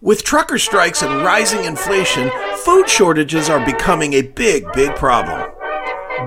With 0.00 0.22
trucker 0.22 0.58
strikes 0.58 1.02
and 1.02 1.24
rising 1.24 1.64
inflation, 1.64 2.30
food 2.58 2.88
shortages 2.88 3.50
are 3.50 3.64
becoming 3.64 4.12
a 4.12 4.22
big, 4.22 4.64
big 4.72 4.94
problem. 4.94 5.50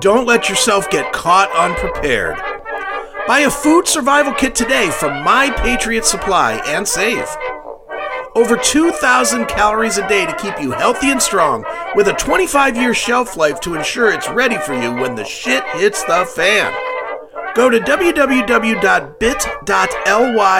Don't 0.01 0.27
let 0.27 0.49
yourself 0.49 0.89
get 0.89 1.13
caught 1.13 1.49
unprepared. 1.55 2.35
Buy 3.27 3.39
a 3.39 3.49
food 3.49 3.87
survival 3.87 4.33
kit 4.33 4.55
today 4.55 4.89
from 4.89 5.23
My 5.23 5.51
Patriot 5.51 6.03
Supply 6.03 6.61
and 6.65 6.85
save. 6.85 7.25
Over 8.35 8.57
2,000 8.57 9.45
calories 9.45 9.97
a 9.97 10.05
day 10.09 10.25
to 10.25 10.35
keep 10.35 10.59
you 10.59 10.71
healthy 10.71 11.09
and 11.09 11.21
strong, 11.21 11.63
with 11.95 12.09
a 12.09 12.13
25 12.13 12.75
year 12.75 12.93
shelf 12.93 13.37
life 13.37 13.61
to 13.61 13.75
ensure 13.75 14.11
it's 14.11 14.27
ready 14.27 14.57
for 14.57 14.73
you 14.73 14.93
when 14.93 15.15
the 15.15 15.23
shit 15.23 15.63
hits 15.75 16.03
the 16.03 16.25
fan. 16.25 16.73
Go 17.55 17.69
to 17.69 17.79
www.bit.ly 17.79 18.77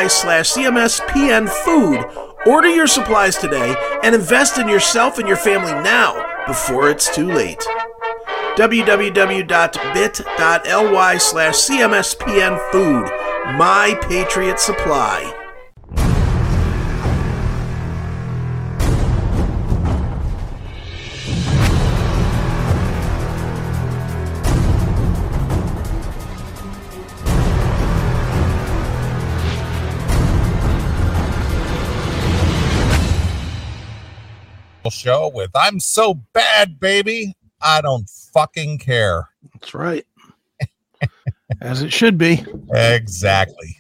slash 0.08 0.52
cmspnfood, 0.53 2.30
order 2.45 2.70
your 2.70 2.88
supplies 2.88 3.38
today, 3.38 3.76
and 4.04 4.16
invest 4.16 4.58
in 4.58 4.68
yourself 4.68 5.18
and 5.18 5.27
your 5.27 5.38
family 5.38 5.73
now 5.73 6.45
before 6.48 6.90
it's 6.90 7.14
too 7.14 7.31
late. 7.31 7.64
www.bit.ly 8.58 9.48
slash 11.17 11.55
cmspnfood, 11.55 13.09
my 13.58 13.98
patriot 14.08 14.59
supply. 14.59 15.41
Show 34.92 35.31
with 35.34 35.52
I'm 35.56 35.80
so 35.80 36.16
bad, 36.34 36.80
baby. 36.80 37.36
I 37.61 37.81
don't 37.81 38.09
fucking 38.34 38.80
care. 38.80 39.30
That's 39.53 39.73
right. 39.73 40.06
As 41.61 41.81
it 41.81 41.92
should 41.92 42.17
be. 42.17 42.44
Exactly. 42.73 43.78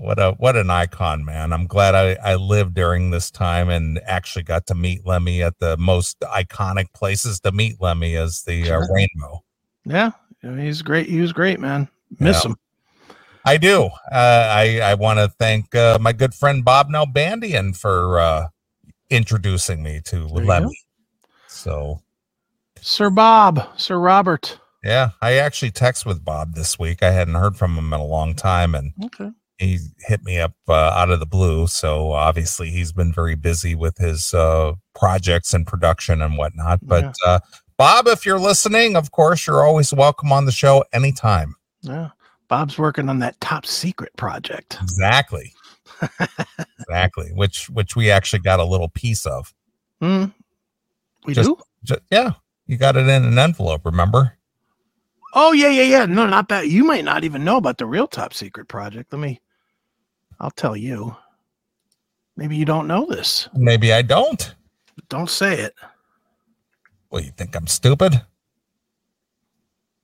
What 0.00 0.18
a 0.18 0.32
what 0.32 0.56
an 0.56 0.70
icon, 0.70 1.24
man. 1.24 1.52
I'm 1.52 1.66
glad 1.66 1.94
I, 1.94 2.16
I 2.24 2.36
lived 2.36 2.74
during 2.74 3.10
this 3.10 3.30
time 3.30 3.68
and 3.68 4.00
actually 4.06 4.44
got 4.44 4.66
to 4.68 4.74
meet 4.74 5.04
Lemmy 5.06 5.42
at 5.42 5.58
the 5.58 5.76
most 5.76 6.20
iconic 6.20 6.92
places 6.94 7.40
to 7.40 7.52
meet 7.52 7.80
Lemmy 7.80 8.16
as 8.16 8.42
the 8.42 8.70
uh, 8.70 8.80
rainbow. 8.90 9.42
Yeah, 9.84 10.12
he's 10.40 10.82
great. 10.82 11.08
He 11.08 11.20
was 11.20 11.32
great, 11.32 11.60
man. 11.60 11.88
Miss 12.18 12.42
yeah. 12.42 12.50
him. 12.50 12.56
I 13.44 13.56
do. 13.56 13.90
Uh, 14.10 14.48
I 14.50 14.80
I 14.82 14.94
want 14.94 15.18
to 15.18 15.28
thank 15.28 15.74
uh, 15.74 15.98
my 16.00 16.12
good 16.12 16.34
friend 16.34 16.64
Bob 16.64 16.88
Nalbandian 16.88 17.76
for 17.76 18.18
uh, 18.18 18.48
introducing 19.12 19.82
me 19.82 20.00
to 20.06 20.26
Lemmy. 20.26 20.76
So, 21.46 22.00
Sir 22.80 23.10
Bob, 23.10 23.68
Sir 23.76 23.98
Robert. 23.98 24.58
Yeah, 24.82 25.10
I 25.20 25.34
actually 25.34 25.70
text 25.70 26.04
with 26.04 26.24
Bob 26.24 26.54
this 26.54 26.78
week. 26.78 27.02
I 27.02 27.12
hadn't 27.12 27.34
heard 27.34 27.56
from 27.56 27.76
him 27.76 27.92
in 27.92 28.00
a 28.00 28.04
long 28.04 28.34
time, 28.34 28.74
and 28.74 28.92
okay. 29.04 29.30
he 29.58 29.78
hit 30.00 30.24
me 30.24 30.40
up 30.40 30.54
uh, 30.66 30.72
out 30.72 31.10
of 31.10 31.20
the 31.20 31.26
blue. 31.26 31.68
So 31.68 32.12
obviously, 32.12 32.70
he's 32.70 32.92
been 32.92 33.12
very 33.12 33.36
busy 33.36 33.74
with 33.76 33.98
his 33.98 34.34
uh, 34.34 34.72
projects 34.94 35.54
and 35.54 35.66
production 35.66 36.20
and 36.22 36.36
whatnot. 36.36 36.80
But 36.82 37.16
yeah. 37.24 37.34
uh, 37.34 37.38
Bob, 37.76 38.08
if 38.08 38.26
you're 38.26 38.40
listening, 38.40 38.96
of 38.96 39.12
course, 39.12 39.46
you're 39.46 39.64
always 39.64 39.92
welcome 39.92 40.32
on 40.32 40.46
the 40.46 40.52
show 40.52 40.84
anytime. 40.92 41.54
Yeah, 41.82 42.10
Bob's 42.48 42.78
working 42.78 43.08
on 43.08 43.20
that 43.20 43.40
top 43.40 43.66
secret 43.66 44.16
project. 44.16 44.78
Exactly 44.82 45.52
exactly. 46.80 47.30
Which 47.34 47.68
which 47.70 47.96
we 47.96 48.10
actually 48.10 48.40
got 48.40 48.60
a 48.60 48.64
little 48.64 48.88
piece 48.88 49.26
of. 49.26 49.54
Mm, 50.00 50.32
we 51.24 51.34
just, 51.34 51.48
do. 51.48 51.56
Just, 51.84 52.00
yeah, 52.10 52.32
you 52.66 52.76
got 52.76 52.96
it 52.96 53.08
in 53.08 53.24
an 53.24 53.38
envelope. 53.38 53.82
Remember? 53.84 54.36
Oh 55.34 55.52
yeah, 55.52 55.68
yeah, 55.68 55.82
yeah. 55.82 56.06
No, 56.06 56.26
not 56.26 56.48
that. 56.48 56.68
You 56.68 56.84
might 56.84 57.04
not 57.04 57.24
even 57.24 57.44
know 57.44 57.56
about 57.56 57.78
the 57.78 57.86
real 57.86 58.06
top 58.06 58.34
secret 58.34 58.68
project. 58.68 59.12
Let 59.12 59.20
me. 59.20 59.40
I'll 60.40 60.50
tell 60.50 60.76
you. 60.76 61.16
Maybe 62.36 62.56
you 62.56 62.64
don't 62.64 62.86
know 62.86 63.06
this. 63.06 63.48
Maybe 63.54 63.92
I 63.92 64.02
don't. 64.02 64.54
Don't 65.08 65.28
say 65.28 65.60
it. 65.60 65.74
Well, 67.10 67.22
you 67.22 67.30
think 67.30 67.54
I'm 67.54 67.66
stupid? 67.66 68.22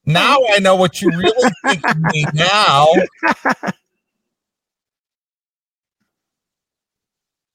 Now 0.04 0.38
I 0.52 0.58
know 0.58 0.76
what 0.76 1.02
you 1.02 1.10
really 1.10 1.50
think 1.66 1.88
of 1.88 1.98
me 2.12 2.24
now. 2.34 2.86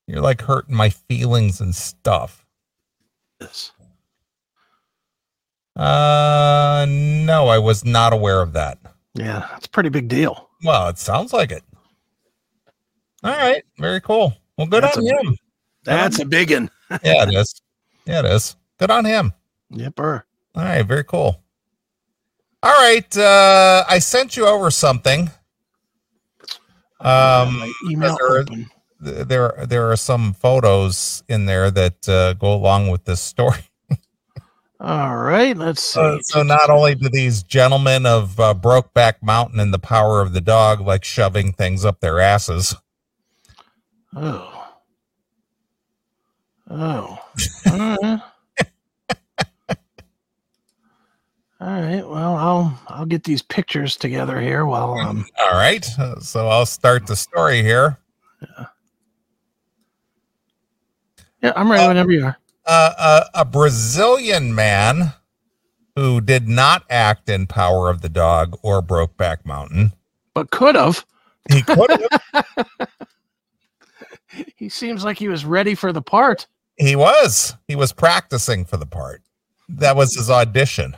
You're 0.07 0.21
like 0.21 0.41
hurting 0.41 0.75
my 0.75 0.89
feelings 0.89 1.61
and 1.61 1.75
stuff. 1.75 2.45
Yes. 3.39 3.71
Uh, 5.75 6.85
no, 6.87 7.47
I 7.47 7.57
was 7.57 7.85
not 7.85 8.13
aware 8.13 8.41
of 8.41 8.53
that. 8.53 8.79
Yeah, 9.15 9.47
that's 9.51 9.65
a 9.65 9.69
pretty 9.69 9.89
big 9.89 10.07
deal. 10.07 10.49
Well, 10.63 10.89
it 10.89 10.97
sounds 10.97 11.33
like 11.33 11.51
it. 11.51 11.63
All 13.23 13.31
right, 13.31 13.63
very 13.77 14.01
cool. 14.01 14.33
Well, 14.57 14.67
good 14.67 14.83
that's 14.83 14.97
on 14.97 15.07
a, 15.07 15.09
him. 15.09 15.37
That's 15.83 16.19
a 16.19 16.25
big 16.25 16.51
one. 16.51 16.69
yeah, 17.03 17.23
it 17.23 17.33
is. 17.33 17.61
Yeah, 18.05 18.19
it 18.19 18.25
is. 18.25 18.55
Good 18.79 18.91
on 18.91 19.05
him. 19.05 19.33
Yep. 19.69 19.99
All 19.99 20.21
right, 20.55 20.83
very 20.83 21.05
cool. 21.05 21.41
All 22.61 22.71
right, 22.71 23.17
uh, 23.17 23.83
I 23.87 23.99
sent 23.99 24.37
you 24.37 24.45
over 24.45 24.69
something. 24.69 25.29
Um, 26.99 27.73
email 27.89 28.17
open 28.21 28.69
there 29.03 29.53
there 29.67 29.91
are 29.91 29.97
some 29.97 30.33
photos 30.33 31.23
in 31.27 31.45
there 31.45 31.69
that 31.71 32.09
uh, 32.09 32.33
go 32.33 32.53
along 32.53 32.89
with 32.89 33.05
this 33.05 33.21
story. 33.21 33.69
All 34.79 35.15
right, 35.15 35.55
let's 35.55 35.81
see. 35.81 35.99
Uh, 35.99 36.19
so 36.21 36.43
not 36.43 36.69
only 36.69 36.95
do 36.95 37.09
these 37.09 37.43
gentlemen 37.43 38.05
of 38.05 38.39
uh, 38.39 38.53
Brokeback 38.53 39.15
Mountain 39.21 39.59
and 39.59 39.73
the 39.73 39.79
Power 39.79 40.21
of 40.21 40.33
the 40.33 40.41
Dog 40.41 40.81
like 40.81 41.03
shoving 41.03 41.53
things 41.53 41.85
up 41.85 41.99
their 41.99 42.19
asses. 42.19 42.75
Oh. 44.15 44.49
Oh. 46.69 47.19
uh, 47.65 48.17
all 51.61 51.81
right. 51.81 52.07
Well, 52.07 52.35
I'll 52.35 52.79
I'll 52.87 53.05
get 53.05 53.23
these 53.23 53.41
pictures 53.41 53.95
together 53.95 54.41
here 54.41 54.65
while 54.65 54.93
um. 54.95 55.25
All 55.39 55.51
right. 55.51 55.85
So 56.19 56.47
I'll 56.47 56.65
start 56.65 57.07
the 57.07 57.15
story 57.15 57.61
here. 57.61 57.99
Yeah. 58.41 58.65
Yeah, 61.43 61.51
I'm 61.57 61.69
ready 61.69 61.83
uh, 61.83 61.87
whenever 61.89 62.11
you 62.11 62.25
are. 62.25 62.37
Uh, 62.65 62.93
uh, 62.97 63.23
a 63.33 63.45
Brazilian 63.45 64.55
man 64.55 65.13
who 65.95 66.21
did 66.21 66.47
not 66.47 66.83
act 66.89 67.29
in 67.29 67.45
Power 67.45 67.89
of 67.89 68.01
the 68.01 68.09
Dog 68.09 68.57
or 68.63 68.81
Brokeback 68.81 69.45
Mountain, 69.45 69.91
but 70.33 70.49
could 70.51 70.75
have. 70.75 71.05
He 71.51 71.61
could 71.61 71.89
have. 72.33 72.87
he 74.55 74.69
seems 74.69 75.03
like 75.03 75.19
he 75.19 75.27
was 75.27 75.43
ready 75.43 75.75
for 75.75 75.91
the 75.91 76.01
part. 76.01 76.47
He 76.77 76.95
was. 76.95 77.53
He 77.67 77.75
was 77.75 77.91
practicing 77.91 78.63
for 78.63 78.77
the 78.77 78.85
part. 78.85 79.21
That 79.67 79.97
was 79.97 80.15
his 80.15 80.29
audition. 80.29 80.95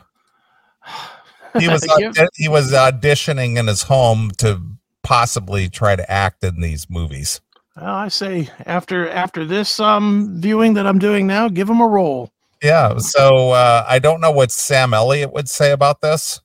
He 1.60 1.68
was 1.68 1.84
he 2.36 2.48
was 2.48 2.72
auditioning 2.72 3.58
in 3.58 3.66
his 3.66 3.82
home 3.82 4.30
to 4.38 4.62
possibly 5.02 5.70
try 5.70 5.96
to 5.96 6.10
act 6.10 6.44
in 6.44 6.62
these 6.62 6.88
movies. 6.90 7.42
Well, 7.76 7.94
I 7.94 8.08
say 8.08 8.50
after 8.66 9.10
after 9.10 9.46
this 9.46 9.80
um 9.80 10.36
viewing 10.40 10.74
that 10.76 10.88
I'm 10.88 11.00
doing 11.00 11.28
now, 11.28 11.50
give 11.50 11.70
him 11.70 11.82
a 11.82 11.88
roll. 11.88 12.32
Yeah. 12.64 12.98
So 12.98 13.50
uh, 13.52 13.86
I 13.88 14.00
don't 14.00 14.22
know 14.22 14.32
what 14.32 14.52
Sam 14.52 14.94
Elliott 14.94 15.34
would 15.34 15.50
say 15.50 15.72
about 15.72 16.02
this. 16.02 16.42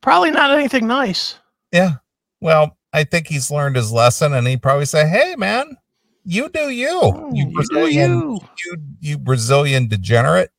Probably 0.00 0.30
not 0.30 0.50
anything 0.50 0.86
nice. 0.86 1.38
Yeah. 1.70 1.94
Well, 2.40 2.76
I 2.92 3.04
think 3.04 3.26
he's 3.26 3.50
learned 3.50 3.76
his 3.76 3.92
lesson, 3.92 4.34
and 4.34 4.46
he'd 4.46 4.62
probably 4.62 4.86
say, 4.86 5.08
"Hey, 5.08 5.34
man, 5.36 5.76
you 6.24 6.48
do 6.48 6.70
you, 6.70 6.88
oh, 6.90 7.30
you, 7.32 7.46
Brazilian, 7.52 8.10
you. 8.20 8.40
you, 8.64 8.76
you 9.00 9.18
Brazilian 9.18 9.88
degenerate." 9.88 10.50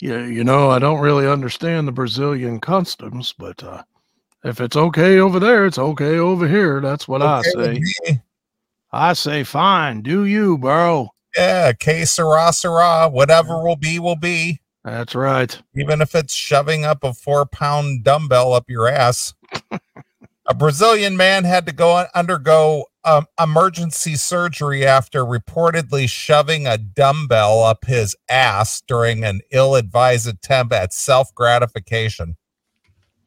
Yeah, 0.00 0.24
you 0.24 0.44
know, 0.44 0.70
I 0.70 0.78
don't 0.78 1.00
really 1.00 1.28
understand 1.28 1.86
the 1.86 1.92
Brazilian 1.92 2.60
customs, 2.60 3.34
but 3.38 3.62
uh, 3.62 3.82
if 4.44 4.60
it's 4.60 4.76
okay 4.76 5.18
over 5.18 5.38
there, 5.38 5.66
it's 5.66 5.78
okay 5.78 6.18
over 6.18 6.48
here. 6.48 6.80
That's 6.80 7.06
what 7.06 7.22
okay 7.22 7.50
I 7.56 7.78
say. 8.06 8.22
I 8.94 9.14
say, 9.14 9.42
fine, 9.42 10.02
do 10.02 10.24
you, 10.24 10.56
bro? 10.56 11.08
Yeah, 11.36 11.72
Que 11.72 12.06
sera 12.06 12.52
sera, 12.52 13.08
whatever 13.08 13.60
will 13.60 13.74
be, 13.74 13.98
will 13.98 14.14
be. 14.14 14.60
That's 14.84 15.16
right. 15.16 15.60
Even 15.74 16.00
if 16.00 16.14
it's 16.14 16.32
shoving 16.32 16.84
up 16.84 17.02
a 17.02 17.12
four 17.12 17.44
pound 17.44 18.04
dumbbell 18.04 18.52
up 18.52 18.70
your 18.70 18.86
ass. 18.86 19.34
a 20.46 20.54
Brazilian 20.54 21.16
man 21.16 21.42
had 21.42 21.66
to 21.66 21.72
go 21.72 22.04
undergo 22.14 22.84
um, 23.04 23.26
emergency 23.40 24.14
surgery 24.14 24.86
after 24.86 25.24
reportedly 25.24 26.08
shoving 26.08 26.68
a 26.68 26.78
dumbbell 26.78 27.64
up 27.64 27.86
his 27.86 28.14
ass 28.28 28.80
during 28.86 29.24
an 29.24 29.40
ill 29.50 29.74
advised 29.74 30.28
attempt 30.28 30.72
at 30.72 30.92
self 30.92 31.34
gratification. 31.34 32.36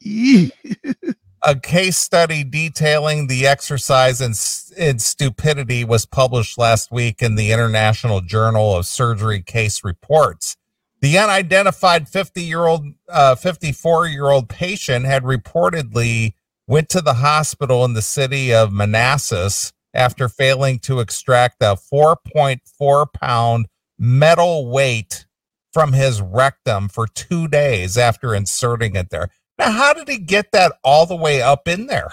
a 1.48 1.58
case 1.58 1.96
study 1.96 2.44
detailing 2.44 3.26
the 3.26 3.46
exercise 3.46 4.20
in, 4.20 4.34
in 4.76 4.98
stupidity 4.98 5.82
was 5.82 6.04
published 6.04 6.58
last 6.58 6.92
week 6.92 7.22
in 7.22 7.36
the 7.36 7.52
International 7.52 8.20
Journal 8.20 8.76
of 8.76 8.86
Surgery 8.86 9.40
Case 9.40 9.82
Reports. 9.82 10.56
The 11.00 11.16
unidentified 11.16 12.06
50 12.08 12.42
year 12.42 12.66
old, 12.66 12.88
uh, 13.08 13.34
54 13.34 14.08
year 14.08 14.26
old 14.26 14.48
patient 14.50 15.06
had 15.06 15.22
reportedly 15.22 16.34
went 16.66 16.90
to 16.90 17.00
the 17.00 17.14
hospital 17.14 17.84
in 17.84 17.94
the 17.94 18.02
city 18.02 18.52
of 18.52 18.70
Manassas 18.70 19.72
after 19.94 20.28
failing 20.28 20.78
to 20.80 21.00
extract 21.00 21.62
a 21.62 21.76
4.4 21.76 23.06
pound 23.12 23.68
metal 23.98 24.70
weight 24.70 25.24
from 25.72 25.94
his 25.94 26.20
rectum 26.20 26.88
for 26.88 27.06
two 27.06 27.48
days 27.48 27.96
after 27.96 28.34
inserting 28.34 28.96
it 28.96 29.08
there. 29.10 29.30
Now, 29.58 29.70
how 29.70 29.92
did 29.92 30.08
he 30.08 30.18
get 30.18 30.52
that 30.52 30.72
all 30.84 31.06
the 31.06 31.16
way 31.16 31.42
up 31.42 31.66
in 31.66 31.86
there? 31.86 32.12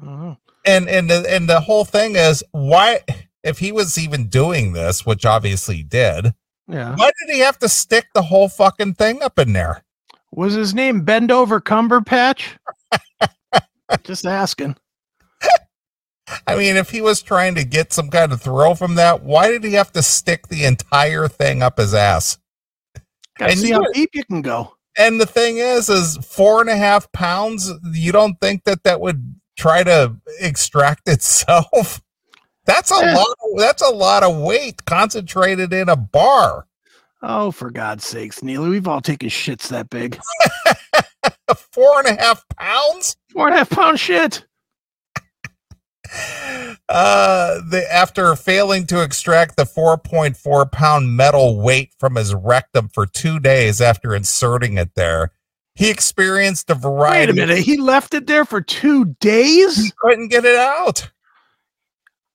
Mm-hmm. 0.00 0.32
And 0.64 0.88
and 0.88 1.10
the, 1.10 1.26
and 1.28 1.48
the 1.48 1.60
whole 1.60 1.84
thing 1.84 2.16
is 2.16 2.42
why 2.50 3.00
if 3.44 3.58
he 3.58 3.70
was 3.70 3.98
even 3.98 4.28
doing 4.28 4.72
this, 4.72 5.06
which 5.06 5.24
obviously 5.24 5.76
he 5.76 5.82
did, 5.82 6.34
yeah. 6.68 6.96
Why 6.96 7.10
did 7.20 7.34
he 7.34 7.40
have 7.40 7.58
to 7.60 7.68
stick 7.68 8.06
the 8.12 8.22
whole 8.22 8.48
fucking 8.48 8.94
thing 8.94 9.22
up 9.22 9.38
in 9.38 9.52
there? 9.52 9.84
Was 10.32 10.54
his 10.54 10.74
name 10.74 11.02
Bend 11.02 11.30
Over 11.30 11.60
Cumberpatch? 11.60 12.56
Just 14.02 14.26
asking. 14.26 14.76
I 16.46 16.56
mean, 16.56 16.76
if 16.76 16.90
he 16.90 17.00
was 17.00 17.22
trying 17.22 17.54
to 17.54 17.64
get 17.64 17.92
some 17.92 18.10
kind 18.10 18.32
of 18.32 18.42
throw 18.42 18.74
from 18.74 18.96
that, 18.96 19.22
why 19.22 19.48
did 19.48 19.62
he 19.62 19.74
have 19.74 19.92
to 19.92 20.02
stick 20.02 20.48
the 20.48 20.64
entire 20.64 21.28
thing 21.28 21.62
up 21.62 21.78
his 21.78 21.94
ass? 21.94 22.38
Gotta 23.38 23.52
and 23.52 23.60
see 23.60 23.70
how 23.70 23.84
deep 23.92 24.10
you 24.12 24.24
can 24.24 24.42
go. 24.42 24.75
And 24.96 25.20
the 25.20 25.26
thing 25.26 25.58
is, 25.58 25.88
is 25.88 26.16
four 26.18 26.60
and 26.60 26.70
a 26.70 26.76
half 26.76 27.10
pounds. 27.12 27.70
You 27.92 28.12
don't 28.12 28.40
think 28.40 28.64
that 28.64 28.82
that 28.84 29.00
would 29.00 29.34
try 29.58 29.82
to 29.82 30.16
extract 30.40 31.08
itself? 31.08 32.00
That's 32.64 32.90
a 32.90 33.00
yeah. 33.00 33.14
lot. 33.14 33.28
Of, 33.28 33.58
that's 33.58 33.82
a 33.82 33.90
lot 33.90 34.22
of 34.22 34.38
weight 34.38 34.84
concentrated 34.86 35.72
in 35.72 35.88
a 35.88 35.96
bar. 35.96 36.66
Oh, 37.22 37.50
for 37.50 37.70
God's 37.70 38.04
sakes, 38.04 38.40
Neeley, 38.40 38.70
we've 38.70 38.88
all 38.88 39.00
taken 39.00 39.28
shits 39.28 39.68
that 39.68 39.88
big. 39.90 40.20
Four 41.56 42.00
and 42.00 42.18
a 42.18 42.22
half 42.22 42.44
pounds. 42.56 43.16
Four 43.32 43.46
and 43.46 43.54
a 43.54 43.58
half 43.58 43.70
pound 43.70 43.98
shit. 43.98 44.44
Uh, 46.88 47.60
the 47.68 47.84
after 47.92 48.36
failing 48.36 48.86
to 48.86 49.02
extract 49.02 49.56
the 49.56 49.64
4.4 49.64 50.70
pound 50.70 51.16
metal 51.16 51.60
weight 51.60 51.92
from 51.98 52.14
his 52.14 52.32
rectum 52.32 52.88
for 52.88 53.06
two 53.06 53.40
days 53.40 53.80
after 53.80 54.14
inserting 54.14 54.78
it 54.78 54.94
there, 54.94 55.32
he 55.74 55.90
experienced 55.90 56.70
a 56.70 56.76
variety. 56.76 57.32
Wait 57.32 57.42
a 57.42 57.46
minute, 57.46 57.64
he 57.64 57.76
left 57.76 58.14
it 58.14 58.28
there 58.28 58.44
for 58.44 58.60
two 58.60 59.16
days. 59.20 59.76
He 59.76 59.92
couldn't 59.98 60.28
get 60.28 60.44
it 60.44 60.56
out. 60.56 61.10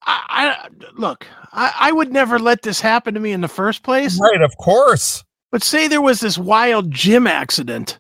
I, 0.06 0.22
I 0.30 0.68
look, 0.98 1.26
I, 1.54 1.74
I 1.80 1.92
would 1.92 2.12
never 2.12 2.38
let 2.38 2.62
this 2.62 2.82
happen 2.82 3.14
to 3.14 3.20
me 3.20 3.32
in 3.32 3.42
the 3.42 3.48
first 3.48 3.84
place. 3.84 4.20
Right, 4.20 4.42
of 4.42 4.56
course. 4.58 5.24
But 5.52 5.64
say 5.64 5.88
there 5.88 6.02
was 6.02 6.20
this 6.20 6.38
wild 6.38 6.92
gym 6.92 7.28
accident 7.28 8.00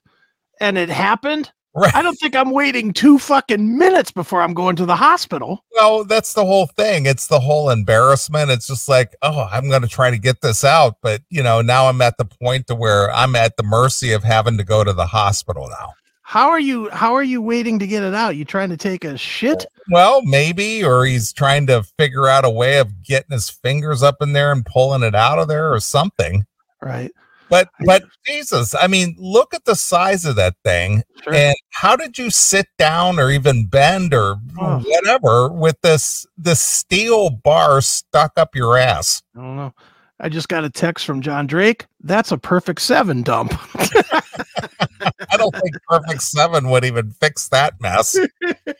and 0.59 0.77
it 0.77 0.89
happened. 0.89 1.51
Right. 1.73 1.95
I 1.95 2.01
don't 2.01 2.15
think 2.15 2.35
I'm 2.35 2.51
waiting 2.51 2.91
two 2.91 3.17
fucking 3.17 3.77
minutes 3.77 4.11
before 4.11 4.41
I'm 4.41 4.53
going 4.53 4.75
to 4.75 4.85
the 4.85 4.95
hospital. 4.95 5.63
Well, 5.73 6.03
that's 6.03 6.33
the 6.33 6.43
whole 6.43 6.67
thing. 6.67 7.05
It's 7.05 7.27
the 7.27 7.39
whole 7.39 7.69
embarrassment. 7.69 8.51
It's 8.51 8.67
just 8.67 8.89
like, 8.89 9.15
oh, 9.21 9.47
I'm 9.49 9.69
going 9.69 9.81
to 9.81 9.87
try 9.87 10.11
to 10.11 10.17
get 10.17 10.41
this 10.41 10.65
out, 10.65 10.97
but 11.01 11.21
you 11.29 11.41
know, 11.41 11.61
now 11.61 11.87
I'm 11.87 12.01
at 12.01 12.17
the 12.17 12.25
point 12.25 12.67
to 12.67 12.75
where 12.75 13.09
I'm 13.11 13.37
at 13.37 13.55
the 13.55 13.63
mercy 13.63 14.11
of 14.11 14.23
having 14.23 14.57
to 14.57 14.65
go 14.65 14.83
to 14.83 14.91
the 14.91 15.05
hospital 15.05 15.69
now. 15.69 15.93
How 16.23 16.49
are 16.49 16.59
you 16.59 16.89
how 16.91 17.13
are 17.13 17.23
you 17.23 17.41
waiting 17.41 17.77
to 17.79 17.87
get 17.87 18.03
it 18.03 18.13
out? 18.13 18.37
You 18.37 18.45
trying 18.45 18.69
to 18.69 18.77
take 18.77 19.03
a 19.03 19.17
shit? 19.17 19.65
Well, 19.89 20.21
maybe 20.23 20.81
or 20.81 21.05
he's 21.05 21.33
trying 21.33 21.67
to 21.67 21.83
figure 21.99 22.27
out 22.27 22.45
a 22.45 22.49
way 22.49 22.79
of 22.79 23.03
getting 23.03 23.31
his 23.31 23.49
fingers 23.49 24.01
up 24.01 24.21
in 24.21 24.31
there 24.31 24.53
and 24.53 24.65
pulling 24.65 25.03
it 25.03 25.13
out 25.13 25.39
of 25.39 25.49
there 25.49 25.73
or 25.73 25.81
something. 25.81 26.45
Right. 26.81 27.11
But 27.51 27.67
but 27.85 28.03
Jesus, 28.25 28.73
I 28.73 28.87
mean, 28.87 29.13
look 29.19 29.53
at 29.53 29.65
the 29.65 29.75
size 29.75 30.23
of 30.23 30.37
that 30.37 30.55
thing. 30.63 31.03
Sure. 31.21 31.33
And 31.33 31.55
how 31.71 31.97
did 31.97 32.17
you 32.17 32.29
sit 32.29 32.65
down 32.77 33.19
or 33.19 33.29
even 33.29 33.67
bend 33.67 34.13
or 34.13 34.37
oh. 34.57 34.79
whatever 34.79 35.49
with 35.51 35.75
this 35.81 36.25
this 36.37 36.61
steel 36.61 37.29
bar 37.29 37.81
stuck 37.81 38.31
up 38.37 38.55
your 38.55 38.77
ass? 38.77 39.21
I 39.35 39.41
don't 39.41 39.57
know. 39.57 39.73
I 40.21 40.29
just 40.29 40.47
got 40.47 40.63
a 40.63 40.69
text 40.69 41.05
from 41.05 41.19
John 41.19 41.45
Drake. 41.45 41.87
That's 42.01 42.31
a 42.31 42.37
perfect 42.37 42.81
seven 42.81 43.21
dump. 43.21 43.53
I 43.75 45.35
don't 45.35 45.53
think 45.53 45.75
perfect 45.89 46.21
seven 46.21 46.69
would 46.69 46.85
even 46.85 47.11
fix 47.11 47.49
that 47.49 47.81
mess. 47.81 48.17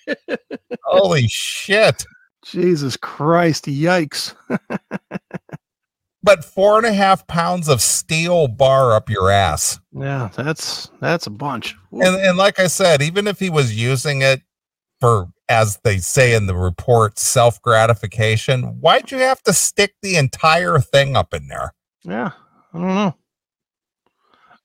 Holy 0.86 1.28
shit. 1.28 2.06
Jesus 2.46 2.96
Christ. 2.96 3.66
Yikes. 3.66 4.34
but 6.24 6.44
four 6.44 6.78
and 6.78 6.86
a 6.86 6.94
half 6.94 7.26
pounds 7.28 7.68
of 7.68 7.82
steel 7.82 8.48
bar 8.48 8.94
up 8.94 9.10
your 9.10 9.30
ass. 9.30 9.80
Yeah, 9.92 10.30
that's 10.36 10.90
that's 11.00 11.28
a 11.28 11.32
bunch. 11.32 11.76
And, 11.92 12.16
and 12.16 12.38
like 12.38 12.60
I 12.60 12.68
said, 12.68 13.02
even 13.02 13.28
if 13.28 13.40
he 13.40 13.50
was 13.50 13.76
using 13.76 14.22
it 14.22 14.42
for 15.00 15.30
as 15.52 15.80
they 15.84 15.98
say 15.98 16.34
in 16.34 16.48
the 16.48 16.56
report, 16.56 17.20
self 17.20 17.62
gratification. 17.62 18.64
Why'd 18.80 19.12
you 19.12 19.18
have 19.18 19.44
to 19.44 19.54
stick 19.54 19.96
the 20.02 20.16
entire 20.16 20.80
thing 20.80 21.18
up 21.18 21.34
in 21.34 21.48
there? 21.48 21.74
Yeah, 22.04 22.32
I 22.74 22.78
don't 22.78 22.88
know. 22.88 23.16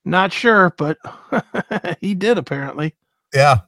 Not 0.04 0.32
sure, 0.32 0.72
but 0.78 0.98
he 2.00 2.14
did 2.14 2.38
apparently. 2.38 2.94
Yeah. 3.34 3.62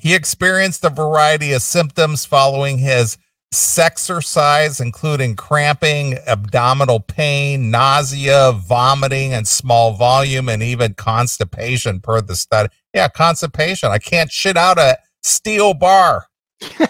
He 0.00 0.14
experienced 0.14 0.84
a 0.84 0.90
variety 0.90 1.52
of 1.52 1.60
symptoms 1.60 2.24
following 2.24 2.78
his 2.78 3.18
sexercise, 3.52 4.80
including 4.80 5.36
cramping, 5.36 6.18
abdominal 6.26 7.00
pain, 7.00 7.70
nausea, 7.70 8.52
vomiting, 8.52 9.32
and 9.32 9.46
small 9.46 9.92
volume, 9.92 10.48
and 10.48 10.62
even 10.62 10.94
constipation, 10.94 12.00
per 12.00 12.20
the 12.20 12.36
study. 12.36 12.68
Yeah, 12.94 13.08
constipation. 13.08 13.90
I 13.90 13.98
can't 13.98 14.30
shit 14.30 14.56
out 14.56 14.78
a 14.78 14.98
steel 15.22 15.74
bar. 15.74 16.26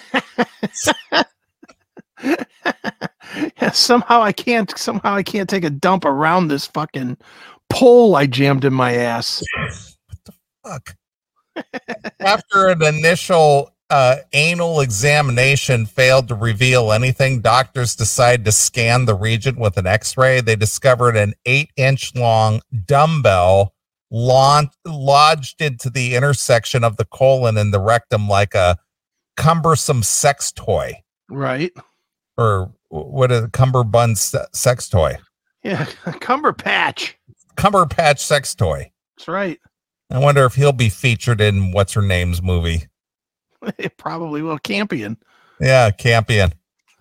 yeah, 2.22 3.70
somehow 3.72 4.22
I 4.22 4.32
can't 4.32 4.76
somehow 4.78 5.14
I 5.14 5.22
can't 5.22 5.48
take 5.48 5.64
a 5.64 5.70
dump 5.70 6.04
around 6.04 6.48
this 6.48 6.66
fucking 6.66 7.16
pole 7.68 8.16
I 8.16 8.26
jammed 8.26 8.64
in 8.64 8.72
my 8.72 8.94
ass. 8.94 9.42
what 10.06 10.18
the 10.24 10.32
fuck? 10.64 10.96
After 12.20 12.68
an 12.68 12.82
initial 12.82 13.72
uh, 13.90 14.16
anal 14.32 14.80
examination 14.80 15.86
failed 15.86 16.28
to 16.28 16.34
reveal 16.34 16.92
anything, 16.92 17.40
doctors 17.40 17.94
decided 17.94 18.44
to 18.44 18.52
scan 18.52 19.04
the 19.04 19.14
region 19.14 19.56
with 19.56 19.76
an 19.76 19.86
x-ray. 19.86 20.40
They 20.40 20.56
discovered 20.56 21.16
an 21.16 21.34
eight 21.44 21.70
inch 21.76 22.14
long 22.14 22.62
dumbbell 22.84 23.74
lodged 24.10 25.60
into 25.60 25.90
the 25.90 26.14
intersection 26.14 26.84
of 26.84 26.96
the 26.96 27.04
colon 27.04 27.56
and 27.56 27.72
the 27.72 27.80
rectum 27.80 28.28
like 28.28 28.54
a 28.54 28.78
cumbersome 29.36 30.02
sex 30.02 30.52
toy. 30.52 30.94
Right. 31.28 31.72
Or 32.36 32.72
what 32.88 33.32
a 33.32 33.48
cummerbund 33.52 34.18
sex 34.18 34.88
toy. 34.88 35.18
Yeah, 35.62 35.84
cumber 36.20 36.52
patch. 36.52 37.18
Cumber 37.56 37.86
patch 37.86 38.24
sex 38.24 38.54
toy. 38.54 38.90
That's 39.16 39.28
right. 39.28 39.58
I 40.10 40.18
wonder 40.18 40.44
if 40.44 40.54
he'll 40.54 40.72
be 40.72 40.88
featured 40.88 41.40
in 41.40 41.72
what's 41.72 41.94
her 41.94 42.02
name's 42.02 42.40
movie. 42.40 42.86
It 43.78 43.96
probably 43.96 44.42
will. 44.42 44.58
Campion. 44.58 45.16
Yeah, 45.60 45.90
Campion. 45.90 46.52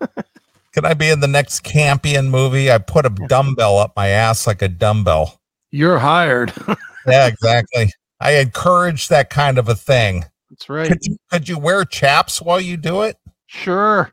Can 0.72 0.84
I 0.84 0.94
be 0.94 1.08
in 1.08 1.20
the 1.20 1.28
next 1.28 1.60
Campion 1.60 2.28
movie? 2.28 2.70
I 2.70 2.78
put 2.78 3.06
a 3.06 3.10
dumbbell 3.10 3.78
up 3.78 3.94
my 3.96 4.08
ass 4.08 4.46
like 4.46 4.62
a 4.62 4.68
dumbbell. 4.68 5.40
You're 5.70 5.98
hired. 5.98 6.52
yeah, 7.06 7.26
exactly. 7.28 7.90
I 8.20 8.32
encourage 8.32 9.08
that 9.08 9.30
kind 9.30 9.58
of 9.58 9.68
a 9.68 9.74
thing. 9.74 10.24
That's 10.50 10.68
right. 10.68 10.88
Could 10.88 10.98
you, 11.02 11.16
could 11.30 11.48
you 11.48 11.58
wear 11.58 11.84
chaps 11.84 12.42
while 12.42 12.60
you 12.60 12.76
do 12.76 13.02
it? 13.02 13.16
Sure. 13.46 14.12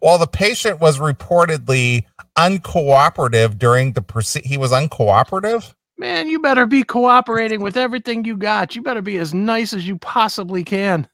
while 0.00 0.18
the 0.18 0.26
patient 0.26 0.80
was 0.80 0.98
reportedly 0.98 2.04
uncooperative 2.36 3.58
during 3.58 3.92
the 3.92 4.02
proce- 4.02 4.44
he 4.44 4.56
was 4.56 4.72
uncooperative 4.72 5.74
man 6.00 6.28
you 6.28 6.40
better 6.40 6.66
be 6.66 6.82
cooperating 6.82 7.60
with 7.60 7.76
everything 7.76 8.24
you 8.24 8.36
got 8.36 8.74
you 8.74 8.82
better 8.82 9.02
be 9.02 9.18
as 9.18 9.32
nice 9.32 9.72
as 9.72 9.86
you 9.86 9.96
possibly 9.98 10.64
can 10.64 11.06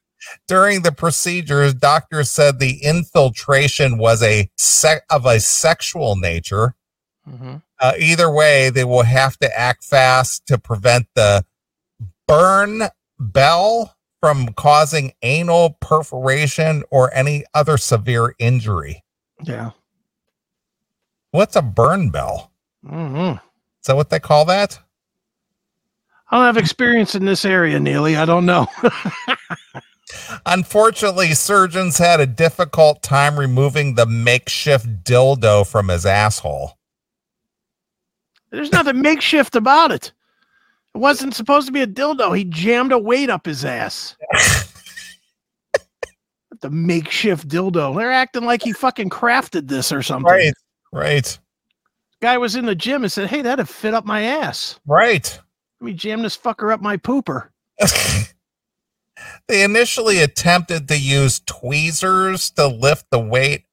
during 0.48 0.82
the 0.82 0.92
procedures 0.92 1.74
doctors 1.74 2.30
said 2.30 2.58
the 2.58 2.82
infiltration 2.82 3.98
was 3.98 4.22
a 4.22 4.50
sec- 4.56 5.04
of 5.10 5.26
a 5.26 5.38
sexual 5.38 6.16
nature 6.16 6.74
mm-hmm. 7.28 7.56
uh, 7.80 7.92
either 7.98 8.30
way 8.30 8.70
they 8.70 8.84
will 8.84 9.02
have 9.02 9.36
to 9.36 9.58
act 9.58 9.84
fast 9.84 10.46
to 10.46 10.56
prevent 10.56 11.06
the 11.14 11.44
burn 12.26 12.82
bell 13.18 13.96
from 14.20 14.48
causing 14.54 15.12
anal 15.22 15.76
perforation 15.80 16.82
or 16.90 17.12
any 17.14 17.44
other 17.54 17.76
severe 17.76 18.34
injury. 18.38 19.04
Yeah. 19.42 19.70
What's 21.30 21.56
a 21.56 21.62
burn 21.62 22.10
bell? 22.10 22.50
Mm-hmm. 22.84 23.45
Is 23.86 23.88
that 23.88 23.94
what 23.94 24.10
they 24.10 24.18
call 24.18 24.44
that? 24.46 24.80
I 26.28 26.36
don't 26.36 26.46
have 26.46 26.56
experience 26.56 27.14
in 27.14 27.24
this 27.24 27.44
area, 27.44 27.78
Neeley. 27.78 28.18
I 28.18 28.24
don't 28.24 28.44
know. 28.44 28.66
Unfortunately, 30.46 31.34
surgeons 31.34 31.96
had 31.96 32.18
a 32.18 32.26
difficult 32.26 33.04
time 33.04 33.38
removing 33.38 33.94
the 33.94 34.04
makeshift 34.04 35.04
dildo 35.04 35.64
from 35.64 35.86
his 35.86 36.04
asshole. 36.04 36.76
There's 38.50 38.72
nothing 38.72 39.00
makeshift 39.00 39.54
about 39.54 39.92
it. 39.92 40.12
It 40.92 40.98
wasn't 40.98 41.36
supposed 41.36 41.68
to 41.68 41.72
be 41.72 41.82
a 41.82 41.86
dildo. 41.86 42.36
He 42.36 42.42
jammed 42.42 42.90
a 42.90 42.98
weight 42.98 43.30
up 43.30 43.46
his 43.46 43.64
ass. 43.64 44.16
the 46.60 46.70
makeshift 46.70 47.46
dildo. 47.46 47.96
They're 47.96 48.10
acting 48.10 48.46
like 48.46 48.64
he 48.64 48.72
fucking 48.72 49.10
crafted 49.10 49.68
this 49.68 49.92
or 49.92 50.02
something. 50.02 50.26
Right. 50.32 50.54
Right. 50.92 51.38
Guy 52.22 52.38
was 52.38 52.56
in 52.56 52.66
the 52.66 52.74
gym 52.74 53.02
and 53.02 53.12
said, 53.12 53.28
Hey, 53.28 53.42
that'd 53.42 53.68
fit 53.68 53.94
up 53.94 54.04
my 54.04 54.22
ass. 54.22 54.80
Right. 54.86 55.38
Let 55.80 55.86
me 55.86 55.92
jam 55.92 56.22
this 56.22 56.36
fucker 56.36 56.72
up 56.72 56.80
my 56.80 56.96
pooper. 56.96 57.48
they 59.48 59.62
initially 59.62 60.20
attempted 60.20 60.88
to 60.88 60.98
use 60.98 61.40
tweezers 61.40 62.50
to 62.52 62.66
lift 62.66 63.06
the 63.10 63.18
weight 63.18 63.64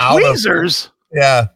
out 0.00 0.20
tweezers? 0.20 0.86
of 0.86 0.92
yeah 1.12 1.46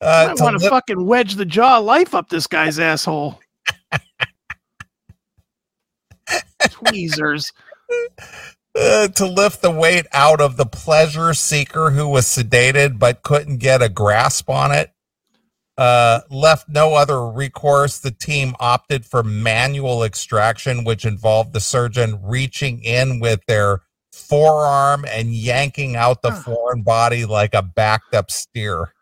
uh, 0.00 0.34
I 0.38 0.42
want 0.42 0.60
to 0.60 0.68
fucking 0.68 1.06
wedge 1.06 1.36
the 1.36 1.46
jaw 1.46 1.78
life 1.78 2.14
up 2.14 2.28
this 2.28 2.46
guy's 2.46 2.78
asshole 2.78 3.40
tweezers 6.70 7.52
uh, 8.74 9.08
to 9.08 9.26
lift 9.26 9.62
the 9.62 9.70
weight 9.70 10.06
out 10.12 10.40
of 10.40 10.56
the 10.56 10.66
pleasure 10.66 11.32
seeker 11.34 11.90
who 11.90 12.06
was 12.06 12.26
sedated 12.26 12.98
but 12.98 13.22
couldn't 13.22 13.58
get 13.58 13.82
a 13.82 13.88
grasp 13.88 14.50
on 14.50 14.70
it 14.72 14.92
uh, 15.78 16.20
left 16.30 16.68
no 16.68 16.94
other 16.94 17.26
recourse. 17.28 17.98
The 17.98 18.10
team 18.10 18.54
opted 18.60 19.04
for 19.04 19.22
manual 19.22 20.02
extraction, 20.02 20.84
which 20.84 21.04
involved 21.04 21.52
the 21.52 21.60
surgeon 21.60 22.18
reaching 22.22 22.82
in 22.82 23.20
with 23.20 23.40
their 23.46 23.82
forearm 24.12 25.04
and 25.08 25.32
yanking 25.32 25.96
out 25.96 26.22
the 26.22 26.32
foreign 26.32 26.82
body 26.82 27.24
like 27.26 27.54
a 27.54 27.62
backed 27.62 28.14
up 28.14 28.30
steer. 28.30 28.92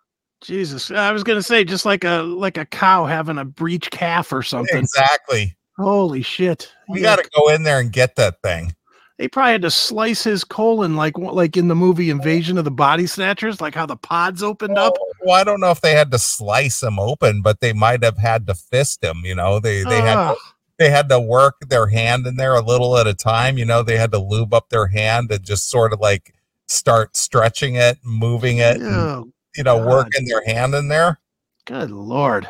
Jesus, 0.42 0.90
I 0.90 1.12
was 1.12 1.24
gonna 1.24 1.42
say 1.42 1.64
just 1.64 1.86
like 1.86 2.04
a 2.04 2.22
like 2.22 2.58
a 2.58 2.66
cow 2.66 3.06
having 3.06 3.38
a 3.38 3.44
breech 3.44 3.90
calf 3.90 4.32
or 4.32 4.42
something. 4.42 4.78
Exactly. 4.78 5.56
Holy 5.78 6.22
shit! 6.22 6.70
We 6.88 7.00
got 7.00 7.16
to 7.16 7.28
go 7.34 7.48
in 7.48 7.62
there 7.64 7.80
and 7.80 7.90
get 7.90 8.14
that 8.16 8.42
thing 8.42 8.74
they 9.18 9.28
probably 9.28 9.52
had 9.52 9.62
to 9.62 9.70
slice 9.70 10.24
his 10.24 10.42
colon 10.42 10.96
like 10.96 11.16
like 11.16 11.56
in 11.56 11.68
the 11.68 11.74
movie 11.74 12.10
Invasion 12.10 12.58
of 12.58 12.64
the 12.64 12.70
Body 12.70 13.06
Snatchers, 13.06 13.60
like 13.60 13.74
how 13.74 13.86
the 13.86 13.96
pods 13.96 14.42
opened 14.42 14.76
up. 14.76 14.94
Well, 15.24 15.34
I 15.34 15.44
don't 15.44 15.60
know 15.60 15.70
if 15.70 15.80
they 15.80 15.94
had 15.94 16.10
to 16.10 16.18
slice 16.18 16.82
him 16.82 16.98
open, 16.98 17.42
but 17.42 17.60
they 17.60 17.72
might 17.72 18.02
have 18.04 18.18
had 18.18 18.46
to 18.46 18.54
fist 18.54 19.02
him. 19.02 19.22
You 19.24 19.34
know, 19.34 19.58
they 19.58 19.82
they 19.82 20.00
uh. 20.00 20.04
had 20.04 20.14
to, 20.32 20.36
they 20.78 20.90
had 20.90 21.08
to 21.08 21.20
work 21.20 21.56
their 21.68 21.86
hand 21.86 22.26
in 22.26 22.36
there 22.36 22.54
a 22.54 22.60
little 22.60 22.96
at 22.98 23.06
a 23.06 23.14
time. 23.14 23.58
You 23.58 23.64
know, 23.64 23.82
they 23.82 23.96
had 23.96 24.12
to 24.12 24.18
lube 24.18 24.52
up 24.52 24.68
their 24.68 24.86
hand 24.86 25.30
and 25.30 25.42
just 25.42 25.70
sort 25.70 25.92
of 25.92 26.00
like 26.00 26.34
start 26.66 27.16
stretching 27.16 27.76
it, 27.76 27.98
moving 28.04 28.58
it, 28.58 28.78
oh, 28.80 29.22
and, 29.22 29.32
you 29.56 29.62
know, 29.62 29.78
God. 29.78 29.88
working 29.88 30.26
their 30.26 30.44
hand 30.44 30.74
in 30.74 30.88
there. 30.88 31.18
Good 31.64 31.90
lord, 31.90 32.48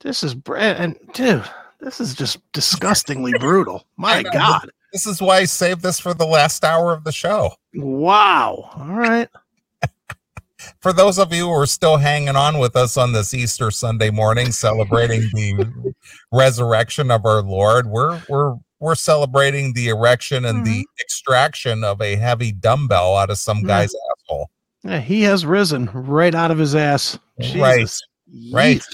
this 0.00 0.22
is 0.22 0.34
and 0.56 0.96
dude, 1.12 1.44
this 1.80 2.00
is 2.00 2.14
just 2.14 2.38
disgustingly 2.52 3.32
brutal. 3.38 3.84
My 3.96 4.22
God. 4.22 4.70
This 4.92 5.06
is 5.06 5.20
why 5.20 5.38
I 5.38 5.44
saved 5.44 5.82
this 5.82 6.00
for 6.00 6.14
the 6.14 6.24
last 6.24 6.64
hour 6.64 6.94
of 6.94 7.04
the 7.04 7.12
show. 7.12 7.52
Wow. 7.74 8.70
All 8.74 8.86
right. 8.86 9.28
For 10.80 10.92
those 10.92 11.18
of 11.18 11.32
you 11.32 11.46
who 11.46 11.52
are 11.52 11.66
still 11.66 11.96
hanging 11.96 12.36
on 12.36 12.58
with 12.58 12.76
us 12.76 12.96
on 12.96 13.12
this 13.12 13.34
Easter 13.34 13.70
Sunday 13.70 14.10
morning, 14.10 14.52
celebrating 14.52 15.22
the 15.32 15.94
resurrection 16.32 17.10
of 17.10 17.24
our 17.24 17.42
Lord, 17.42 17.86
we're 17.86 18.20
we're 18.28 18.56
we're 18.80 18.94
celebrating 18.94 19.72
the 19.72 19.88
erection 19.88 20.44
and 20.44 20.64
mm-hmm. 20.64 20.72
the 20.72 20.86
extraction 21.00 21.84
of 21.84 22.00
a 22.00 22.16
heavy 22.16 22.52
dumbbell 22.52 23.16
out 23.16 23.30
of 23.30 23.38
some 23.38 23.62
guy's 23.64 23.92
yeah. 23.92 24.12
asshole. 24.12 24.50
Yeah, 24.84 25.00
he 25.00 25.22
has 25.22 25.44
risen 25.44 25.90
right 25.92 26.34
out 26.34 26.50
of 26.50 26.58
his 26.58 26.74
ass. 26.74 27.18
Jesus. 27.40 27.60
Right. 28.52 28.52
Right. 28.52 28.84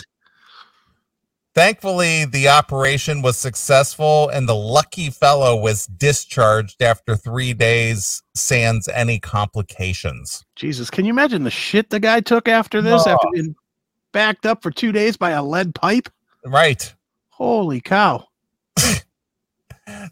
Thankfully, 1.55 2.25
the 2.25 2.49
operation 2.49 3.23
was 3.23 3.37
successful 3.37 4.29
and 4.29 4.49
the 4.49 4.57
lucky 4.57 5.09
fellow 5.09 5.55
was 5.55 5.87
discharged 5.87 6.83
after 6.83 7.15
three 7.15 7.53
days, 7.53 8.25
sans 8.35 8.89
any 8.89 9.21
complications. 9.21 10.45
Jesus, 10.57 10.91
can 10.91 11.05
you 11.05 11.13
imagine 11.13 11.45
the 11.45 11.51
shit 11.51 11.91
the 11.91 12.01
guy 12.01 12.21
took 12.21 12.49
after 12.49 12.83
this? 12.83 13.07
After 13.07 13.29
being 13.33 13.55
backed 14.13 14.47
up 14.47 14.65
for 14.65 14.73
two 14.73 14.91
days 14.91 15.17
by 15.17 15.31
a 15.31 15.45
lead 15.45 15.77
pipe? 15.77 16.09
Right. 16.45 16.93
Holy 17.29 17.81
cow. 17.81 18.27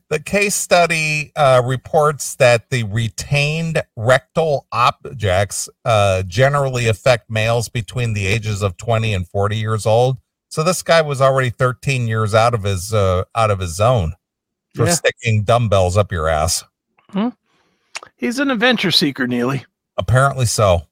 the 0.08 0.20
case 0.24 0.54
study 0.54 1.32
uh, 1.34 1.60
reports 1.64 2.36
that 2.36 2.70
the 2.70 2.84
retained 2.84 3.82
rectal 3.96 4.68
objects 4.70 5.68
uh, 5.84 6.22
generally 6.22 6.86
affect 6.86 7.28
males 7.28 7.68
between 7.68 8.12
the 8.12 8.26
ages 8.26 8.62
of 8.62 8.76
20 8.76 9.12
and 9.12 9.26
40 9.28 9.56
years 9.56 9.86
old 9.86 10.18
so 10.52 10.62
this 10.62 10.82
guy 10.82 11.00
was 11.00 11.22
already 11.22 11.48
13 11.48 12.06
years 12.06 12.34
out 12.34 12.52
of 12.52 12.62
his 12.62 12.92
uh, 12.92 13.24
out 13.34 13.50
of 13.50 13.58
his 13.58 13.74
zone 13.74 14.12
for 14.74 14.84
yeah. 14.84 14.92
sticking 14.92 15.44
dumbbells 15.44 15.96
up 15.96 16.12
your 16.12 16.28
ass. 16.28 16.62
Hmm. 17.08 17.28
He's 18.16 18.38
an 18.38 18.50
adventure 18.50 18.90
seeker, 18.90 19.26
Neeley. 19.26 19.64
Apparently 19.96 20.44
so. 20.44 20.82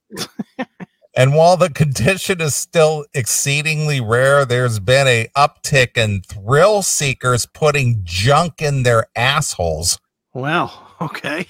and 1.15 1.35
while 1.35 1.57
the 1.57 1.69
condition 1.69 2.41
is 2.41 2.55
still 2.55 3.05
exceedingly 3.13 4.01
rare, 4.01 4.45
there's 4.45 4.79
been 4.79 5.05
a 5.05 5.27
uptick 5.37 5.95
in 5.95 6.21
thrill 6.23 6.81
seekers 6.81 7.45
putting 7.45 8.01
junk 8.03 8.63
in 8.63 8.81
their 8.81 9.05
assholes. 9.15 9.99
Well, 10.33 10.95
okay. 11.01 11.45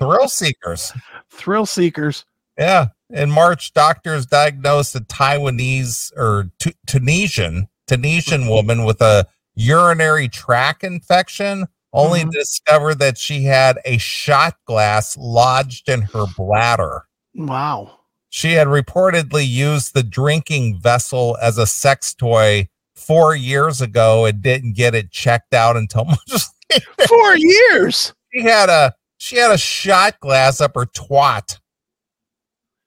thrill 0.00 0.26
seekers. 0.26 0.92
Thrill 1.30 1.66
seekers. 1.66 2.24
Yeah. 2.58 2.88
In 3.12 3.30
March, 3.30 3.72
doctors 3.72 4.26
diagnosed 4.26 4.94
a 4.96 5.00
Taiwanese 5.00 6.12
or 6.16 6.50
t- 6.58 6.74
Tunisian 6.86 7.68
Tunisian 7.86 8.48
woman 8.48 8.84
with 8.84 9.00
a 9.02 9.26
urinary 9.54 10.28
tract 10.28 10.84
infection, 10.84 11.66
only 11.92 12.20
mm-hmm. 12.20 12.30
to 12.30 12.38
discover 12.38 12.94
that 12.94 13.18
she 13.18 13.44
had 13.44 13.78
a 13.84 13.98
shot 13.98 14.56
glass 14.64 15.16
lodged 15.16 15.88
in 15.88 16.02
her 16.02 16.24
bladder. 16.36 17.04
Wow. 17.34 17.98
She 18.30 18.52
had 18.52 18.66
reportedly 18.66 19.46
used 19.46 19.92
the 19.92 20.02
drinking 20.02 20.80
vessel 20.80 21.36
as 21.42 21.58
a 21.58 21.66
sex 21.66 22.14
toy 22.14 22.68
four 22.94 23.34
years 23.34 23.82
ago 23.82 24.24
and 24.24 24.40
didn't 24.40 24.74
get 24.74 24.94
it 24.94 25.10
checked 25.10 25.52
out 25.52 25.76
until 25.76 26.04
much 26.06 26.32
later. 26.70 26.86
Four 27.06 27.36
years. 27.36 28.14
She 28.32 28.42
had 28.42 28.70
a 28.70 28.94
she 29.18 29.36
had 29.36 29.50
a 29.50 29.58
shot 29.58 30.18
glass 30.20 30.60
up 30.60 30.72
her 30.74 30.86
twat. 30.86 31.58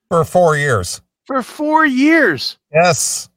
For 0.09 0.23
four 0.23 0.55
years. 0.57 1.01
For 1.25 1.41
four 1.41 1.85
years. 1.85 2.57
Yes. 2.73 3.29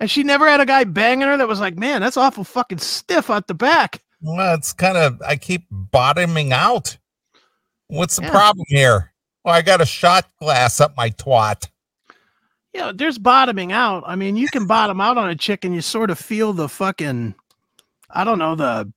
And 0.00 0.10
she 0.10 0.22
never 0.22 0.48
had 0.48 0.60
a 0.60 0.66
guy 0.66 0.84
banging 0.84 1.28
her 1.28 1.36
that 1.36 1.46
was 1.46 1.60
like, 1.60 1.76
man, 1.76 2.00
that's 2.00 2.16
awful 2.16 2.44
fucking 2.44 2.78
stiff 2.78 3.30
at 3.30 3.46
the 3.46 3.54
back. 3.54 4.02
Well, 4.20 4.54
it's 4.54 4.72
kind 4.72 4.96
of, 4.96 5.20
I 5.22 5.36
keep 5.36 5.66
bottoming 5.70 6.52
out. 6.52 6.96
What's 7.88 8.16
the 8.16 8.22
yeah. 8.22 8.30
problem 8.30 8.64
here? 8.68 9.12
Well, 9.44 9.54
I 9.54 9.62
got 9.62 9.80
a 9.80 9.86
shot 9.86 10.26
glass 10.40 10.80
up 10.80 10.96
my 10.96 11.10
twat. 11.10 11.68
Yeah, 12.72 12.92
there's 12.94 13.18
bottoming 13.18 13.70
out. 13.70 14.02
I 14.06 14.16
mean, 14.16 14.36
you 14.36 14.48
can 14.48 14.66
bottom 14.66 15.00
out 15.00 15.18
on 15.18 15.28
a 15.28 15.36
chick 15.36 15.64
and 15.64 15.74
you 15.74 15.82
sort 15.82 16.10
of 16.10 16.18
feel 16.18 16.52
the 16.52 16.68
fucking, 16.68 17.34
I 18.10 18.24
don't 18.24 18.38
know, 18.38 18.54
the, 18.54 18.90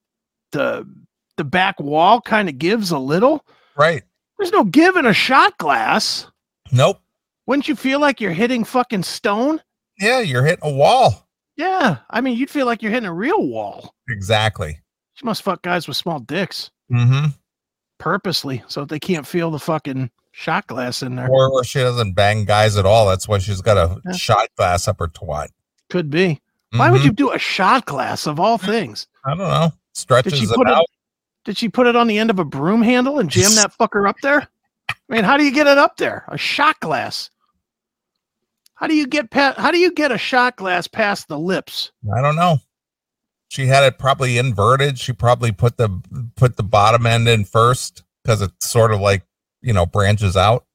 the, 0.52 0.88
the 1.36 1.44
back 1.44 1.80
wall 1.80 2.22
kind 2.22 2.48
of 2.48 2.58
gives 2.58 2.92
a 2.92 3.00
little. 3.00 3.46
Right. 3.76 4.04
There's 4.38 4.52
no 4.52 4.64
give 4.64 4.96
in 4.96 5.06
a 5.06 5.14
shot 5.14 5.58
glass. 5.58 6.28
Nope. 6.76 7.00
Wouldn't 7.46 7.68
you 7.68 7.76
feel 7.76 8.00
like 8.00 8.20
you're 8.20 8.34
hitting 8.34 8.66
fucking 8.66 9.04
stone? 9.04 9.62
Yeah, 9.98 10.20
you're 10.20 10.44
hitting 10.44 10.70
a 10.70 10.74
wall. 10.74 11.28
Yeah. 11.56 11.98
I 12.10 12.20
mean, 12.20 12.38
you'd 12.38 12.50
feel 12.50 12.66
like 12.66 12.82
you're 12.82 12.92
hitting 12.92 13.08
a 13.08 13.14
real 13.14 13.48
wall. 13.48 13.96
Exactly. 14.10 14.82
She 15.14 15.26
must 15.26 15.42
fuck 15.42 15.62
guys 15.62 15.88
with 15.88 15.96
small 15.96 16.20
dicks. 16.20 16.72
Mm-hmm. 16.92 17.30
Purposely, 17.98 18.62
so 18.68 18.84
they 18.84 19.00
can't 19.00 19.26
feel 19.26 19.52
the 19.52 19.60
fucking 19.60 20.12
shot 20.34 20.68
glass 20.68 21.02
in 21.02 21.16
there. 21.16 21.30
Or, 21.30 21.50
or 21.50 21.64
she 21.64 21.80
doesn't 21.80 22.14
bang 22.14 22.44
guys 22.44 22.76
at 22.76 22.86
all. 22.86 23.08
That's 23.08 23.26
why 23.26 23.38
she's 23.38 23.62
got 23.62 23.78
a 23.78 24.02
yeah. 24.06 24.12
shot 24.12 24.50
glass 24.58 24.90
up 24.90 25.00
her 25.00 25.08
twat. 25.08 25.48
Could 25.90 26.10
be. 26.10 26.28
Mm-hmm. 26.28 26.80
Why 26.80 26.92
would 26.92 27.00
mm-hmm. 27.00 27.08
you 27.08 27.14
do 27.14 27.32
a 27.32 27.40
shot 27.40 27.86
glass 27.86 28.28
of 28.28 28.38
all 28.38 28.58
things? 28.58 29.08
I 29.24 29.30
don't 29.30 29.38
know. 29.40 29.72
Stretches 29.94 30.34
did 30.34 30.42
she 30.42 30.48
put 30.48 30.68
it 30.68 30.74
out. 30.74 30.86
Did 31.46 31.58
she 31.58 31.70
put 31.70 31.88
it 31.88 31.96
on 31.96 32.08
the 32.08 32.18
end 32.18 32.32
of 32.32 32.40
a 32.40 32.44
broom 32.44 32.82
handle 32.82 33.20
and 33.20 33.30
jam 33.30 33.56
that 33.56 33.72
fucker 33.80 34.10
up 34.10 34.18
there? 34.22 34.50
I 35.10 35.16
mean, 35.16 35.24
how 35.24 35.38
do 35.38 35.44
you 35.44 35.52
get 35.52 35.68
it 35.68 35.78
up 35.78 35.98
there? 35.98 36.26
A 36.28 36.38
shot 36.38 36.80
glass. 36.80 37.30
How 38.76 38.88
do 38.88 38.96
you 38.96 39.08
get 39.08 39.32
past, 39.32 39.58
how 39.58 39.72
do 39.72 39.78
you 39.78 39.92
get 39.92 40.12
a 40.12 40.18
shot 40.18 40.58
glass 40.58 40.88
past 40.88 41.28
the 41.28 41.40
lips? 41.40 41.92
I 42.16 42.22
don't 42.22 42.36
know. 42.36 42.58
She 43.48 43.68
had 43.68 43.84
it 43.84 44.00
probably 44.00 44.38
inverted. 44.38 45.00
She 45.00 45.14
probably 45.14 45.52
put 45.52 45.78
the 45.78 45.90
put 46.36 46.58
the 46.58 46.64
bottom 46.64 47.06
end 47.06 47.28
in 47.28 47.46
first 47.46 48.04
because 48.24 48.42
it's 48.42 48.68
sort 48.68 48.92
of 48.92 49.00
like, 49.00 49.24
you 49.62 49.72
know, 49.72 49.86
branches 49.86 50.36
out. 50.36 50.66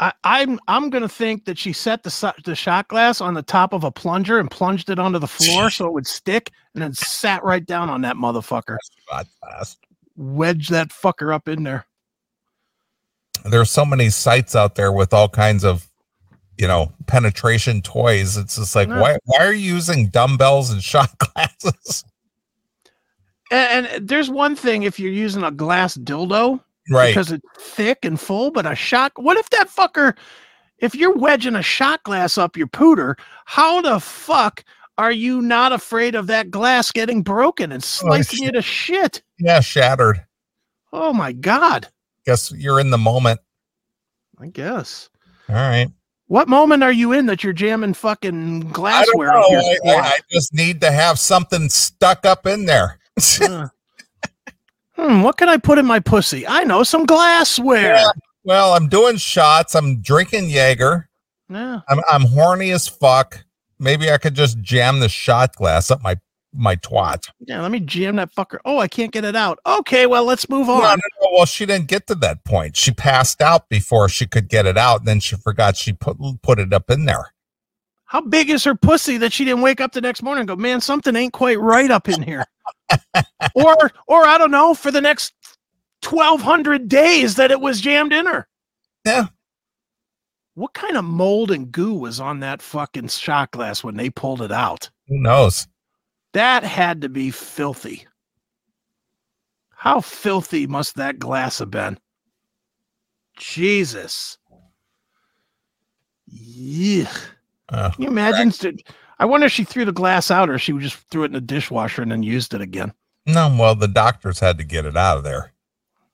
I, 0.00 0.12
I'm 0.24 0.60
I'm 0.68 0.90
gonna 0.90 1.08
think 1.08 1.44
that 1.46 1.56
she 1.56 1.72
set 1.72 2.02
the 2.02 2.34
the 2.44 2.54
shot 2.54 2.88
glass 2.88 3.20
on 3.20 3.34
the 3.34 3.42
top 3.42 3.72
of 3.72 3.82
a 3.82 3.90
plunger 3.90 4.38
and 4.38 4.50
plunged 4.50 4.90
it 4.90 4.98
onto 4.98 5.18
the 5.18 5.26
floor 5.26 5.70
so 5.70 5.86
it 5.86 5.92
would 5.92 6.06
stick, 6.06 6.50
and 6.74 6.82
then 6.82 6.92
sat 6.92 7.42
right 7.42 7.64
down 7.64 7.88
on 7.88 8.02
that 8.02 8.16
motherfucker. 8.16 8.76
Wedge 10.16 10.68
that 10.68 10.88
fucker 10.88 11.32
up 11.32 11.48
in 11.48 11.62
there. 11.62 11.86
There's 13.44 13.70
so 13.70 13.84
many 13.84 14.10
sites 14.10 14.54
out 14.54 14.74
there 14.74 14.92
with 14.92 15.12
all 15.12 15.28
kinds 15.28 15.64
of, 15.64 15.88
you 16.56 16.66
know, 16.66 16.92
penetration 17.06 17.82
toys. 17.82 18.36
It's 18.36 18.56
just 18.56 18.74
like, 18.74 18.88
no. 18.88 19.00
why 19.00 19.18
why 19.24 19.46
are 19.46 19.52
you 19.52 19.74
using 19.74 20.08
dumbbells 20.08 20.70
and 20.70 20.82
shot 20.82 21.16
glasses? 21.18 22.04
And, 23.50 23.86
and 23.86 24.08
there's 24.08 24.30
one 24.30 24.56
thing 24.56 24.82
if 24.82 25.00
you're 25.00 25.12
using 25.12 25.42
a 25.42 25.50
glass 25.50 25.96
dildo, 25.96 26.60
right? 26.90 27.08
Because 27.08 27.32
it's 27.32 27.46
thick 27.58 28.04
and 28.04 28.20
full, 28.20 28.50
but 28.50 28.66
a 28.66 28.74
shot. 28.74 29.12
What 29.16 29.36
if 29.36 29.50
that 29.50 29.68
fucker? 29.68 30.16
If 30.78 30.94
you're 30.94 31.14
wedging 31.14 31.56
a 31.56 31.62
shot 31.62 32.02
glass 32.04 32.38
up 32.38 32.56
your 32.56 32.68
pooter, 32.68 33.18
how 33.46 33.80
the 33.80 33.98
fuck 33.98 34.64
are 34.96 35.12
you 35.12 35.40
not 35.40 35.72
afraid 35.72 36.14
of 36.14 36.26
that 36.26 36.50
glass 36.50 36.92
getting 36.92 37.22
broken 37.22 37.72
and 37.72 37.82
oh, 37.82 37.86
slicing 37.86 38.40
oh, 38.42 38.46
you 38.46 38.52
to 38.52 38.62
shit? 38.62 39.22
Yeah, 39.38 39.60
shattered. 39.60 40.24
Oh 40.92 41.12
my 41.12 41.32
god. 41.32 41.88
Guess 42.28 42.52
you're 42.52 42.78
in 42.78 42.90
the 42.90 42.98
moment. 42.98 43.40
I 44.38 44.48
guess. 44.48 45.08
All 45.48 45.54
right. 45.54 45.88
What 46.26 46.46
moment 46.46 46.82
are 46.82 46.92
you 46.92 47.14
in 47.14 47.24
that 47.24 47.42
you're 47.42 47.54
jamming 47.54 47.94
fucking 47.94 48.68
glassware? 48.70 49.32
I, 49.32 49.38
I, 49.40 49.78
I, 49.86 49.94
I 49.94 50.18
just 50.30 50.52
need 50.52 50.82
to 50.82 50.90
have 50.90 51.18
something 51.18 51.70
stuck 51.70 52.26
up 52.26 52.46
in 52.46 52.66
there. 52.66 52.98
uh, 53.40 53.68
hmm, 54.94 55.22
what 55.22 55.38
can 55.38 55.48
I 55.48 55.56
put 55.56 55.78
in 55.78 55.86
my 55.86 56.00
pussy? 56.00 56.46
I 56.46 56.64
know 56.64 56.82
some 56.82 57.06
glassware. 57.06 57.94
Yeah, 57.94 58.10
well, 58.44 58.74
I'm 58.74 58.90
doing 58.90 59.16
shots. 59.16 59.74
I'm 59.74 60.02
drinking 60.02 60.50
Jaeger. 60.50 61.08
Yeah. 61.48 61.80
I'm 61.88 62.00
I'm 62.10 62.24
horny 62.26 62.72
as 62.72 62.86
fuck. 62.86 63.42
Maybe 63.78 64.10
I 64.10 64.18
could 64.18 64.34
just 64.34 64.60
jam 64.60 65.00
the 65.00 65.08
shot 65.08 65.56
glass 65.56 65.90
up 65.90 66.02
my 66.02 66.18
my 66.52 66.76
twat. 66.76 67.28
Yeah, 67.40 67.60
let 67.62 67.70
me 67.70 67.80
jam 67.80 68.16
that 68.16 68.34
fucker. 68.34 68.58
Oh, 68.64 68.78
I 68.78 68.88
can't 68.88 69.12
get 69.12 69.24
it 69.24 69.36
out. 69.36 69.58
Okay, 69.66 70.06
well, 70.06 70.24
let's 70.24 70.48
move 70.48 70.68
on. 70.68 70.80
No, 70.80 70.88
no, 70.88 70.96
no. 71.22 71.28
Well, 71.32 71.46
she 71.46 71.66
didn't 71.66 71.88
get 71.88 72.06
to 72.08 72.14
that 72.16 72.44
point. 72.44 72.76
She 72.76 72.90
passed 72.90 73.40
out 73.40 73.68
before 73.68 74.08
she 74.08 74.26
could 74.26 74.48
get 74.48 74.66
it 74.66 74.76
out. 74.78 75.00
And 75.00 75.08
then 75.08 75.20
she 75.20 75.36
forgot 75.36 75.76
she 75.76 75.92
put 75.92 76.16
put 76.42 76.58
it 76.58 76.72
up 76.72 76.90
in 76.90 77.04
there. 77.04 77.32
How 78.04 78.22
big 78.22 78.48
is 78.48 78.64
her 78.64 78.74
pussy 78.74 79.18
that 79.18 79.34
she 79.34 79.44
didn't 79.44 79.60
wake 79.60 79.82
up 79.82 79.92
the 79.92 80.00
next 80.00 80.22
morning 80.22 80.40
and 80.40 80.48
go, 80.48 80.56
man, 80.56 80.80
something 80.80 81.14
ain't 81.14 81.34
quite 81.34 81.60
right 81.60 81.90
up 81.90 82.08
in 82.08 82.22
here? 82.22 82.46
or 83.54 83.90
or 84.06 84.24
I 84.24 84.38
don't 84.38 84.50
know, 84.50 84.74
for 84.74 84.90
the 84.90 85.00
next 85.00 85.34
twelve 86.00 86.40
hundred 86.40 86.88
days 86.88 87.36
that 87.36 87.50
it 87.50 87.60
was 87.60 87.80
jammed 87.80 88.12
in 88.12 88.26
her. 88.26 88.48
Yeah. 89.04 89.26
What 90.54 90.72
kind 90.72 90.96
of 90.96 91.04
mold 91.04 91.52
and 91.52 91.70
goo 91.70 91.94
was 91.94 92.18
on 92.18 92.40
that 92.40 92.62
fucking 92.62 93.08
shot 93.08 93.52
glass 93.52 93.84
when 93.84 93.96
they 93.96 94.10
pulled 94.10 94.42
it 94.42 94.50
out? 94.50 94.90
Who 95.06 95.20
knows? 95.20 95.68
That 96.38 96.62
had 96.62 97.00
to 97.00 97.08
be 97.08 97.32
filthy. 97.32 98.06
How 99.70 100.00
filthy 100.00 100.68
must 100.68 100.94
that 100.94 101.18
glass 101.18 101.58
have 101.58 101.72
been? 101.72 101.98
Jesus. 103.36 104.38
Yeah. 106.28 107.10
Uh, 107.68 107.90
Can 107.90 108.04
you 108.04 108.08
imagine? 108.08 108.52
Right. 108.62 108.88
I 109.18 109.24
wonder 109.24 109.46
if 109.46 109.52
she 109.52 109.64
threw 109.64 109.84
the 109.84 109.90
glass 109.90 110.30
out 110.30 110.48
or 110.48 110.60
she 110.60 110.72
just 110.78 110.94
threw 111.10 111.24
it 111.24 111.26
in 111.26 111.32
the 111.32 111.40
dishwasher 111.40 112.02
and 112.02 112.12
then 112.12 112.22
used 112.22 112.54
it 112.54 112.60
again. 112.60 112.92
No, 113.26 113.52
well, 113.58 113.74
the 113.74 113.88
doctors 113.88 114.38
had 114.38 114.58
to 114.58 114.64
get 114.64 114.86
it 114.86 114.96
out 114.96 115.18
of 115.18 115.24
there. 115.24 115.52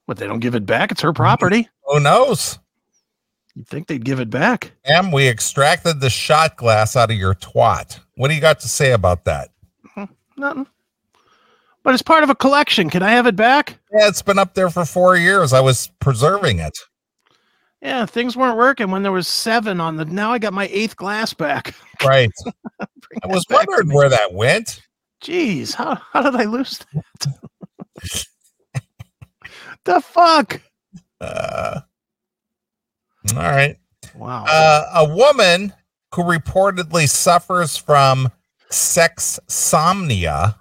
But 0.06 0.16
they 0.16 0.26
don't 0.26 0.40
give 0.40 0.54
it 0.54 0.64
back. 0.64 0.90
It's 0.90 1.02
her 1.02 1.12
property. 1.12 1.68
Who 1.84 2.00
knows? 2.00 2.58
You'd 3.54 3.68
think 3.68 3.88
they'd 3.88 4.02
give 4.02 4.20
it 4.20 4.30
back. 4.30 4.72
And 4.86 5.12
we 5.12 5.28
extracted 5.28 6.00
the 6.00 6.08
shot 6.08 6.56
glass 6.56 6.96
out 6.96 7.10
of 7.10 7.18
your 7.18 7.34
twat. 7.34 8.00
What 8.14 8.28
do 8.28 8.34
you 8.34 8.40
got 8.40 8.60
to 8.60 8.68
say 8.70 8.92
about 8.92 9.26
that? 9.26 9.50
Nothing. 10.36 10.66
But 11.82 11.92
it's 11.92 12.02
part 12.02 12.24
of 12.24 12.30
a 12.30 12.34
collection. 12.34 12.88
Can 12.88 13.02
I 13.02 13.10
have 13.10 13.26
it 13.26 13.36
back? 13.36 13.78
Yeah, 13.92 14.08
it's 14.08 14.22
been 14.22 14.38
up 14.38 14.54
there 14.54 14.70
for 14.70 14.84
four 14.84 15.16
years. 15.16 15.52
I 15.52 15.60
was 15.60 15.90
preserving 16.00 16.58
it. 16.58 16.76
Yeah, 17.82 18.06
things 18.06 18.34
weren't 18.34 18.56
working 18.56 18.90
when 18.90 19.02
there 19.02 19.12
was 19.12 19.28
seven 19.28 19.78
on 19.78 19.96
the. 19.96 20.06
Now 20.06 20.32
I 20.32 20.38
got 20.38 20.54
my 20.54 20.68
eighth 20.72 20.96
glass 20.96 21.34
back. 21.34 21.74
Right. 22.04 22.30
I 22.80 23.26
was 23.28 23.46
wondering 23.48 23.94
where 23.94 24.10
that 24.10 24.34
went. 24.34 24.82
Jeez, 25.22 25.72
how 25.72 25.94
how 26.12 26.20
did 26.22 26.34
I 26.34 26.44
lose 26.44 26.80
that? 26.92 28.26
the 29.84 30.00
fuck. 30.00 30.60
Uh, 31.20 31.80
all 33.34 33.42
right. 33.42 33.78
Wow. 34.16 34.44
Uh, 34.46 34.82
a 34.96 35.14
woman 35.14 35.72
who 36.14 36.24
reportedly 36.24 37.08
suffers 37.08 37.76
from 37.76 38.30
sexsomnia. 38.70 40.56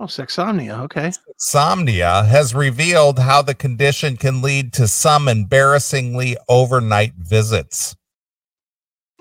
Oh, 0.00 0.04
sexsomnia. 0.04 0.80
Okay. 0.84 1.10
Sexsomnia 1.40 2.26
has 2.28 2.54
revealed 2.54 3.18
how 3.18 3.42
the 3.42 3.54
condition 3.54 4.16
can 4.16 4.42
lead 4.42 4.72
to 4.74 4.86
some 4.86 5.26
embarrassingly 5.26 6.36
overnight 6.48 7.14
visits. 7.16 7.96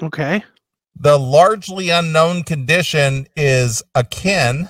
Okay. 0.01 0.43
The 0.99 1.17
largely 1.17 1.89
unknown 1.89 2.43
condition 2.43 3.27
is 3.35 3.81
akin, 3.95 4.69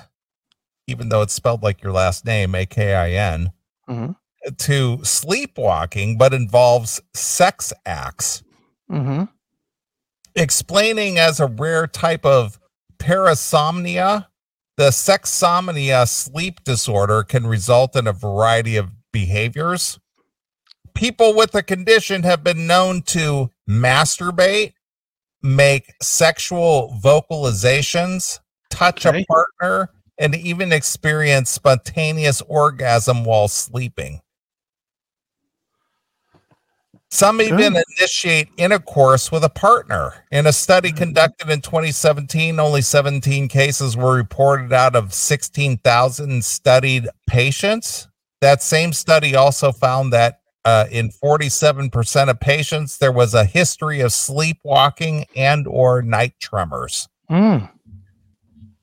even 0.86 1.10
though 1.10 1.22
it's 1.22 1.34
spelled 1.34 1.62
like 1.62 1.82
your 1.82 1.92
last 1.92 2.24
name, 2.24 2.54
A 2.54 2.64
K 2.64 2.94
I 2.94 3.10
N, 3.10 3.52
mm-hmm. 3.88 4.12
to 4.56 5.04
sleepwalking, 5.04 6.16
but 6.16 6.32
involves 6.32 7.00
sex 7.12 7.72
acts. 7.84 8.42
Mm-hmm. 8.90 9.24
Explaining 10.34 11.18
as 11.18 11.40
a 11.40 11.46
rare 11.46 11.86
type 11.86 12.24
of 12.24 12.58
parasomnia, 12.98 14.26
the 14.76 14.90
sexsomnia 14.90 16.08
sleep 16.08 16.62
disorder 16.64 17.22
can 17.22 17.46
result 17.46 17.96
in 17.96 18.06
a 18.06 18.12
variety 18.12 18.76
of 18.76 18.90
behaviors. 19.12 19.98
People 20.94 21.34
with 21.34 21.52
the 21.52 21.62
condition 21.62 22.22
have 22.22 22.44
been 22.44 22.66
known 22.66 23.02
to 23.02 23.50
masturbate, 23.68 24.72
make 25.42 25.92
sexual 26.02 26.96
vocalizations, 27.02 28.40
touch 28.70 29.06
okay. 29.06 29.22
a 29.22 29.24
partner, 29.26 29.90
and 30.18 30.34
even 30.34 30.72
experience 30.72 31.50
spontaneous 31.50 32.42
orgasm 32.42 33.24
while 33.24 33.48
sleeping. 33.48 34.20
Some 37.10 37.40
even 37.40 37.74
initiate 37.98 38.48
intercourse 38.58 39.32
with 39.32 39.42
a 39.42 39.48
partner. 39.48 40.26
In 40.30 40.46
a 40.46 40.52
study 40.52 40.90
mm-hmm. 40.90 40.98
conducted 40.98 41.48
in 41.48 41.62
2017, 41.62 42.60
only 42.60 42.82
17 42.82 43.48
cases 43.48 43.96
were 43.96 44.14
reported 44.14 44.72
out 44.74 44.94
of 44.94 45.14
16,000 45.14 46.44
studied 46.44 47.08
patients. 47.26 48.08
That 48.42 48.62
same 48.62 48.92
study 48.92 49.34
also 49.34 49.72
found 49.72 50.12
that 50.12 50.40
uh, 50.66 50.84
in 50.90 51.08
47% 51.08 52.28
of 52.28 52.40
patients 52.40 52.98
there 52.98 53.12
was 53.12 53.32
a 53.32 53.44
history 53.44 54.00
of 54.00 54.12
sleepwalking 54.12 55.24
and 55.34 55.66
or 55.66 56.02
night 56.02 56.34
tremors. 56.40 57.08
Mm. 57.30 57.70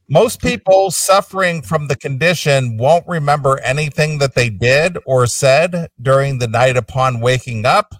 Most 0.09 0.41
people 0.41 0.89
suffering 0.89 1.61
from 1.61 1.87
the 1.87 1.95
condition 1.95 2.77
won't 2.77 3.07
remember 3.07 3.59
anything 3.59 4.17
that 4.17 4.33
they 4.33 4.49
did 4.49 4.97
or 5.05 5.27
said 5.27 5.89
during 6.01 6.39
the 6.39 6.47
night 6.47 6.77
upon 6.77 7.19
waking 7.19 7.65
up 7.65 7.93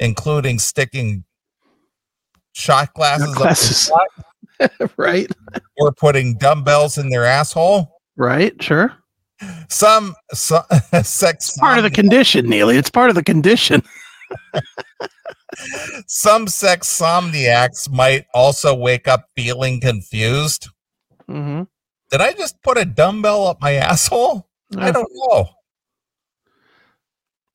including 0.00 0.58
sticking 0.58 1.24
shot 2.52 2.92
glasses, 2.94 3.34
glasses. 3.34 3.92
right. 4.96 5.30
or 5.78 5.92
putting 5.92 6.36
dumbbells 6.36 6.98
in 6.98 7.10
their 7.10 7.24
asshole. 7.24 8.00
Right 8.16 8.60
sure. 8.60 8.92
Some, 9.68 10.14
some 10.32 10.64
sex 11.02 11.56
part 11.56 11.78
of 11.78 11.84
the 11.84 11.90
condition 11.90 12.46
Neeley. 12.46 12.76
It's 12.76 12.90
part 12.90 13.10
of 13.10 13.14
the 13.14 13.22
condition. 13.24 13.82
Some 16.06 16.46
sex 16.46 16.88
somniacs 16.88 17.90
might 17.90 18.24
also 18.32 18.74
wake 18.74 19.08
up 19.08 19.24
feeling 19.36 19.80
confused. 19.80 20.68
Mm-hmm. 21.28 21.62
did 22.10 22.20
i 22.20 22.32
just 22.32 22.60
put 22.62 22.78
a 22.78 22.84
dumbbell 22.84 23.46
up 23.46 23.60
my 23.60 23.74
asshole? 23.74 24.48
I 24.76 24.90
don't 24.90 25.10
know 25.12 25.50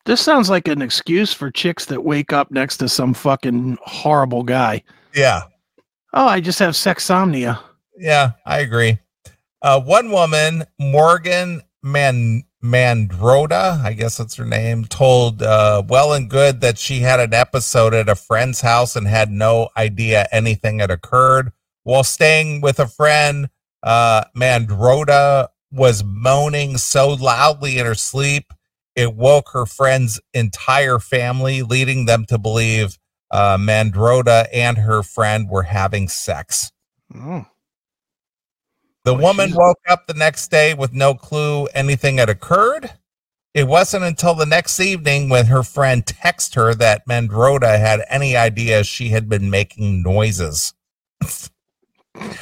this 0.05 0.21
sounds 0.21 0.49
like 0.49 0.67
an 0.67 0.81
excuse 0.81 1.33
for 1.33 1.51
chicks 1.51 1.85
that 1.85 2.03
wake 2.03 2.31
up 2.31 2.51
next 2.51 2.77
to 2.77 2.89
some 2.89 3.13
fucking 3.13 3.77
horrible 3.81 4.43
guy. 4.43 4.83
Yeah. 5.13 5.43
Oh, 6.13 6.27
I 6.27 6.39
just 6.39 6.59
have 6.59 6.73
sexsomnia. 6.73 7.59
Yeah, 7.97 8.31
I 8.45 8.59
agree. 8.59 8.99
Uh, 9.61 9.81
one 9.81 10.11
woman, 10.11 10.63
Morgan 10.79 11.61
Man 11.81 12.43
Mandroda, 12.63 13.83
I 13.83 13.93
guess 13.93 14.17
that's 14.17 14.35
her 14.35 14.45
name, 14.45 14.85
told 14.85 15.43
uh, 15.43 15.83
Well 15.87 16.13
and 16.13 16.29
Good 16.29 16.61
that 16.61 16.77
she 16.77 16.99
had 16.99 17.19
an 17.19 17.33
episode 17.33 17.93
at 17.93 18.09
a 18.09 18.15
friend's 18.15 18.61
house 18.61 18.95
and 18.95 19.07
had 19.07 19.31
no 19.31 19.69
idea 19.77 20.27
anything 20.31 20.79
had 20.79 20.91
occurred. 20.91 21.51
While 21.83 22.03
staying 22.03 22.61
with 22.61 22.79
a 22.79 22.87
friend, 22.87 23.49
uh, 23.83 24.25
Mandroda 24.35 25.49
was 25.71 26.03
moaning 26.03 26.77
so 26.77 27.09
loudly 27.09 27.77
in 27.77 27.85
her 27.85 27.95
sleep 27.95 28.51
it 28.95 29.15
woke 29.15 29.49
her 29.53 29.65
friend's 29.65 30.19
entire 30.33 30.99
family, 30.99 31.61
leading 31.61 32.05
them 32.05 32.25
to 32.25 32.37
believe 32.37 32.97
uh, 33.31 33.57
Mandrota 33.57 34.47
and 34.53 34.77
her 34.77 35.03
friend 35.03 35.49
were 35.49 35.63
having 35.63 36.07
sex. 36.07 36.71
Oh. 37.13 37.45
The 39.03 39.13
Oh, 39.15 39.19
woman 39.19 39.47
she's- 39.49 39.57
woke 39.57 39.79
up 39.87 40.07
the 40.07 40.13
next 40.13 40.49
day 40.49 40.73
with 40.73 40.93
no 40.93 41.13
clue 41.13 41.65
anything 41.67 42.17
had 42.17 42.29
occurred. 42.29 42.91
It 43.53 43.67
wasn't 43.67 44.03
until 44.03 44.33
the 44.33 44.45
next 44.45 44.79
evening 44.79 45.29
when 45.29 45.45
her 45.45 45.63
friend 45.63 46.05
texted 46.05 46.55
her 46.55 46.73
that 46.75 47.07
Mandrota 47.07 47.79
had 47.79 48.03
any 48.09 48.35
idea 48.35 48.83
she 48.83 49.09
had 49.09 49.29
been 49.29 49.49
making 49.49 50.01
noises. 50.03 50.73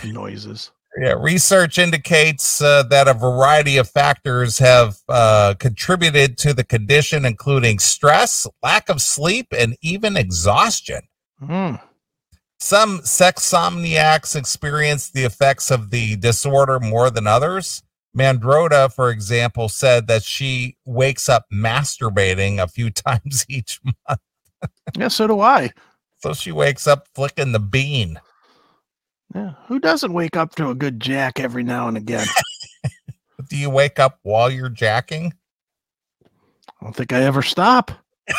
Noises. 0.04 0.72
Yeah, 1.00 1.16
research 1.18 1.80
indicates 1.80 2.62
uh, 2.62 2.84
that 2.84 3.08
a 3.08 3.16
variety 3.16 3.78
of 3.78 3.90
factors 3.90 4.60
have 4.60 4.98
uh, 5.10 5.56
contributed 5.58 6.38
to 6.40 6.54
the 6.54 6.64
condition, 6.64 7.26
including 7.26 7.80
stress, 7.80 8.46
lack 8.62 8.90
of 8.90 9.02
sleep, 9.02 9.48
and 9.58 9.76
even 9.82 10.16
exhaustion. 10.16 11.02
Mm. 11.42 11.82
Some 12.60 13.00
sexsomniacs 13.00 14.36
experience 14.36 15.10
the 15.10 15.24
effects 15.24 15.72
of 15.72 15.90
the 15.90 16.16
disorder 16.16 16.80
more 16.80 17.10
than 17.10 17.26
others. 17.26 17.82
Mandrota, 18.16 18.94
for 18.94 19.10
example, 19.10 19.70
said 19.70 20.08
that 20.08 20.24
she 20.24 20.78
wakes 20.86 21.28
up 21.28 21.46
masturbating 21.52 22.62
a 22.62 22.68
few 22.68 22.90
times 22.92 23.46
each 23.50 23.80
month. 23.84 24.20
Yeah, 24.96 25.08
so 25.08 25.28
do 25.28 25.42
I. 25.42 25.72
So 26.20 26.34
she 26.34 26.52
wakes 26.52 26.88
up 26.88 27.08
flicking 27.16 27.52
the 27.52 27.60
bean. 27.60 28.20
Yeah. 29.34 29.54
Who 29.68 29.80
doesn't 29.80 30.14
wake 30.14 30.38
up 30.38 30.56
to 30.56 30.70
a 30.70 30.76
good 30.76 31.00
jack 31.00 31.40
every 31.40 31.64
now 31.64 31.88
and 31.88 31.98
again? 31.98 32.28
Do 33.50 33.58
you 33.58 33.70
wake 33.70 34.00
up 34.00 34.20
while 34.24 34.50
you're 34.50 34.70
jacking? 34.70 35.34
I 36.26 36.86
don't 36.86 36.96
think 36.96 37.14
I 37.14 37.24
ever 37.24 37.42
stop. 37.42 37.92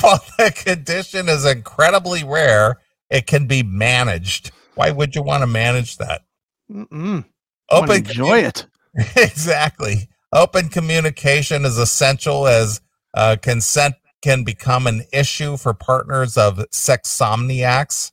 While 0.00 0.20
the 0.38 0.50
condition 0.50 1.28
is 1.28 1.44
incredibly 1.44 2.24
rare, 2.24 2.78
it 3.10 3.26
can 3.26 3.46
be 3.46 3.62
managed. 3.62 4.50
Why 4.74 4.90
would 4.90 5.14
you 5.14 5.22
want 5.22 5.42
to 5.42 5.46
manage 5.46 5.98
that? 5.98 6.22
Mm-mm. 6.70 7.24
Open 7.70 7.96
enjoy 7.96 8.38
it. 8.38 8.66
exactly. 9.16 10.08
Open 10.32 10.68
communication 10.68 11.64
is 11.64 11.78
essential 11.78 12.46
as 12.46 12.80
uh, 13.14 13.36
consent 13.40 13.94
can 14.22 14.44
become 14.44 14.86
an 14.86 15.02
issue 15.12 15.56
for 15.56 15.74
partners 15.74 16.36
of 16.36 16.58
sexsomniacs. 16.70 18.12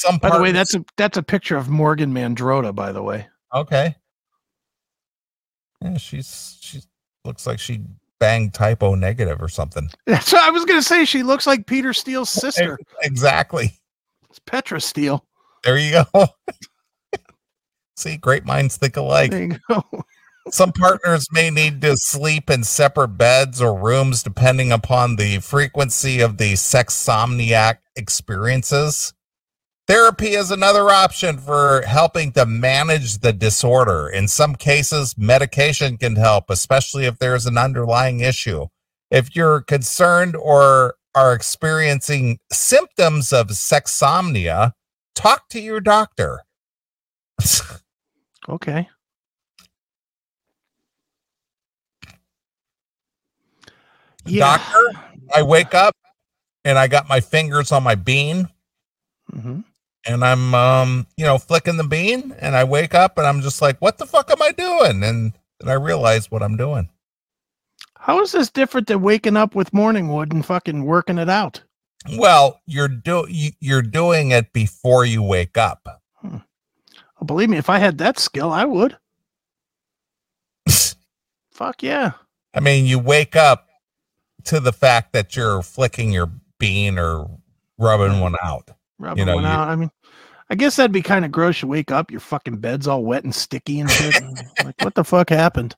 Some 0.00 0.16
By 0.16 0.30
the 0.30 0.40
way, 0.40 0.50
that's 0.50 0.74
a 0.74 0.82
that's 0.96 1.18
a 1.18 1.22
picture 1.22 1.58
of 1.58 1.68
Morgan 1.68 2.10
Mandrota. 2.10 2.74
By 2.74 2.90
the 2.90 3.02
way, 3.02 3.28
okay. 3.54 3.94
Yeah, 5.82 5.98
she's 5.98 6.56
she 6.62 6.80
looks 7.26 7.46
like 7.46 7.58
she 7.58 7.82
banged 8.18 8.54
Type 8.54 8.82
O 8.82 8.94
Negative 8.94 9.42
or 9.42 9.48
something. 9.50 9.90
what 10.06 10.34
I 10.34 10.48
was 10.48 10.64
gonna 10.64 10.80
say. 10.80 11.04
She 11.04 11.22
looks 11.22 11.46
like 11.46 11.66
Peter 11.66 11.92
Steele's 11.92 12.30
sister. 12.30 12.78
Exactly. 13.02 13.78
It's 14.30 14.38
Petra 14.38 14.80
Steele. 14.80 15.22
There 15.64 15.76
you 15.76 16.02
go. 16.12 16.28
See, 17.96 18.16
great 18.16 18.46
minds 18.46 18.78
think 18.78 18.96
alike. 18.96 19.32
There 19.32 19.42
you 19.42 19.58
go. 19.68 19.84
Some 20.50 20.72
partners 20.72 21.26
may 21.30 21.50
need 21.50 21.82
to 21.82 21.94
sleep 21.98 22.48
in 22.48 22.64
separate 22.64 23.18
beds 23.18 23.60
or 23.60 23.78
rooms 23.78 24.22
depending 24.22 24.72
upon 24.72 25.16
the 25.16 25.40
frequency 25.40 26.20
of 26.20 26.38
the 26.38 26.54
sexsomniac 26.54 27.76
experiences. 27.96 29.12
Therapy 29.90 30.34
is 30.34 30.52
another 30.52 30.88
option 30.88 31.36
for 31.36 31.82
helping 31.82 32.30
to 32.34 32.46
manage 32.46 33.18
the 33.18 33.32
disorder. 33.32 34.08
In 34.08 34.28
some 34.28 34.54
cases, 34.54 35.18
medication 35.18 35.96
can 35.96 36.14
help, 36.14 36.48
especially 36.48 37.06
if 37.06 37.18
there's 37.18 37.44
an 37.44 37.58
underlying 37.58 38.20
issue. 38.20 38.68
If 39.10 39.34
you're 39.34 39.62
concerned 39.62 40.36
or 40.36 40.94
are 41.16 41.32
experiencing 41.34 42.38
symptoms 42.52 43.32
of 43.32 43.48
sexsomnia, 43.48 44.74
talk 45.16 45.48
to 45.48 45.60
your 45.60 45.80
doctor. 45.80 46.44
Okay. 48.48 48.88
Doctor? 54.24 54.90
I 55.34 55.42
wake 55.42 55.74
up 55.74 55.94
and 56.64 56.78
I 56.78 56.88
got 56.88 57.08
my 57.08 57.20
fingers 57.20 57.70
on 57.70 57.82
my 57.82 57.96
bean 57.96 58.48
Mhm. 59.32 59.64
And 60.10 60.24
I'm 60.24 60.54
um, 60.54 61.06
you 61.16 61.24
know, 61.24 61.38
flicking 61.38 61.76
the 61.76 61.84
bean 61.84 62.34
and 62.40 62.56
I 62.56 62.64
wake 62.64 62.94
up 62.94 63.18
and 63.18 63.26
I'm 63.26 63.40
just 63.40 63.62
like, 63.62 63.78
what 63.80 63.98
the 63.98 64.06
fuck 64.06 64.30
am 64.30 64.42
I 64.42 64.52
doing? 64.52 65.02
And 65.02 65.32
then 65.60 65.68
I 65.68 65.74
realize 65.74 66.30
what 66.30 66.42
I'm 66.42 66.56
doing. 66.56 66.88
How 67.96 68.20
is 68.22 68.32
this 68.32 68.50
different 68.50 68.86
than 68.86 69.02
waking 69.02 69.36
up 69.36 69.54
with 69.54 69.74
morning 69.74 70.08
wood 70.08 70.32
and 70.32 70.44
fucking 70.44 70.84
working 70.84 71.18
it 71.18 71.28
out? 71.28 71.62
Well, 72.16 72.60
you're 72.66 72.88
do 72.88 73.26
you, 73.28 73.50
you're 73.60 73.82
doing 73.82 74.30
it 74.30 74.52
before 74.52 75.04
you 75.04 75.22
wake 75.22 75.58
up. 75.58 75.86
Oh, 76.24 77.24
believe 77.26 77.50
me, 77.50 77.58
if 77.58 77.68
I 77.68 77.78
had 77.78 77.98
that 77.98 78.18
skill, 78.18 78.50
I 78.50 78.64
would. 78.64 78.96
Fuck 81.52 81.82
yeah. 81.82 82.12
I 82.54 82.60
mean, 82.60 82.86
you 82.86 82.98
wake 82.98 83.36
up 83.36 83.68
to 84.44 84.60
the 84.60 84.72
fact 84.72 85.12
that 85.12 85.36
you're 85.36 85.62
flicking 85.62 86.10
your 86.10 86.30
bean 86.58 86.98
or 86.98 87.28
rubbing 87.78 88.20
one 88.20 88.36
out. 88.42 88.70
Rubbing 88.98 89.26
know, 89.26 89.34
one 89.34 89.44
you- 89.44 89.50
out. 89.50 89.68
I 89.68 89.76
mean, 89.76 89.90
I 90.50 90.56
guess 90.56 90.76
that'd 90.76 90.90
be 90.92 91.02
kind 91.02 91.24
of 91.24 91.30
gross. 91.30 91.62
You 91.62 91.68
wake 91.68 91.92
up, 91.92 92.10
your 92.10 92.20
fucking 92.20 92.56
bed's 92.56 92.88
all 92.88 93.04
wet 93.04 93.22
and 93.24 93.34
sticky 93.34 93.80
and 93.80 93.90
shit. 93.90 94.20
like, 94.64 94.80
what 94.82 94.94
the 94.96 95.04
fuck 95.04 95.30
happened? 95.30 95.76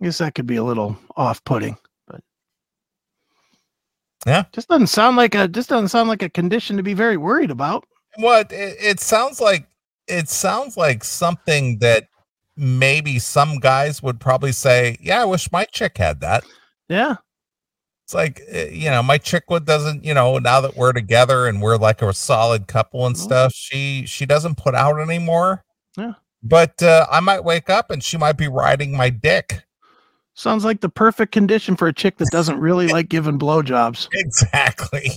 I 0.00 0.04
guess 0.04 0.18
that 0.18 0.34
could 0.34 0.46
be 0.46 0.56
a 0.56 0.62
little 0.64 0.96
off-putting, 1.16 1.76
but 2.06 2.20
Yeah. 4.26 4.44
just 4.52 4.68
doesn't 4.68 4.88
sound 4.88 5.16
like 5.16 5.34
a 5.34 5.48
just 5.48 5.70
doesn't 5.70 5.88
sound 5.88 6.08
like 6.08 6.22
a 6.22 6.28
condition 6.28 6.76
to 6.76 6.82
be 6.82 6.94
very 6.94 7.16
worried 7.16 7.50
about. 7.50 7.84
What 8.16 8.52
it, 8.52 8.76
it 8.80 9.00
sounds 9.00 9.40
like 9.40 9.66
it 10.06 10.28
sounds 10.28 10.76
like 10.76 11.02
something 11.02 11.78
that 11.78 12.08
maybe 12.56 13.18
some 13.18 13.58
guys 13.58 14.02
would 14.02 14.20
probably 14.20 14.52
say, 14.52 14.98
"Yeah, 15.00 15.22
I 15.22 15.24
wish 15.24 15.50
my 15.50 15.64
chick 15.64 15.98
had 15.98 16.20
that." 16.20 16.44
Yeah, 16.88 17.16
It's 18.08 18.14
like 18.14 18.40
eh, 18.48 18.70
you 18.70 18.88
know, 18.88 19.02
my 19.02 19.18
chick 19.18 19.44
would 19.50 19.66
doesn't, 19.66 20.02
you 20.02 20.14
know, 20.14 20.38
now 20.38 20.62
that 20.62 20.76
we're 20.78 20.94
together 20.94 21.46
and 21.46 21.60
we're 21.60 21.76
like 21.76 22.00
a 22.00 22.10
solid 22.14 22.66
couple 22.66 23.04
and 23.06 23.14
Mhm. 23.14 23.18
stuff, 23.18 23.52
she 23.54 24.06
she 24.06 24.24
doesn't 24.24 24.56
put 24.56 24.74
out 24.74 24.98
anymore. 24.98 25.62
Yeah. 25.94 26.14
But 26.42 26.82
uh, 26.82 27.06
I 27.10 27.20
might 27.20 27.44
wake 27.44 27.68
up 27.68 27.90
and 27.90 28.02
she 28.02 28.16
might 28.16 28.38
be 28.38 28.48
riding 28.48 28.96
my 28.96 29.10
dick. 29.10 29.62
sounds 30.32 30.64
like 30.64 30.80
the 30.80 30.88
perfect 30.88 31.32
condition 31.32 31.76
for 31.76 31.86
a 31.86 31.92
chick 31.92 32.16
that 32.16 32.30
doesn't 32.30 32.58
really 32.58 32.86
like 32.96 33.10
giving 33.10 33.38
blowjobs. 33.38 34.08
Exactly. 34.14 35.10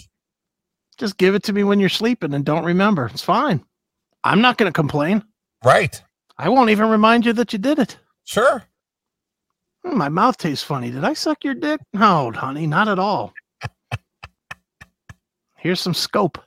Just 0.97 1.17
give 1.17 1.33
it 1.33 1.43
to 1.43 1.53
me 1.53 1.63
when 1.63 1.79
you're 1.79 1.87
sleeping 1.87 2.33
and 2.33 2.43
don't 2.43 2.65
remember. 2.65 3.05
It's 3.05 3.23
fine. 3.23 3.63
I'm 4.25 4.41
not 4.41 4.57
going 4.57 4.67
to 4.69 4.73
complain. 4.75 5.23
Right. 5.63 6.03
I 6.37 6.49
won't 6.49 6.71
even 6.71 6.89
remind 6.89 7.25
you 7.25 7.31
that 7.33 7.53
you 7.53 7.59
did 7.59 7.79
it. 7.79 7.97
Sure. 8.25 8.63
Hmm, 9.83 9.97
my 9.97 10.09
mouth 10.09 10.37
tastes 10.37 10.63
funny. 10.63 10.91
Did 10.91 11.03
I 11.03 11.13
suck 11.13 11.43
your 11.43 11.53
dick? 11.55 11.81
No, 11.93 12.31
honey, 12.31 12.67
not 12.67 12.87
at 12.87 12.99
all. 12.99 13.33
Here's 15.57 15.79
some 15.79 15.93
scope. 15.93 16.37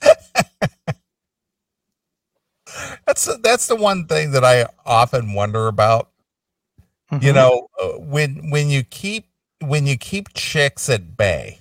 That's 3.06 3.34
that's 3.42 3.66
the 3.66 3.76
one 3.76 4.06
thing 4.06 4.32
that 4.32 4.44
I 4.44 4.66
often 4.84 5.32
wonder 5.32 5.68
about. 5.68 6.10
you 7.10 7.32
Mhm. 7.32 7.34
know 7.36 7.68
uh, 7.80 7.86
when 7.98 8.50
when 8.50 8.68
you 8.68 8.84
keep 8.84 9.24
when 9.60 9.86
you 9.86 9.96
keep 9.96 10.28
chicks 10.34 10.90
at 10.90 11.16
bay 11.16 11.60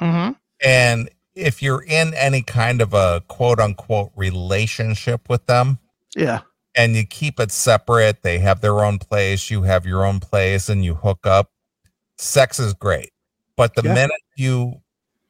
Mhm. 0.00 0.36
and 0.64 1.10
if 1.34 1.60
you're 1.60 1.82
in 1.82 2.14
any 2.14 2.42
kind 2.42 2.80
of 2.80 2.94
a 2.94 3.20
quote 3.26 3.58
unquote 3.58 4.12
relationship 4.14 5.28
with 5.28 5.44
them 5.46 5.80
Yeah. 6.14 6.42
And 6.76 6.94
you 6.96 7.04
keep 7.04 7.40
it 7.40 7.50
separate 7.50 8.22
they 8.22 8.38
have 8.38 8.60
their 8.60 8.84
own 8.84 8.98
place 8.98 9.50
you 9.50 9.62
have 9.62 9.86
your 9.86 10.04
own 10.04 10.20
place 10.20 10.68
and 10.68 10.84
you 10.84 10.94
hook 10.94 11.26
up 11.26 11.50
sex 12.18 12.58
is 12.60 12.74
great 12.74 13.10
but 13.56 13.74
the 13.74 13.82
Yeah. 13.82 13.94
minute 13.94 14.20
you 14.36 14.80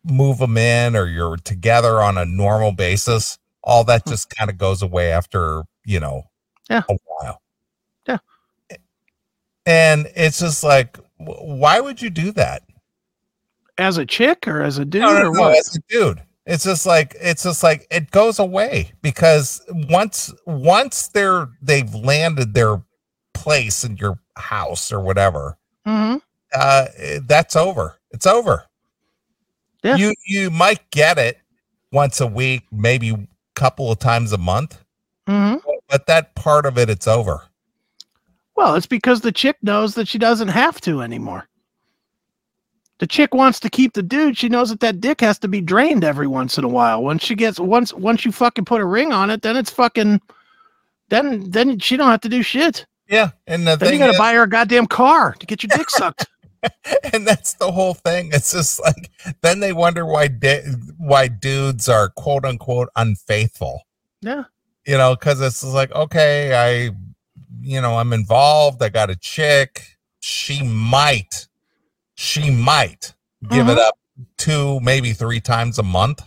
move 0.04 0.38
them 0.38 0.56
in 0.56 0.96
or 0.96 1.06
you're 1.06 1.36
together 1.36 2.00
on 2.02 2.18
a 2.18 2.24
normal 2.24 2.72
basis 2.72 3.38
all 3.62 3.84
that 3.84 4.02
Hmm. 4.04 4.10
just 4.10 4.30
kind 4.30 4.50
of 4.50 4.56
goes 4.58 4.82
away 4.82 5.12
after 5.12 5.62
you 5.84 6.00
know 6.00 6.22
Yeah. 6.70 6.82
a 6.88 6.96
while 7.06 7.42
Yeah. 8.06 8.18
and 9.66 10.10
it's 10.16 10.38
just 10.40 10.62
like 10.64 10.98
why 11.18 11.80
would 11.80 12.00
you 12.00 12.10
do 12.10 12.32
that 12.32 12.62
As 13.76 13.98
a 13.98 14.06
chick 14.06 14.46
or 14.48 14.62
as 14.62 14.78
a 14.78 14.84
dude 14.84 15.02
no, 15.02 15.12
no, 15.12 15.30
or 15.30 15.34
no, 15.34 15.40
what? 15.40 15.58
as 15.58 15.76
a 15.76 15.80
dude 15.88 16.22
it's 16.48 16.64
just 16.64 16.86
like 16.86 17.14
it's 17.20 17.42
just 17.42 17.62
like 17.62 17.86
it 17.90 18.10
goes 18.10 18.38
away 18.38 18.90
because 19.02 19.62
once 19.68 20.32
once 20.46 21.08
they're 21.08 21.48
they've 21.60 21.94
landed 21.94 22.54
their 22.54 22.82
place 23.34 23.84
in 23.84 23.96
your 23.98 24.18
house 24.36 24.90
or 24.90 25.00
whatever 25.00 25.56
hmm 25.86 26.16
uh 26.54 26.86
that's 27.26 27.54
over. 27.54 27.94
It's 28.10 28.26
over. 28.26 28.64
Yeah. 29.84 29.96
you 29.96 30.14
you 30.26 30.50
might 30.50 30.90
get 30.90 31.18
it 31.18 31.38
once 31.92 32.20
a 32.20 32.26
week 32.26 32.64
maybe 32.72 33.10
a 33.10 33.28
couple 33.54 33.92
of 33.92 33.98
times 33.98 34.32
a 34.32 34.38
month. 34.38 34.82
Hmm 35.28 35.56
but 35.88 36.06
that 36.06 36.34
part 36.34 36.64
of 36.66 36.78
it 36.78 36.88
it's 36.88 37.06
over. 37.06 37.42
Well, 38.56 38.74
it's 38.74 38.86
because 38.86 39.20
the 39.20 39.30
chick 39.30 39.56
knows 39.62 39.94
that 39.94 40.08
she 40.08 40.18
doesn't 40.18 40.48
have 40.48 40.80
to 40.80 41.00
anymore. 41.00 41.48
The 42.98 43.06
chick 43.06 43.32
wants 43.32 43.60
to 43.60 43.70
keep 43.70 43.92
the 43.92 44.02
dude. 44.02 44.36
She 44.36 44.48
knows 44.48 44.70
that 44.70 44.80
that 44.80 45.00
dick 45.00 45.20
has 45.20 45.38
to 45.40 45.48
be 45.48 45.60
drained 45.60 46.02
every 46.02 46.26
once 46.26 46.58
in 46.58 46.64
a 46.64 46.68
while. 46.68 47.02
Once 47.02 47.22
she 47.22 47.34
gets 47.34 47.60
once 47.60 47.94
once 47.94 48.24
you 48.24 48.32
fucking 48.32 48.64
put 48.64 48.80
a 48.80 48.84
ring 48.84 49.12
on 49.12 49.30
it, 49.30 49.42
then 49.42 49.56
it's 49.56 49.70
fucking. 49.70 50.20
Then 51.08 51.48
then 51.48 51.78
she 51.78 51.96
don't 51.96 52.10
have 52.10 52.20
to 52.22 52.28
do 52.28 52.42
shit. 52.42 52.86
Yeah, 53.08 53.30
and 53.46 53.66
the 53.66 53.76
then 53.76 53.92
you 53.92 53.98
got 53.98 54.06
to 54.06 54.12
is- 54.12 54.18
buy 54.18 54.34
her 54.34 54.42
a 54.42 54.48
goddamn 54.48 54.86
car 54.86 55.34
to 55.38 55.46
get 55.46 55.62
your 55.62 55.68
dick 55.76 55.88
sucked. 55.90 56.26
and 57.12 57.26
that's 57.26 57.54
the 57.54 57.70
whole 57.70 57.94
thing. 57.94 58.30
It's 58.32 58.52
just 58.52 58.80
like 58.80 59.10
then 59.42 59.60
they 59.60 59.72
wonder 59.72 60.04
why 60.04 60.28
di- 60.28 60.64
why 60.98 61.28
dudes 61.28 61.88
are 61.88 62.10
quote 62.10 62.44
unquote 62.44 62.88
unfaithful. 62.96 63.82
Yeah. 64.20 64.44
You 64.86 64.98
know, 64.98 65.14
because 65.14 65.40
it's 65.40 65.62
like 65.64 65.92
okay, 65.92 66.54
I, 66.54 66.90
you 67.60 67.80
know, 67.80 67.96
I'm 67.98 68.12
involved. 68.12 68.82
I 68.82 68.88
got 68.88 69.10
a 69.10 69.16
chick. 69.16 69.98
She 70.20 70.62
might, 70.62 71.47
she 72.20 72.50
might 72.50 73.14
give 73.48 73.68
it 73.68 73.78
Mhm. 73.78 73.86
up 73.86 73.96
two, 74.38 74.80
maybe 74.80 75.12
three 75.12 75.40
times 75.40 75.78
a 75.78 75.84
month. 75.84 76.20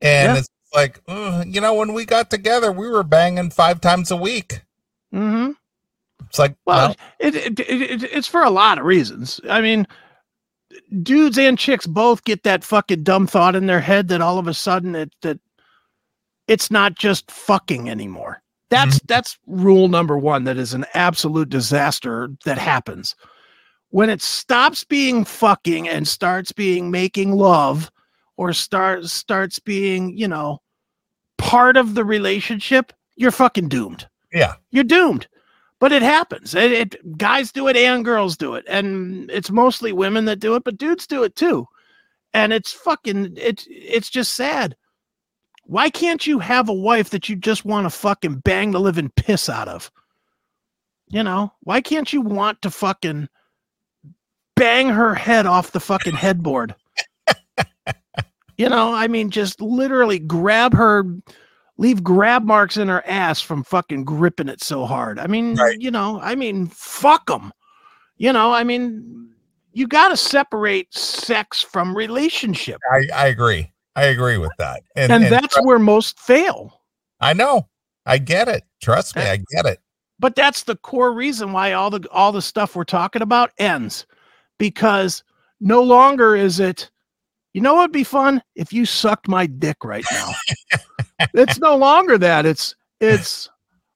And 0.00 0.32
Yeah. 0.32 0.38
it's 0.38 0.48
like, 0.74 1.02
you 1.06 1.60
know, 1.60 1.74
when 1.74 1.92
we 1.92 2.06
got 2.06 2.30
together, 2.30 2.72
we 2.72 2.88
were 2.88 3.02
banging 3.02 3.50
five 3.50 3.82
times 3.82 4.10
a 4.10 4.16
week. 4.16 4.62
Mm-hmm. 5.12 5.50
It's 6.24 6.38
like, 6.38 6.56
Well, 6.64 6.88
well, 6.88 6.96
it, 7.18 7.34
it, 7.34 7.60
it, 7.60 7.70
it 7.70 8.02
it's 8.04 8.26
for 8.26 8.44
a 8.44 8.50
lot 8.50 8.78
of 8.78 8.86
reasons. 8.86 9.42
I 9.46 9.60
mean, 9.60 9.86
dudes 11.02 11.36
and 11.36 11.58
chicks 11.58 11.86
both 11.86 12.24
get 12.24 12.42
that 12.44 12.64
fucking 12.64 13.02
dumb 13.02 13.26
thought 13.26 13.56
in 13.56 13.66
their 13.66 13.82
head 13.82 14.08
that 14.08 14.22
all 14.22 14.38
of 14.38 14.46
a 14.48 14.54
sudden 14.54 14.94
it 14.94 15.12
that 15.20 15.38
it's 16.48 16.70
not 16.70 16.94
just 16.94 17.30
fucking 17.30 17.90
anymore. 17.90 18.42
That's 18.70 19.00
that's 19.00 19.36
rule 19.46 19.88
number 19.88 20.16
one. 20.16 20.44
That 20.44 20.56
is 20.56 20.72
an 20.72 20.86
absolute 20.94 21.50
disaster 21.50 22.30
that 22.46 22.56
happens 22.56 23.14
when 23.96 24.10
it 24.10 24.20
stops 24.20 24.84
being 24.84 25.24
fucking 25.24 25.88
and 25.88 26.06
starts 26.06 26.52
being 26.52 26.90
making 26.90 27.32
love, 27.32 27.90
or 28.36 28.52
starts 28.52 29.12
starts 29.12 29.58
being 29.58 30.16
you 30.16 30.28
know 30.28 30.60
part 31.38 31.76
of 31.76 31.94
the 31.94 32.04
relationship. 32.04 32.92
You're 33.16 33.30
fucking 33.30 33.68
doomed 33.68 34.06
yeah, 34.36 34.54
you're 34.70 34.84
doomed. 34.84 35.26
But 35.78 35.92
it 35.92 36.02
happens. 36.02 36.54
It, 36.54 36.72
it 36.72 37.18
guys 37.18 37.52
do 37.52 37.68
it 37.68 37.76
and 37.76 38.04
girls 38.04 38.36
do 38.36 38.54
it, 38.54 38.64
and 38.68 39.30
it's 39.30 39.50
mostly 39.50 39.92
women 39.92 40.24
that 40.26 40.40
do 40.40 40.54
it, 40.54 40.64
but 40.64 40.78
dudes 40.78 41.06
do 41.06 41.22
it 41.22 41.36
too. 41.36 41.66
And 42.32 42.52
it's 42.52 42.72
fucking 42.72 43.34
it's 43.36 43.66
it's 43.70 44.10
just 44.10 44.34
sad. 44.34 44.76
Why 45.64 45.90
can't 45.90 46.26
you 46.26 46.38
have 46.38 46.68
a 46.68 46.74
wife 46.74 47.10
that 47.10 47.28
you 47.28 47.36
just 47.36 47.64
want 47.64 47.84
to 47.86 47.90
fucking 47.90 48.36
bang 48.36 48.70
the 48.70 48.80
living 48.80 49.10
piss 49.16 49.48
out 49.48 49.68
of? 49.68 49.90
You 51.08 51.22
know, 51.22 51.52
why 51.60 51.80
can't 51.80 52.12
you 52.12 52.20
want 52.20 52.62
to 52.62 52.70
fucking 52.70 53.28
bang 54.56 54.88
her 54.88 55.14
head 55.14 55.46
off 55.46 55.72
the 55.72 55.80
fucking 55.80 56.14
headboard? 56.14 56.74
you 58.58 58.68
know, 58.68 58.92
I 58.94 59.06
mean, 59.08 59.30
just 59.30 59.60
literally 59.60 60.18
grab 60.18 60.72
her, 60.74 61.04
leave 61.78 62.02
grab 62.02 62.44
marks 62.44 62.76
in 62.76 62.88
her 62.88 63.06
ass 63.06 63.40
from 63.40 63.62
fucking 63.64 64.04
gripping 64.04 64.48
it 64.48 64.62
so 64.62 64.86
hard. 64.86 65.18
I 65.18 65.26
mean, 65.26 65.56
Right. 65.56 65.78
you 65.80 65.90
know, 65.90 66.20
I 66.20 66.34
mean, 66.34 66.66
fuck 66.68 67.26
them. 67.26 67.52
You 68.16 68.32
know, 68.32 68.52
I 68.52 68.64
mean, 68.64 69.30
you 69.72 69.86
got 69.86 70.08
to 70.08 70.16
separate 70.16 70.92
sex 70.94 71.60
from 71.60 71.94
relationship, 71.94 72.80
I, 72.90 73.06
I 73.14 73.26
agree. 73.26 73.70
I 73.94 74.04
agree 74.04 74.38
with 74.38 74.52
that. 74.58 74.82
And, 74.94 75.12
and 75.12 75.24
and 75.24 75.32
that's 75.32 75.56
where 75.62 75.78
most 75.78 76.18
fail. 76.18 76.80
I 77.20 77.32
know. 77.34 77.68
I 78.06 78.18
get 78.18 78.48
it. 78.48 78.62
Trust 78.82 79.16
me, 79.16 79.22
eh. 79.22 79.32
I 79.32 79.36
get 79.54 79.66
it. 79.66 79.80
but 80.18 80.34
that's 80.34 80.62
the 80.64 80.76
core 80.76 81.12
reason 81.12 81.52
why 81.52 81.72
all 81.72 81.90
the 81.90 82.06
all 82.10 82.30
the 82.32 82.40
stuff 82.42 82.74
we're 82.76 82.84
talking 82.84 83.20
about 83.22 83.50
ends 83.58 84.06
because 84.58 85.22
no 85.60 85.82
longer 85.82 86.36
is 86.36 86.60
it 86.60 86.90
you 87.56 87.62
know 87.62 87.72
what'd 87.72 87.90
be 87.90 88.04
fun? 88.04 88.42
If 88.54 88.70
you 88.70 88.84
sucked 88.84 89.28
my 89.28 89.46
dick 89.46 89.78
right 89.82 90.04
now. 90.12 90.30
It's 91.32 91.58
no 91.58 91.74
longer 91.74 92.18
that. 92.18 92.44
It's 92.44 92.74
it's 93.00 93.48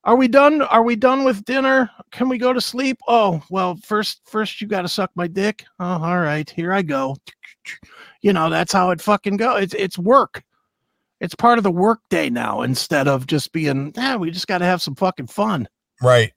are 0.05 0.17
we 0.17 0.27
done? 0.27 0.63
Are 0.63 0.83
we 0.83 0.97
done 0.97 1.23
with 1.23 1.45
dinner? 1.45 1.91
Can 2.13 2.31
we 2.31 2.39
go 2.39 2.55
to 2.55 2.61
sleep? 2.63 2.99
Oh 3.07 3.43
well 3.51 3.77
first 3.85 4.23
first 4.25 4.63
you 4.63 4.67
got 4.67 4.83
to 4.83 4.89
suck 4.89 5.11
my 5.15 5.27
dick. 5.27 5.67
Oh 5.79 6.03
all 6.03 6.19
right 6.19 6.49
here 6.49 6.73
i 6.73 6.81
go. 6.81 7.17
You 8.23 8.33
know 8.33 8.49
that's 8.49 8.73
how 8.73 8.91
it 8.91 9.03
fucking 9.03 9.37
go. 9.37 9.57
It's 9.57 9.75
it's 9.75 9.99
work. 9.99 10.43
It's 11.21 11.35
part 11.35 11.59
of 11.59 11.65
the 11.65 11.71
work 11.71 12.01
day 12.09 12.31
now 12.31 12.63
instead 12.63 13.07
of 13.07 13.27
just 13.27 13.53
being 13.53 13.93
yeah 13.95 14.17
we 14.17 14.31
just 14.31 14.49
got 14.49 14.59
to 14.59 14.65
have 14.65 14.81
some 14.81 14.95
fucking 14.95 15.27
fun. 15.27 15.69
Right. 16.01 16.33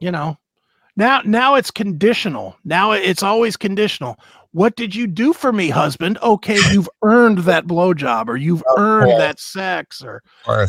you 0.00 0.10
know 0.10 0.36
now 0.96 1.20
now 1.24 1.54
it's 1.54 1.70
conditional. 1.70 2.56
Now 2.64 2.92
it's 2.92 3.22
always 3.22 3.56
conditional. 3.56 4.18
What 4.52 4.74
did 4.74 4.94
you 4.94 5.06
do 5.06 5.32
for 5.32 5.52
me 5.52 5.70
husband? 5.70 6.18
Okay 6.22 6.58
you've 6.72 6.88
earned 7.02 7.38
that 7.38 7.66
blowjob 7.66 8.28
or 8.28 8.36
you've 8.36 8.64
earned 8.76 9.20
that 9.20 9.38
sex 9.38 10.02
or 10.02 10.22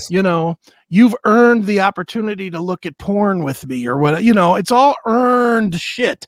you 0.10 0.22
know 0.22 0.58
you've 0.90 1.16
earned 1.26 1.66
the 1.66 1.82
opportunity 1.82 2.50
to 2.50 2.60
look 2.60 2.86
at 2.86 2.98
porn 2.98 3.44
with 3.44 3.66
me 3.68 3.88
or 3.88 3.98
what 3.98 4.24
you 4.24 4.34
know 4.34 4.56
it's 4.56 4.72
all 4.72 4.96
earned 5.06 5.80
shit. 5.80 6.28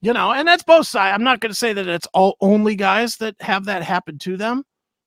You 0.00 0.12
know 0.12 0.32
and 0.32 0.46
that's 0.46 0.62
both 0.62 0.86
sides 0.86 1.14
i'm 1.14 1.24
not 1.24 1.40
going 1.40 1.50
to 1.50 1.58
say 1.58 1.72
that 1.72 1.88
it's 1.88 2.06
all 2.12 2.36
only 2.40 2.76
guys 2.76 3.16
that 3.16 3.34
have 3.40 3.64
that 3.64 3.82
happen 3.82 4.18
to 4.18 4.36
them. 4.36 4.64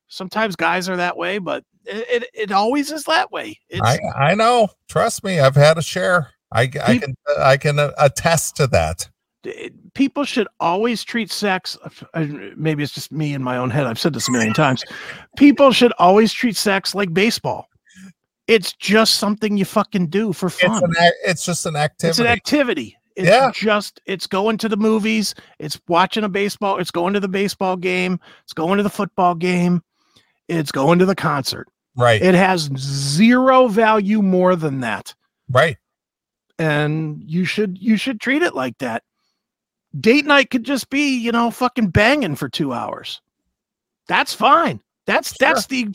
Sometimes 0.07 0.55
guys 0.55 0.89
are 0.89 0.97
that 0.97 1.15
way 1.15 1.37
but 1.37 1.63
it, 1.85 2.23
it, 2.23 2.29
it 2.33 2.51
always 2.51 2.91
is 2.91 3.03
that 3.05 3.31
way. 3.31 3.59
It's, 3.69 3.81
I 3.81 3.99
I 4.15 4.35
know. 4.35 4.69
Trust 4.87 5.23
me, 5.23 5.39
I've 5.39 5.55
had 5.55 5.77
a 5.77 5.81
share. 5.81 6.29
I, 6.51 6.61
I 6.83 6.97
can 6.97 7.15
I 7.39 7.57
can 7.57 7.79
uh, 7.79 7.91
attest 7.97 8.55
to 8.57 8.67
that. 8.67 9.07
people 9.93 10.23
should 10.23 10.47
always 10.59 11.03
treat 11.03 11.31
sex 11.31 11.77
uh, 12.13 12.25
maybe 12.57 12.83
it's 12.83 12.93
just 12.93 13.11
me 13.11 13.33
in 13.33 13.41
my 13.41 13.55
own 13.55 13.69
head 13.69 13.87
i've 13.87 13.97
said 13.99 14.11
this 14.13 14.27
a 14.27 14.31
million 14.31 14.53
times 14.53 14.83
people 15.37 15.71
should 15.71 15.93
always 15.97 16.33
treat 16.33 16.57
sex 16.57 16.93
like 16.93 17.13
baseball 17.13 17.69
it's 18.47 18.73
just 18.73 19.15
something 19.15 19.55
you 19.57 19.63
fucking 19.63 20.07
do 20.07 20.33
for 20.33 20.47
It's 20.47 20.59
fun 20.61 20.83
an 20.83 21.11
it's 21.23 21.45
just 21.45 21.65
an 21.65 21.75
activity. 21.77 22.09
it's 22.09 22.19
an 22.19 22.27
activity 22.27 22.97
it's 23.15 23.27
Yeah. 23.29 23.49
just 23.53 24.01
it's 24.05 24.27
going 24.27 24.57
to 24.57 24.67
the 24.67 24.75
movies 24.77 25.33
it's 25.57 25.79
watching 25.87 26.25
a 26.25 26.29
baseball 26.29 26.77
it's 26.77 26.91
going 26.91 27.13
to 27.13 27.19
the 27.21 27.29
baseball 27.29 27.77
game 27.77 28.19
it's 28.43 28.53
going 28.53 28.75
to 28.77 28.83
the 28.83 28.89
football 28.89 29.35
game 29.35 29.81
it's 30.49 30.71
going 30.71 30.99
to 30.99 31.05
the 31.05 31.15
concert 31.15 31.67
right. 31.95 32.21
it 32.21 32.35
has 32.35 32.69
zero 32.77 33.67
value 33.69 34.21
more 34.21 34.55
than 34.57 34.81
that 34.81 35.13
right. 35.49 35.77
And 36.59 37.23
you 37.25 37.45
should 37.45 37.77
you 37.81 37.97
should 37.97 38.21
treat 38.21 38.43
it 38.43 38.53
like 38.53 38.77
that. 38.77 39.03
Date 39.99 40.25
night 40.25 40.51
could 40.51 40.63
just 40.63 40.89
be, 40.89 41.17
you 41.17 41.31
know, 41.31 41.49
fucking 41.49 41.87
banging 41.89 42.35
for 42.35 42.47
2 42.47 42.73
hours. 42.73 43.21
That's 44.07 44.33
fine. 44.33 44.81
That's 45.07 45.35
that's 45.39 45.65
the 45.65 45.87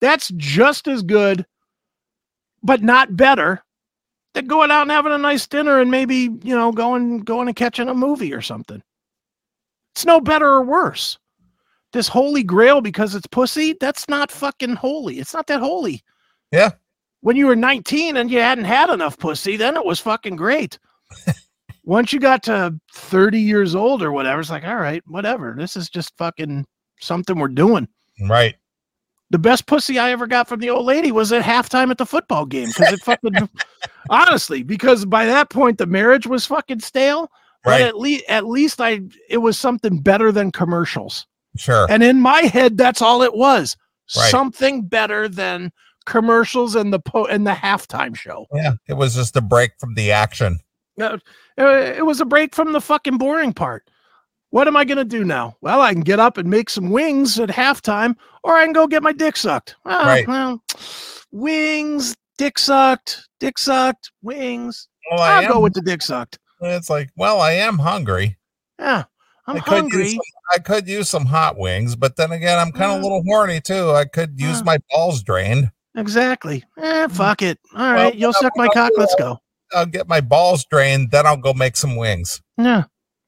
that's 0.00 0.28
just 0.36 0.88
as 0.88 1.02
good 1.02 1.44
but 2.62 2.82
not 2.82 3.16
better 3.16 3.62
than 4.34 4.46
going 4.46 4.70
out 4.70 4.82
and 4.82 4.90
having 4.90 5.12
a 5.12 5.18
nice 5.18 5.46
dinner 5.46 5.80
and 5.80 5.90
maybe, 5.90 6.30
you 6.42 6.54
know, 6.56 6.72
going 6.72 7.18
going 7.18 7.48
and 7.48 7.56
catching 7.56 7.88
a 7.88 7.94
movie 7.94 8.32
or 8.32 8.40
something. 8.40 8.82
It's 9.94 10.06
no 10.06 10.20
better 10.20 10.48
or 10.48 10.62
worse. 10.62 11.18
This 11.92 12.08
holy 12.08 12.42
grail 12.42 12.80
because 12.80 13.14
it's 13.14 13.26
pussy, 13.26 13.76
that's 13.78 14.08
not 14.08 14.30
fucking 14.30 14.76
holy. 14.76 15.18
It's 15.18 15.34
not 15.34 15.46
that 15.48 15.60
holy 15.60 16.02
Yeah. 16.50 16.70
When 17.22 17.36
you 17.36 17.46
were 17.46 17.56
19 17.56 18.16
and 18.16 18.30
you 18.30 18.38
hadn't 18.40 18.64
had 18.64 18.90
enough 18.90 19.18
pussy, 19.18 19.56
then 19.56 19.76
it 19.76 19.84
was 19.84 19.98
fucking 19.98 20.36
great. 20.36 20.78
Once 21.84 22.12
you 22.12 22.20
got 22.20 22.42
to 22.44 22.78
30 22.94 23.40
years 23.40 23.74
old 23.74 24.02
or 24.02 24.12
whatever, 24.12 24.40
it's 24.40 24.50
like, 24.50 24.64
all 24.64 24.76
right, 24.76 25.02
whatever. 25.06 25.54
This 25.56 25.76
is 25.76 25.88
just 25.88 26.16
fucking 26.16 26.64
something 27.00 27.38
we're 27.38 27.48
doing. 27.48 27.88
Right. 28.28 28.54
The 29.30 29.38
best 29.38 29.66
pussy 29.66 29.98
I 29.98 30.10
ever 30.12 30.26
got 30.26 30.46
from 30.46 30.60
the 30.60 30.70
old 30.70 30.84
lady 30.84 31.10
was 31.10 31.32
at 31.32 31.42
halftime 31.42 31.90
at 31.90 31.98
the 31.98 32.06
football 32.06 32.44
game 32.44 32.68
because 32.68 32.92
it 32.92 33.00
fucking 33.00 33.48
honestly, 34.10 34.62
because 34.62 35.04
by 35.06 35.24
that 35.24 35.48
point 35.48 35.78
the 35.78 35.86
marriage 35.86 36.26
was 36.26 36.44
fucking 36.46 36.80
stale. 36.80 37.30
But 37.64 37.70
Right. 37.70 37.82
at 37.82 37.96
least 37.98 38.24
at 38.28 38.46
least 38.46 38.80
I 38.80 39.00
it 39.30 39.38
was 39.38 39.56
something 39.58 39.98
better 40.00 40.32
than 40.32 40.50
commercials. 40.50 41.26
Sure. 41.56 41.86
And 41.88 42.02
in 42.02 42.20
my 42.20 42.40
head, 42.42 42.76
that's 42.76 43.00
all 43.00 43.22
it 43.22 43.34
was. 43.34 43.76
Right. 44.16 44.30
Something 44.30 44.82
better 44.82 45.28
than 45.28 45.72
commercials 46.06 46.74
and 46.74 46.92
the 46.92 46.98
po 47.00 47.26
and 47.26 47.46
the 47.46 47.52
halftime 47.52 48.14
show. 48.16 48.46
Yeah. 48.54 48.74
It 48.88 48.94
was 48.94 49.14
just 49.14 49.36
a 49.36 49.40
break 49.40 49.72
from 49.78 49.94
the 49.94 50.10
action. 50.12 50.58
Uh, 51.00 51.18
it 51.56 52.04
was 52.04 52.20
a 52.20 52.24
break 52.24 52.54
from 52.54 52.72
the 52.72 52.80
fucking 52.80 53.18
boring 53.18 53.52
part. 53.52 53.88
What 54.50 54.68
am 54.68 54.76
I 54.76 54.84
going 54.84 54.98
to 54.98 55.04
do 55.04 55.24
now? 55.24 55.56
Well, 55.62 55.80
I 55.80 55.92
can 55.94 56.02
get 56.02 56.20
up 56.20 56.36
and 56.36 56.48
make 56.50 56.68
some 56.68 56.90
wings 56.90 57.40
at 57.40 57.48
halftime, 57.48 58.14
or 58.44 58.54
I 58.54 58.64
can 58.64 58.74
go 58.74 58.86
get 58.86 59.02
my 59.02 59.12
dick 59.12 59.36
sucked. 59.38 59.76
Well, 59.86 60.04
Right. 60.04 60.28
well, 60.28 60.62
wings, 61.30 62.14
dick 62.36 62.58
sucked, 62.58 63.26
dick 63.40 63.58
sucked, 63.58 64.10
wings. 64.22 64.88
Well, 65.10 65.20
I 65.22 65.36
I'll 65.36 65.42
am, 65.44 65.52
go 65.52 65.60
with 65.60 65.72
the 65.72 65.80
dick 65.80 66.02
sucked. 66.02 66.38
it's 66.60 66.90
like, 66.90 67.08
well, 67.16 67.40
I 67.40 67.52
am 67.52 67.78
hungry. 67.78 68.36
Yeah, 68.78 69.04
I'm 69.46 69.56
I 69.56 69.60
hungry. 69.60 70.10
some, 70.10 70.20
I 70.52 70.58
could 70.58 70.86
use 70.86 71.08
some 71.08 71.24
hot 71.24 71.56
wings, 71.56 71.96
but 71.96 72.16
then 72.16 72.32
again, 72.32 72.58
I'm 72.58 72.72
kind 72.72 72.92
of 72.92 73.00
a 73.00 73.02
little 73.02 73.22
horny 73.24 73.60
too. 73.60 73.90
I 73.92 74.04
could 74.04 74.38
use 74.38 74.60
uh. 74.60 74.64
my 74.64 74.78
balls 74.90 75.22
drained. 75.22 75.70
Exactly. 75.96 76.64
Eh, 76.78 77.08
fuck 77.08 77.42
it. 77.42 77.58
All 77.74 77.80
Well, 77.80 77.92
right, 78.04 78.14
you'll 78.14 78.32
suck 78.32 78.52
my 78.56 78.64
well, 78.64 78.72
cock. 78.72 78.92
Let's 78.96 79.14
go. 79.16 79.38
I'll 79.74 79.86
get 79.86 80.08
my 80.08 80.20
balls 80.20 80.64
drained, 80.64 81.10
then 81.10 81.26
I'll 81.26 81.36
go 81.36 81.52
make 81.54 81.76
some 81.76 81.96
wings. 81.96 82.42
Yeah. 82.58 82.84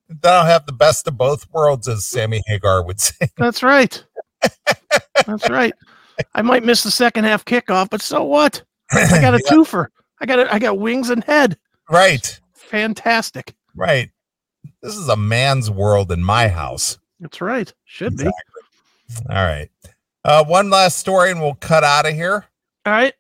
Then 0.08 0.32
I'll 0.32 0.44
have 0.44 0.66
the 0.66 0.72
best 0.72 1.06
of 1.06 1.16
both 1.16 1.50
worlds, 1.50 1.88
as 1.88 2.06
Sammy 2.06 2.42
Hagar 2.46 2.84
would 2.84 3.00
say. 3.00 3.28
That's 3.38 3.62
right. 3.62 4.02
That's 5.26 5.48
right. 5.48 5.72
I 6.34 6.42
might 6.42 6.64
miss 6.64 6.82
the 6.82 6.90
second 6.90 7.24
half 7.24 7.44
kickoff, 7.44 7.88
but 7.90 8.02
so 8.02 8.24
what? 8.24 8.62
I 8.92 9.20
got 9.20 9.34
a 9.34 9.38
yeah. 9.44 9.50
twofer. 9.50 9.86
I 10.20 10.26
got 10.26 10.38
a, 10.38 10.54
I 10.54 10.58
got 10.58 10.78
wings 10.78 11.10
and 11.10 11.24
head. 11.24 11.56
Right. 11.90 12.38
Fantastic. 12.52 13.54
Right. 13.74 14.10
This 14.82 14.96
is 14.96 15.08
a 15.08 15.16
man's 15.16 15.70
world 15.70 16.12
in 16.12 16.22
my 16.22 16.48
house. 16.48 16.98
That's 17.20 17.40
right. 17.40 17.72
Should 17.84 18.12
exactly. 18.14 18.32
be. 19.08 19.14
All 19.30 19.44
right. 19.44 19.70
Uh, 20.24 20.44
one 20.44 20.70
last 20.70 20.98
story, 20.98 21.30
and 21.30 21.40
we'll 21.40 21.54
cut 21.54 21.84
out 21.84 22.06
of 22.06 22.14
here. 22.14 22.46
All 22.86 22.92
right. 22.92 23.14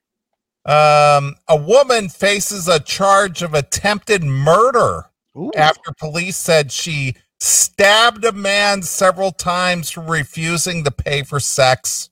Um, 0.66 1.36
a 1.48 1.56
woman 1.56 2.08
faces 2.08 2.68
a 2.68 2.80
charge 2.80 3.42
of 3.42 3.52
attempted 3.52 4.24
murder 4.24 5.10
Ooh. 5.36 5.50
after 5.56 5.92
police 5.98 6.36
said 6.36 6.72
she 6.72 7.16
stabbed 7.38 8.24
a 8.24 8.32
man 8.32 8.82
several 8.82 9.30
times 9.30 9.90
for 9.90 10.00
refusing 10.00 10.84
to 10.84 10.90
pay 10.90 11.22
for 11.22 11.38
sex. 11.38 12.08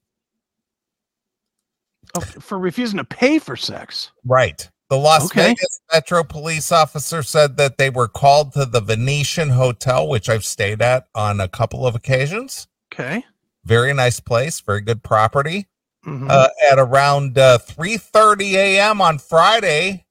Oh, 2.15 2.21
for 2.21 2.59
refusing 2.59 2.99
to 2.99 3.05
pay 3.05 3.39
for 3.39 3.57
sex. 3.57 4.13
Right. 4.27 4.69
The 4.91 4.99
Las 4.99 5.25
okay. 5.25 5.49
Vegas 5.49 5.81
Metro 5.91 6.23
police 6.23 6.71
officer 6.71 7.23
said 7.23 7.57
that 7.57 7.79
they 7.79 7.89
were 7.89 8.09
called 8.09 8.53
to 8.53 8.67
the 8.67 8.83
Venetian 8.83 9.49
Hotel, 9.49 10.07
which 10.07 10.29
I've 10.29 10.45
stayed 10.45 10.83
at 10.83 11.07
on 11.15 11.41
a 11.41 11.49
couple 11.49 11.87
of 11.87 11.95
occasions. 11.95 12.69
Okay. 12.93 13.25
Very 13.65 13.95
nice 13.95 14.21
place, 14.21 14.61
very 14.61 14.83
good 14.83 15.03
property. 15.03 15.69
Mm-hmm. 16.07 16.27
Uh, 16.29 16.49
at 16.71 16.79
around 16.81 17.39
uh, 17.39 17.59
3:30 17.59 18.55
a.m. 18.55 19.01
on 19.01 19.19
Friday, 19.19 20.05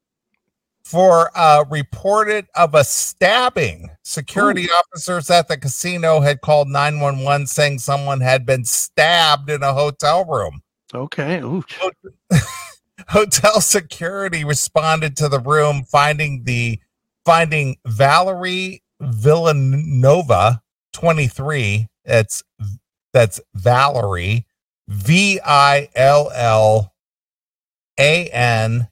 for 0.92 1.32
uh, 1.36 1.64
reported 1.70 2.48
of 2.56 2.76
a 2.76 2.84
stabbing. 2.84 3.90
Security 4.04 4.66
Ooh. 4.66 4.74
officers 4.74 5.30
at 5.30 5.48
the 5.48 5.58
casino 5.58 6.20
had 6.20 6.42
called 6.42 6.68
911 6.68 7.48
saying 7.48 7.80
someone 7.80 8.20
had 8.20 8.46
been 8.46 8.66
stabbed 8.66 9.50
in 9.50 9.64
a 9.64 9.74
hotel 9.74 10.26
room. 10.26 10.62
Okay. 10.94 11.42
Hotel 13.08 13.62
security 13.62 14.44
responded 14.44 15.16
to 15.18 15.30
the 15.30 15.40
room 15.40 15.84
finding 15.84 16.44
the 16.44 16.78
finding 17.24 17.78
Valerie 17.88 18.84
Villanova 19.00 20.62
23 20.92 21.88
that's 22.04 22.44
that's 23.14 23.40
Valerie 23.54 24.46
V 24.92 25.40
I 25.46 25.88
L 25.96 26.30
L 26.36 26.94
A 27.98 28.28
N 28.28 28.90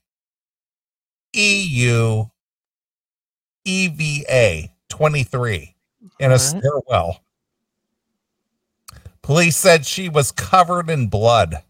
E 1.34 1.62
U 1.62 2.32
E 3.66 3.88
V 3.90 4.26
A 4.30 4.72
23 4.88 5.76
in 6.22 6.26
a 6.26 6.30
right. 6.30 6.40
stairwell. 6.40 7.22
Police 9.22 9.58
said 9.58 9.86
she 9.86 10.08
was 10.08 10.32
covered 10.32 10.90
in 10.90 11.08
blood. 11.08 11.64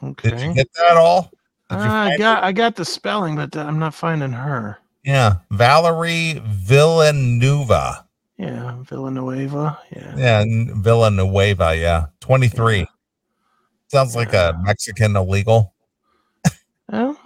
Okay. 0.00 0.30
Did 0.30 0.40
you 0.40 0.54
get 0.54 0.68
that 0.74 0.96
all? 0.96 1.32
Uh, 1.68 1.78
I 1.78 2.16
got 2.16 2.44
it? 2.44 2.46
I 2.46 2.52
got 2.52 2.76
the 2.76 2.84
spelling, 2.84 3.34
but 3.34 3.56
I'm 3.56 3.80
not 3.80 3.92
finding 3.92 4.30
her. 4.30 4.78
Yeah, 5.02 5.38
Valerie 5.50 6.40
Villanueva. 6.44 8.06
Yeah, 8.36 8.76
Villanueva. 8.82 9.78
Yeah. 9.94 10.16
Yeah, 10.16 10.44
Villanueva. 10.46 11.76
Yeah, 11.76 12.06
23. 12.20 12.78
Yeah. 12.78 12.84
Sounds 13.88 14.16
like 14.16 14.32
a 14.32 14.58
Mexican 14.62 15.16
illegal. 15.16 15.74
Well, 16.90 17.18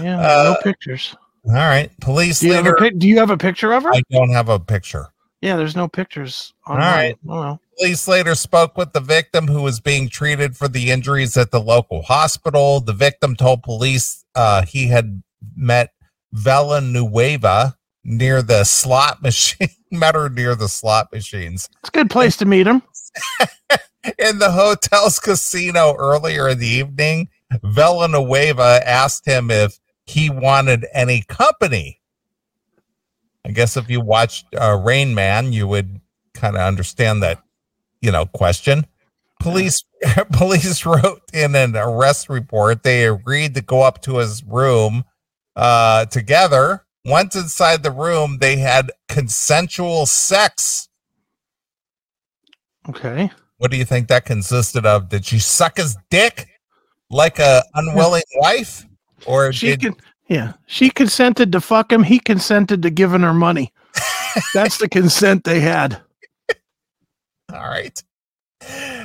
yeah, 0.00 0.18
uh, 0.18 0.42
no 0.44 0.56
pictures. 0.62 1.14
All 1.46 1.54
right. 1.54 1.90
Police 2.00 2.40
do 2.40 2.48
you, 2.48 2.54
later, 2.54 2.74
a, 2.74 2.90
do 2.90 3.08
you 3.08 3.18
have 3.18 3.30
a 3.30 3.38
picture 3.38 3.72
of 3.72 3.84
her? 3.84 3.94
I 3.94 4.02
don't 4.10 4.30
have 4.30 4.48
a 4.48 4.58
picture. 4.58 5.08
Yeah, 5.40 5.56
there's 5.56 5.76
no 5.76 5.86
pictures. 5.88 6.52
All 6.66 6.76
right. 6.76 7.16
Oh, 7.28 7.58
Police 7.78 8.08
later 8.08 8.34
spoke 8.34 8.76
with 8.76 8.92
the 8.92 9.00
victim 9.00 9.46
who 9.46 9.62
was 9.62 9.78
being 9.78 10.08
treated 10.08 10.56
for 10.56 10.66
the 10.66 10.90
injuries 10.90 11.36
at 11.36 11.52
the 11.52 11.60
local 11.60 12.02
hospital. 12.02 12.80
The 12.80 12.92
victim 12.92 13.36
told 13.36 13.62
police 13.62 14.24
uh, 14.34 14.62
he 14.62 14.88
had 14.88 15.22
met 15.56 15.92
Villanueva 16.32 17.77
near 18.08 18.42
the 18.42 18.64
slot 18.64 19.22
machine, 19.22 19.68
met 19.90 20.14
her 20.14 20.28
near 20.28 20.54
the 20.54 20.68
slot 20.68 21.12
machines. 21.12 21.68
It's 21.80 21.90
a 21.90 21.92
good 21.92 22.10
place 22.10 22.36
to 22.38 22.44
meet 22.44 22.66
him. 22.66 22.82
in 24.18 24.38
the 24.38 24.50
hotel's 24.50 25.20
casino 25.20 25.94
earlier 25.98 26.48
in 26.48 26.58
the 26.58 26.66
evening, 26.66 27.28
Villanueva 27.62 28.80
asked 28.86 29.26
him 29.26 29.50
if 29.50 29.78
he 30.06 30.30
wanted 30.30 30.86
any 30.92 31.22
company. 31.22 32.00
I 33.44 33.50
guess 33.50 33.76
if 33.76 33.88
you 33.88 34.00
watched 34.00 34.46
uh, 34.54 34.78
Rain 34.82 35.14
Man, 35.14 35.52
you 35.52 35.66
would 35.66 36.00
kind 36.34 36.56
of 36.56 36.62
understand 36.62 37.22
that, 37.22 37.42
you 38.00 38.10
know, 38.10 38.26
question. 38.26 38.86
Police 39.40 39.84
police 40.32 40.84
wrote 40.84 41.22
in 41.32 41.54
an 41.54 41.76
arrest 41.76 42.28
report 42.28 42.82
they 42.82 43.06
agreed 43.06 43.54
to 43.54 43.60
go 43.60 43.82
up 43.82 44.02
to 44.02 44.18
his 44.18 44.44
room 44.44 45.04
uh, 45.56 46.06
together. 46.06 46.84
Once 47.04 47.34
inside 47.36 47.82
the 47.82 47.90
room, 47.90 48.38
they 48.40 48.56
had 48.56 48.90
consensual 49.08 50.06
sex. 50.06 50.88
Okay. 52.88 53.30
What 53.58 53.70
do 53.70 53.76
you 53.76 53.84
think 53.84 54.08
that 54.08 54.24
consisted 54.24 54.86
of? 54.86 55.08
Did 55.08 55.24
she 55.24 55.38
suck 55.38 55.78
his 55.78 55.96
dick? 56.10 56.48
like 57.10 57.38
a 57.38 57.62
unwilling 57.74 58.22
wife, 58.36 58.86
or 59.26 59.52
she 59.52 59.68
did... 59.68 59.80
can, 59.80 59.96
yeah, 60.28 60.52
she 60.66 60.90
consented 60.90 61.52
to 61.52 61.60
fuck 61.60 61.92
him. 61.92 62.02
He 62.02 62.18
consented 62.18 62.82
to 62.82 62.90
giving 62.90 63.22
her 63.22 63.34
money. 63.34 63.72
That's 64.54 64.78
the 64.78 64.88
consent 64.88 65.44
they 65.44 65.60
had. 65.60 66.00
All 67.52 67.60
right. 67.60 68.02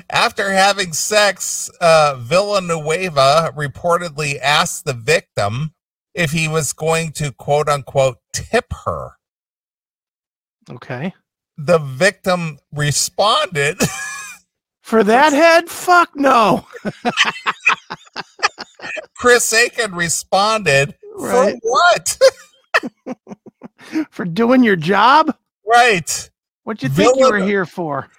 After 0.10 0.51
having 0.51 0.93
sex, 0.93 1.69
uh, 1.79 2.15
Villanueva 2.19 3.53
reportedly 3.56 4.38
asked 4.41 4.86
the 4.86 4.93
victim 4.93 5.73
if 6.13 6.32
he 6.32 6.47
was 6.47 6.73
going 6.73 7.12
to 7.13 7.32
quote 7.32 7.69
unquote 7.69 8.17
tip 8.32 8.73
her. 8.86 9.12
Okay. 10.69 11.13
The 11.58 11.78
victim 11.78 12.60
responded 12.71 13.80
For 14.84 15.04
that 15.06 15.32
head? 15.32 15.69
Fuck 15.69 16.10
no. 16.13 16.67
Chris 19.15 19.54
Akin 19.54 19.95
responded, 19.95 20.93
right. 21.15 21.56
For 21.56 21.60
what? 21.63 22.19
for 24.12 24.26
doing 24.26 24.62
your 24.62 24.76
job? 24.76 25.34
Right. 25.65 26.30
What 26.65 26.84
you 26.84 26.89
think 26.89 27.17
you 27.17 27.30
were 27.30 27.39
here 27.39 27.65
for? 27.65 28.10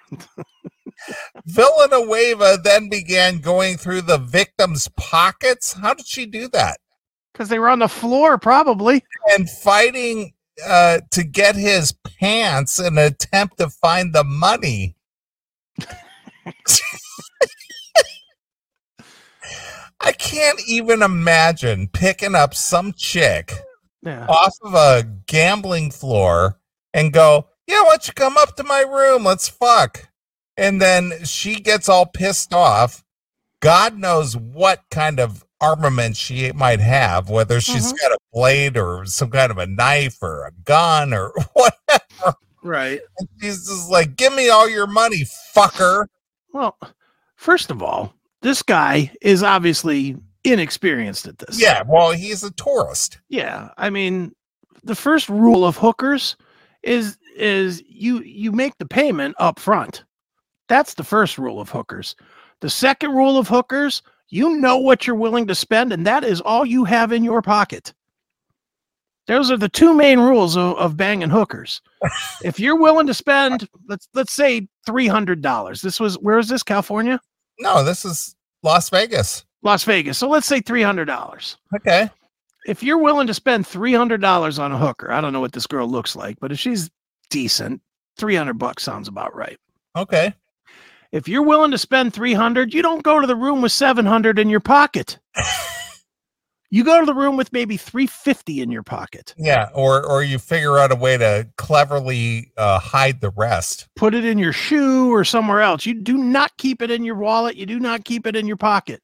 Villanueva 1.45 2.57
then 2.63 2.89
began 2.89 3.41
going 3.41 3.77
through 3.77 4.01
the 4.01 4.17
victim's 4.17 4.87
pockets. 4.97 5.73
How 5.73 5.93
did 5.93 6.07
she 6.07 6.25
do 6.25 6.47
that? 6.49 6.79
Because 7.35 7.49
they 7.49 7.59
were 7.59 7.67
on 7.67 7.79
the 7.79 7.89
floor, 7.89 8.37
probably. 8.37 9.03
And 9.33 9.49
fighting 9.49 10.31
uh, 10.65 11.01
to 11.11 11.25
get 11.25 11.57
his 11.57 11.91
pants 11.91 12.79
in 12.79 12.97
an 12.97 13.07
attempt 13.07 13.57
to 13.57 13.69
find 13.69 14.15
the 14.15 14.23
money. 14.23 14.95
I 19.99 20.13
can't 20.13 20.61
even 20.65 21.01
imagine 21.01 21.89
picking 21.89 22.35
up 22.35 22.55
some 22.55 22.93
chick 22.93 23.51
yeah. 24.01 24.25
off 24.29 24.53
of 24.61 24.73
a 24.73 25.03
gambling 25.27 25.91
floor 25.91 26.57
and 26.93 27.11
go, 27.11 27.49
Yeah, 27.67 27.81
why 27.81 27.89
don't 27.89 28.07
you 28.07 28.13
come 28.13 28.37
up 28.37 28.55
to 28.55 28.63
my 28.63 28.79
room? 28.79 29.25
Let's 29.25 29.49
fuck. 29.49 30.07
And 30.55 30.81
then 30.81 31.25
she 31.25 31.55
gets 31.55 31.89
all 31.89 32.05
pissed 32.05 32.53
off. 32.53 33.03
God 33.59 33.97
knows 33.97 34.37
what 34.37 34.83
kind 34.89 35.19
of 35.19 35.44
armament 35.61 36.17
she 36.17 36.51
might 36.51 36.79
have, 36.79 37.29
whether 37.29 37.59
she's 37.59 37.87
mm-hmm. 37.87 38.07
got 38.07 38.11
a 38.11 38.17
blade 38.33 38.77
or 38.77 39.05
some 39.05 39.29
kind 39.29 39.51
of 39.51 39.57
a 39.57 39.67
knife 39.67 40.17
or 40.21 40.45
a 40.45 40.51
gun 40.63 41.13
or 41.13 41.33
whatever. 41.53 42.37
Right. 42.63 42.99
And 43.19 43.29
she's 43.41 43.67
just 43.67 43.89
like, 43.89 44.15
Give 44.15 44.33
me 44.33 44.49
all 44.49 44.67
your 44.67 44.87
money, 44.87 45.23
fucker. 45.55 46.07
Well, 46.53 46.77
first 47.35 47.71
of 47.71 47.83
all, 47.83 48.13
this 48.41 48.61
guy 48.63 49.11
is 49.21 49.43
obviously 49.43 50.17
inexperienced 50.43 51.27
at 51.27 51.39
this. 51.39 51.59
Yeah, 51.59 51.83
well, 51.87 52.11
he's 52.11 52.43
a 52.43 52.51
tourist. 52.51 53.19
Yeah, 53.29 53.69
I 53.77 53.89
mean, 53.89 54.33
the 54.83 54.95
first 54.95 55.29
rule 55.29 55.65
of 55.65 55.77
hookers 55.77 56.37
is 56.83 57.17
is 57.35 57.83
you 57.87 58.21
you 58.21 58.51
make 58.51 58.77
the 58.77 58.85
payment 58.85 59.35
up 59.39 59.59
front. 59.59 60.03
That's 60.69 60.93
the 60.93 61.03
first 61.03 61.37
rule 61.37 61.59
of 61.59 61.69
hookers. 61.69 62.15
The 62.61 62.69
second 62.69 63.11
rule 63.11 63.37
of 63.37 63.47
hookers, 63.47 64.01
you 64.29 64.57
know 64.57 64.77
what 64.77 65.05
you're 65.05 65.15
willing 65.15 65.47
to 65.47 65.55
spend, 65.55 65.93
and 65.93 66.05
that 66.05 66.23
is 66.23 66.41
all 66.41 66.65
you 66.65 66.83
have 66.83 67.11
in 67.11 67.23
your 67.23 67.41
pocket. 67.41 67.93
Those 69.27 69.49
are 69.49 69.57
the 69.57 69.69
two 69.69 69.93
main 69.95 70.19
rules 70.19 70.55
of, 70.55 70.77
of 70.77 70.97
banging 70.97 71.29
hookers. 71.31 71.81
if 72.43 72.59
you're 72.59 72.79
willing 72.79 73.07
to 73.07 73.13
spend, 73.13 73.67
let's 73.87 74.07
let's 74.13 74.33
say 74.33 74.67
three 74.85 75.07
hundred 75.07 75.41
dollars. 75.41 75.81
This 75.81 75.99
was 75.99 76.15
where 76.19 76.37
is 76.37 76.47
this? 76.47 76.63
California? 76.63 77.19
No, 77.59 77.83
this 77.83 78.05
is 78.05 78.35
Las 78.61 78.89
Vegas. 78.89 79.45
Las 79.63 79.83
Vegas. 79.83 80.17
So 80.17 80.29
let's 80.29 80.47
say 80.47 80.59
three 80.61 80.83
hundred 80.83 81.05
dollars. 81.05 81.57
Okay. 81.75 82.09
if 82.67 82.83
you're 82.83 82.99
willing 82.99 83.27
to 83.27 83.33
spend 83.33 83.65
three 83.65 83.93
hundred 83.93 84.21
dollars 84.21 84.59
on 84.59 84.71
a 84.71 84.77
hooker, 84.77 85.11
I 85.11 85.21
don't 85.21 85.33
know 85.33 85.39
what 85.41 85.53
this 85.53 85.67
girl 85.67 85.87
looks 85.87 86.15
like, 86.15 86.37
but 86.39 86.51
if 86.51 86.59
she's 86.59 86.89
decent, 87.29 87.81
three 88.17 88.35
hundred 88.35 88.59
bucks 88.59 88.83
sounds 88.83 89.07
about 89.07 89.35
right. 89.35 89.57
Okay. 89.95 90.33
If 91.15 91.29
you're 91.29 91.43
willing 91.43 91.71
to 91.71 91.77
spend 91.77 92.13
three 92.13 92.33
hundred, 92.33 92.73
you 92.73 92.81
don't 92.81 93.01
go 93.01 93.21
to 93.21 93.25
the 93.27 93.37
room 93.37 93.61
with 93.61 93.71
seven 93.71 94.05
hundred 94.05 94.37
in 94.37 94.49
your 94.49 94.59
pocket. 94.59 95.17
you 96.69 96.83
go 96.83 96.99
to 96.99 97.05
the 97.05 97.13
room 97.13 97.37
with 97.37 97.53
maybe 97.53 97.77
350 97.77 98.59
in 98.59 98.69
your 98.69 98.83
pocket 98.83 99.33
Yeah, 99.37 99.69
or 99.73 100.03
or 100.05 100.23
you 100.23 100.39
figure 100.39 100.77
out 100.77 100.91
a 100.91 100.95
way 100.95 101.17
to 101.17 101.47
cleverly 101.57 102.51
uh, 102.57 102.79
hide 102.79 103.21
the 103.21 103.29
rest. 103.37 103.87
put 103.95 104.13
it 104.13 104.25
in 104.25 104.37
your 104.37 104.51
shoe 104.51 105.09
or 105.13 105.23
somewhere 105.23 105.61
else 105.61 105.85
you 105.85 105.93
do 105.93 106.17
not 106.17 106.57
keep 106.57 106.81
it 106.81 106.91
in 106.91 107.05
your 107.05 107.15
wallet 107.15 107.55
you 107.55 107.65
do 107.65 107.79
not 107.79 108.03
keep 108.03 108.27
it 108.27 108.35
in 108.35 108.45
your 108.47 108.57
pocket 108.57 109.01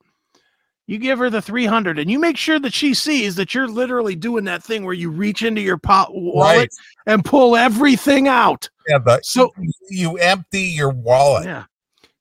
you 0.88 0.98
give 0.98 1.20
her 1.20 1.30
the 1.30 1.42
300 1.42 1.98
and 2.00 2.12
you 2.12 2.20
make 2.20 2.36
sure 2.36 2.60
that 2.60 2.74
she 2.74 2.94
sees 2.94 3.36
that 3.36 3.54
you're 3.56 3.68
literally 3.70 4.16
doing 4.16 4.44
that 4.46 4.62
thing 4.64 4.84
where 4.84 4.96
you 4.96 5.10
reach 5.10 5.42
into 5.44 5.62
your 5.62 5.78
po- 5.78 6.08
wallet 6.10 6.58
Right. 6.58 6.70
and 7.06 7.24
pull 7.24 7.56
everything 7.56 8.28
out 8.28 8.70
Yeah, 8.90 8.98
but 8.98 9.24
so 9.26 9.54
you 9.90 10.18
empty 10.18 10.62
your 10.64 10.90
wallet. 10.90 11.46
yeah 11.46 11.64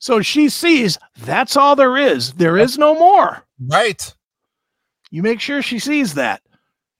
so 0.00 0.20
she 0.20 0.48
sees 0.48 0.98
that's 1.20 1.56
all 1.56 1.76
there 1.76 1.96
is 1.96 2.32
there 2.32 2.58
is 2.58 2.76
no 2.76 2.94
more 2.94 3.46
Right. 3.60 4.14
You 5.10 5.22
make 5.22 5.40
sure 5.40 5.62
she 5.62 5.78
sees 5.78 6.14
that 6.14 6.42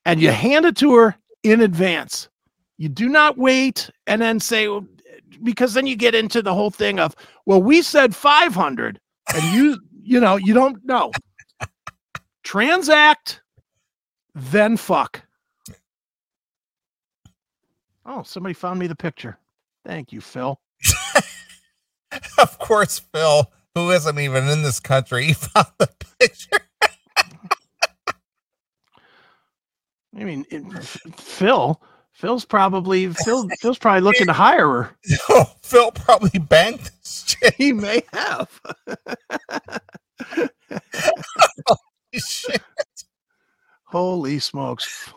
and 0.05 0.20
you 0.20 0.30
hand 0.30 0.66
it 0.66 0.76
to 0.78 0.94
her 0.94 1.16
in 1.42 1.61
advance. 1.61 2.28
You 2.76 2.88
do 2.88 3.09
not 3.09 3.38
wait 3.38 3.90
and 4.07 4.20
then 4.20 4.40
say, 4.40 4.68
oh, 4.68 4.86
because 5.42 5.74
then 5.74 5.86
you 5.86 5.96
get 5.96 6.14
into 6.14 6.42
the 6.42 6.55
whole 6.55 6.70
thing 6.70 6.98
of, 6.98 7.14
well, 7.46 7.62
we 7.62 7.82
said 7.82 8.14
500 8.14 9.01
and 9.34 9.42
you, 9.55 9.78
you 10.03 10.20
know, 10.20 10.36
you 10.36 10.53
don't 10.53 10.84
know. 10.84 11.12
Transact, 12.42 13.42
then 14.34 14.76
fuck. 14.76 15.22
Oh, 18.05 18.22
somebody 18.22 18.55
found 18.55 18.80
me 18.80 18.86
the 18.86 18.96
picture. 18.96 19.38
Thank 19.86 20.12
you, 20.12 20.20
Phil. 20.20 20.59
Of 22.38 22.58
course, 22.58 22.98
Phil, 22.98 23.50
who 23.74 23.90
isn't 23.90 24.18
even 24.18 24.48
in 24.48 24.62
this 24.62 24.80
country, 24.80 25.26
he 25.28 25.32
found 25.34 25.68
the 25.78 25.88
picture. 26.18 26.58
I 30.16 30.24
mean, 30.24 30.44
it, 30.50 30.62
Phil, 31.16 31.80
Phil's 32.12 32.44
probably 32.44 33.12
Phil. 33.12 33.48
Phil's 33.61 33.78
probably 33.78 34.00
looking 34.00 34.26
to 34.26 34.32
hire 34.32 34.66
her. 34.66 34.96
Oh, 35.28 35.52
Phil 35.62 35.92
probably 35.92 36.38
banged 36.40 36.80
this 36.80 37.22
chick. 37.22 37.54
He 37.56 37.72
may 37.72 38.02
have. 38.12 38.61
Holy 41.66 41.78
Shit. 42.14 42.62
Holy 43.84 44.38
smokes! 44.38 45.11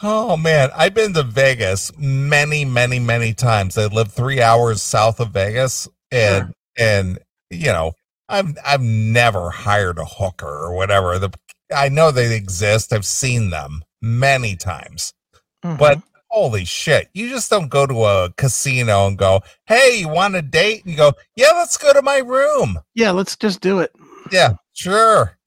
Oh 0.00 0.36
man, 0.36 0.70
I've 0.76 0.94
been 0.94 1.12
to 1.14 1.24
Vegas 1.24 1.90
many, 1.98 2.64
many, 2.64 3.00
many 3.00 3.34
times. 3.34 3.76
I 3.76 3.86
live 3.86 4.12
three 4.12 4.40
hours 4.40 4.80
south 4.80 5.18
of 5.18 5.30
Vegas, 5.30 5.88
and 6.12 6.54
and 6.78 7.18
you 7.50 7.72
know, 7.72 7.92
I've 8.28 8.56
I've 8.64 8.80
never 8.80 9.50
hired 9.50 9.98
a 9.98 10.04
hooker 10.04 10.46
or 10.46 10.76
whatever. 10.76 11.18
The 11.18 11.30
I 11.74 11.88
know 11.88 12.12
they 12.12 12.36
exist. 12.36 12.92
I've 12.92 13.04
seen 13.04 13.50
them 13.50 13.82
many 14.00 14.54
times, 14.54 15.14
but 15.62 15.98
mm-hmm. 15.98 16.18
holy 16.30 16.64
shit, 16.64 17.08
you 17.12 17.28
just 17.28 17.50
don't 17.50 17.68
go 17.68 17.84
to 17.84 18.04
a 18.04 18.32
casino 18.36 19.08
and 19.08 19.18
go, 19.18 19.40
"Hey, 19.66 19.96
you 19.98 20.08
want 20.08 20.36
a 20.36 20.42
date?" 20.42 20.84
And 20.84 20.92
you 20.92 20.96
go, 20.96 21.14
"Yeah, 21.34 21.50
let's 21.56 21.76
go 21.76 21.92
to 21.92 22.02
my 22.02 22.18
room." 22.18 22.78
yeah, 22.94 23.10
let's 23.10 23.34
just 23.34 23.60
do 23.60 23.80
it. 23.80 23.90
Yeah, 24.30 24.54
sure. 24.74 25.38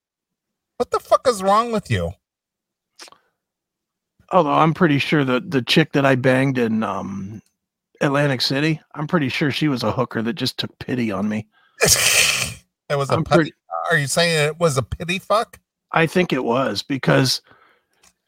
What 0.75 0.91
the 0.91 0.99
fuck 0.99 1.25
is 1.27 1.41
wrong 1.41 1.71
with 1.71 1.89
you? 1.89 2.11
Although 4.31 4.53
I'm 4.53 4.73
pretty 4.73 4.99
sure 4.99 5.25
that 5.25 5.51
the 5.51 5.61
chick 5.61 5.91
that 5.93 6.05
I 6.05 6.15
banged 6.15 6.57
in 6.57 6.83
um, 6.83 7.41
Atlantic 7.99 8.41
City, 8.41 8.81
I'm 8.95 9.07
pretty 9.07 9.29
sure 9.29 9.51
she 9.51 9.67
was 9.67 9.83
a 9.83 9.91
hooker 9.91 10.21
that 10.21 10.33
just 10.33 10.57
took 10.57 10.77
pity 10.79 11.11
on 11.11 11.27
me. 11.27 11.47
it 11.81 12.95
was 12.95 13.09
a 13.09 13.17
pity, 13.17 13.29
pretty. 13.29 13.53
are 13.89 13.97
you 13.97 14.07
saying 14.07 14.47
it 14.47 14.59
was 14.59 14.77
a 14.77 14.83
pity 14.83 15.19
fuck? 15.19 15.59
I 15.91 16.05
think 16.05 16.31
it 16.31 16.43
was 16.43 16.81
because 16.81 17.41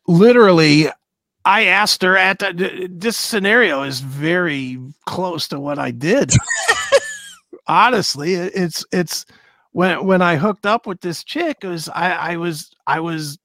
literally 0.08 0.90
I 1.46 1.66
asked 1.66 2.02
her 2.04 2.18
at 2.18 2.40
the, 2.40 2.90
this 2.92 3.18
scenario 3.18 3.84
is 3.84 4.00
very 4.00 4.80
close 5.06 5.48
to 5.50 5.60
what 5.60 5.80
I 5.80 5.92
did. 5.92 6.32
Honestly, 7.68 8.34
it's 8.34 8.86
it's 8.92 9.26
when 9.72 10.06
when 10.06 10.22
I 10.22 10.36
hooked 10.36 10.66
up 10.66 10.86
with 10.86 11.02
this 11.02 11.24
chick, 11.24 11.60
it 11.62 11.68
was 11.68 11.90
I 11.90 12.12
I 12.34 12.38
was 12.38 12.74
I 12.88 13.00
was 13.00 13.40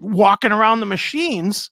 walking 0.00 0.52
around 0.52 0.80
the 0.80 0.86
machines 0.86 1.70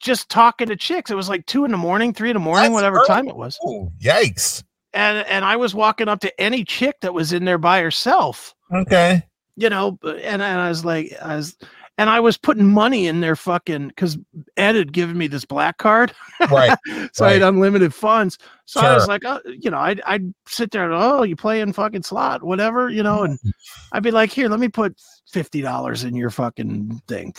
just 0.00 0.28
talking 0.28 0.68
to 0.68 0.76
chicks. 0.76 1.10
It 1.10 1.14
was 1.14 1.28
like 1.28 1.46
two 1.46 1.64
in 1.64 1.70
the 1.70 1.76
morning, 1.78 2.12
three 2.12 2.30
in 2.30 2.34
the 2.34 2.40
morning, 2.40 2.64
That's 2.64 2.74
whatever 2.74 2.98
early. 2.98 3.06
time 3.06 3.28
it 3.28 3.36
was. 3.36 3.58
Oh, 3.64 3.90
yikes. 4.02 4.62
And 4.92 5.26
and 5.26 5.44
I 5.44 5.56
was 5.56 5.74
walking 5.74 6.08
up 6.08 6.20
to 6.20 6.40
any 6.40 6.64
chick 6.64 6.96
that 7.00 7.14
was 7.14 7.32
in 7.32 7.44
there 7.44 7.58
by 7.58 7.80
herself 7.80 8.54
Okay. 8.74 9.22
you 9.56 9.70
know, 9.70 9.98
and, 10.02 10.42
and 10.42 10.42
I 10.42 10.68
was 10.68 10.84
like, 10.84 11.12
I 11.22 11.36
was, 11.36 11.56
and 11.98 12.08
I 12.08 12.20
was 12.20 12.38
putting 12.38 12.64
money 12.66 13.08
in 13.08 13.20
their 13.20 13.36
fucking 13.36 13.88
because 13.88 14.16
Ed 14.56 14.76
had 14.76 14.92
given 14.92 15.18
me 15.18 15.26
this 15.26 15.44
black 15.44 15.78
card, 15.78 16.14
Right. 16.50 16.78
so 17.12 17.26
I 17.26 17.32
had 17.32 17.42
unlimited 17.42 17.92
funds. 17.92 18.38
So 18.64 18.80
I 18.80 18.94
was 18.94 19.08
like, 19.08 19.24
oh, 19.24 19.40
you 19.46 19.70
know, 19.70 19.78
I'd 19.78 20.00
I'd 20.06 20.32
sit 20.46 20.70
there 20.70 20.84
and 20.84 20.94
oh, 20.94 21.24
you 21.24 21.36
playing 21.36 21.72
fucking 21.72 22.04
slot, 22.04 22.42
whatever, 22.42 22.88
you 22.88 23.02
know, 23.02 23.24
and 23.24 23.38
I'd 23.92 24.02
be 24.04 24.12
like, 24.12 24.30
here, 24.30 24.48
let 24.48 24.60
me 24.60 24.68
put 24.68 24.96
fifty 25.30 25.60
dollars 25.60 26.04
in 26.04 26.14
your 26.14 26.30
fucking 26.30 27.02
thing, 27.08 27.34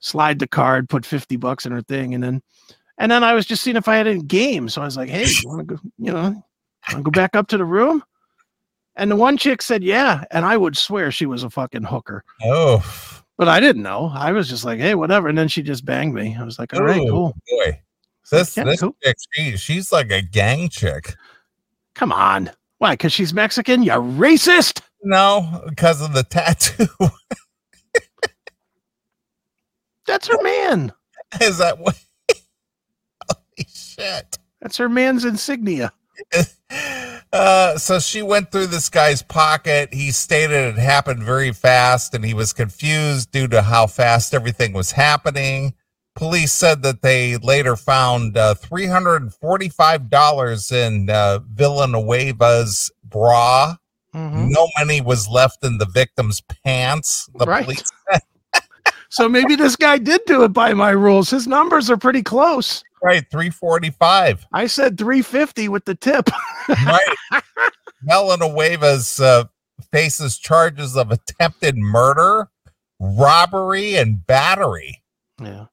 slide 0.00 0.40
the 0.40 0.48
card, 0.48 0.88
put 0.88 1.06
fifty 1.06 1.36
bucks 1.36 1.64
in 1.64 1.72
her 1.72 1.82
thing, 1.82 2.14
and 2.14 2.22
then, 2.22 2.42
and 2.98 3.12
then 3.12 3.22
I 3.22 3.32
was 3.32 3.46
just 3.46 3.62
seeing 3.62 3.76
if 3.76 3.88
I 3.88 3.96
had 3.96 4.08
any 4.08 4.22
games. 4.22 4.74
So 4.74 4.82
I 4.82 4.86
was 4.86 4.96
like, 4.96 5.08
hey, 5.08 5.24
you 5.26 5.48
want 5.48 5.68
to 5.68 5.74
go, 5.76 5.80
you 5.98 6.12
know, 6.12 6.44
want 6.92 7.04
go 7.04 7.10
back 7.10 7.36
up 7.36 7.46
to 7.48 7.56
the 7.56 7.64
room? 7.64 8.02
And 8.96 9.12
the 9.12 9.16
one 9.16 9.36
chick 9.36 9.62
said, 9.62 9.84
yeah. 9.84 10.24
And 10.32 10.44
I 10.44 10.56
would 10.56 10.76
swear 10.76 11.12
she 11.12 11.24
was 11.24 11.44
a 11.44 11.50
fucking 11.50 11.84
hooker, 11.84 12.24
Oh, 12.42 12.82
but 13.38 13.48
I 13.48 13.60
didn't 13.60 13.82
know. 13.82 14.10
I 14.12 14.32
was 14.32 14.48
just 14.48 14.64
like, 14.64 14.80
hey, 14.80 14.94
whatever. 14.96 15.28
And 15.28 15.38
then 15.38 15.48
she 15.48 15.62
just 15.62 15.84
banged 15.84 16.12
me. 16.12 16.36
I 16.38 16.44
was 16.44 16.58
like, 16.58 16.74
all 16.74 16.82
right, 16.82 17.00
Ooh, 17.00 17.08
cool. 17.08 17.36
boy. 17.48 17.80
This 18.30 18.56
yeah, 18.56 18.64
this 18.64 18.80
cool. 18.80 18.94
chick, 19.02 19.16
she, 19.32 19.56
she's 19.56 19.90
like 19.90 20.10
a 20.10 20.20
gang 20.20 20.68
chick. 20.68 21.14
Come 21.94 22.12
on. 22.12 22.50
Why? 22.76 22.92
Because 22.92 23.12
she's 23.12 23.32
Mexican? 23.32 23.82
You're 23.82 24.02
racist? 24.02 24.82
No, 25.02 25.62
because 25.68 26.02
of 26.02 26.12
the 26.12 26.24
tattoo. 26.24 26.88
That's 30.06 30.26
her 30.28 30.42
man. 30.42 30.92
Is 31.40 31.58
that 31.58 31.78
what? 31.78 31.98
Holy 33.30 33.68
shit. 33.68 34.38
That's 34.60 34.76
her 34.76 34.88
man's 34.88 35.24
insignia. 35.24 35.92
Uh, 37.32 37.76
so 37.78 37.98
she 38.00 38.22
went 38.22 38.50
through 38.50 38.66
this 38.68 38.88
guy's 38.88 39.22
pocket. 39.22 39.92
He 39.92 40.10
stated 40.12 40.76
it 40.76 40.78
happened 40.78 41.22
very 41.22 41.52
fast 41.52 42.14
and 42.14 42.24
he 42.24 42.32
was 42.34 42.52
confused 42.52 43.30
due 43.32 43.48
to 43.48 43.62
how 43.62 43.86
fast 43.86 44.34
everything 44.34 44.72
was 44.72 44.92
happening. 44.92 45.74
Police 46.14 46.52
said 46.52 46.82
that 46.82 47.02
they 47.02 47.36
later 47.36 47.76
found 47.76 48.36
uh, 48.36 48.54
$345 48.54 50.72
in 50.72 51.10
uh, 51.10 51.38
Villanueva's 51.54 52.90
bra. 53.04 53.76
Mhm. 54.14 54.48
No 54.50 54.66
money 54.78 55.00
was 55.02 55.28
left 55.28 55.64
in 55.64 55.78
the 55.78 55.86
victim's 55.86 56.40
pants. 56.64 57.28
The 57.34 57.44
Right. 57.46 57.64
police 57.64 57.84
So 59.10 59.26
maybe 59.28 59.56
this 59.56 59.74
guy 59.76 59.96
did 59.98 60.20
do 60.26 60.44
it 60.44 60.52
by 60.52 60.74
my 60.74 60.90
rules. 60.90 61.30
His 61.30 61.46
numbers 61.46 61.90
are 61.90 61.96
pretty 61.96 62.22
close. 62.22 62.84
Right 63.02 63.24
345. 63.30 64.46
I 64.52 64.66
said 64.66 64.98
350 64.98 65.68
with 65.68 65.84
the 65.84 65.94
tip. 65.94 66.28
Right. 66.68 67.16
Villanueva's 68.08 69.20
uh, 69.20 69.44
faces 69.92 70.38
charges 70.38 70.96
of 70.96 71.10
attempted 71.10 71.76
murder, 71.76 72.48
robbery, 73.00 73.96
and 73.96 74.26
battery. 74.26 75.02
Yeah. 75.40 75.66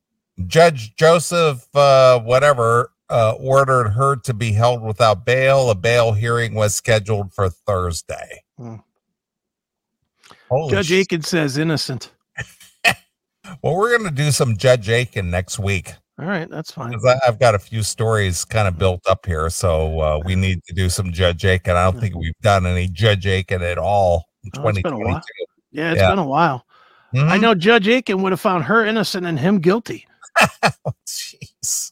Judge 0.47 0.95
Joseph, 0.95 1.67
uh, 1.75 2.19
whatever, 2.19 2.91
uh, 3.09 3.33
ordered 3.39 3.89
her 3.89 4.15
to 4.17 4.33
be 4.33 4.51
held 4.51 4.81
without 4.81 5.25
bail. 5.25 5.69
A 5.69 5.75
bail 5.75 6.13
hearing 6.13 6.55
was 6.55 6.75
scheduled 6.75 7.33
for 7.33 7.49
Thursday. 7.49 8.43
Hmm. 8.57 8.75
Judge 10.69 10.87
sh- 10.87 11.01
Akin 11.01 11.21
says 11.21 11.57
innocent. 11.57 12.11
well, 13.63 13.75
we're 13.75 13.97
going 13.97 14.09
to 14.09 14.15
do 14.15 14.31
some 14.31 14.57
Judge 14.57 14.89
Akin 14.89 15.29
next 15.29 15.59
week. 15.59 15.93
All 16.17 16.25
right, 16.25 16.49
that's 16.49 16.71
fine. 16.71 16.93
I- 17.05 17.19
I've 17.27 17.39
got 17.39 17.55
a 17.55 17.59
few 17.59 17.83
stories 17.83 18.45
kind 18.45 18.67
of 18.67 18.77
built 18.77 19.01
up 19.07 19.25
here, 19.25 19.49
so 19.49 19.99
uh, 19.99 20.21
we 20.25 20.35
need 20.35 20.63
to 20.65 20.73
do 20.73 20.87
some 20.89 21.11
Judge 21.11 21.43
Akin. 21.43 21.75
I 21.75 21.83
don't 21.91 21.99
think 21.99 22.15
we've 22.15 22.37
done 22.41 22.65
any 22.65 22.87
Judge 22.87 23.25
Akin 23.27 23.61
at 23.61 23.77
all 23.77 24.25
in 24.43 24.51
Oh, 24.57 24.67
it's 24.69 24.77
been 24.81 24.93
a 24.93 24.95
2022. 24.95 25.05
while. 25.13 25.21
Yeah, 25.71 25.91
it's 25.91 25.99
Yeah. 26.01 26.09
been 26.11 26.19
a 26.19 26.25
while. 26.25 26.65
I 27.13 27.17
Mhm. 27.17 27.41
know 27.41 27.55
Judge 27.55 27.87
Akin 27.87 28.21
would 28.21 28.31
have 28.31 28.39
found 28.41 28.63
her 28.65 28.85
innocent 28.85 29.25
and 29.25 29.39
him 29.39 29.59
guilty. 29.59 30.07
Oh, 30.85 30.93
Jeez. 31.07 31.91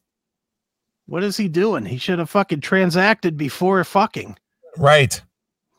What 1.05 1.23
is 1.23 1.35
he 1.37 1.47
doing? 1.49 1.85
He 1.85 1.97
should 1.97 2.19
have 2.19 2.29
fucking 2.29 2.61
transacted 2.61 3.35
before 3.37 3.83
fucking. 3.83 4.37
Right. 4.77 5.21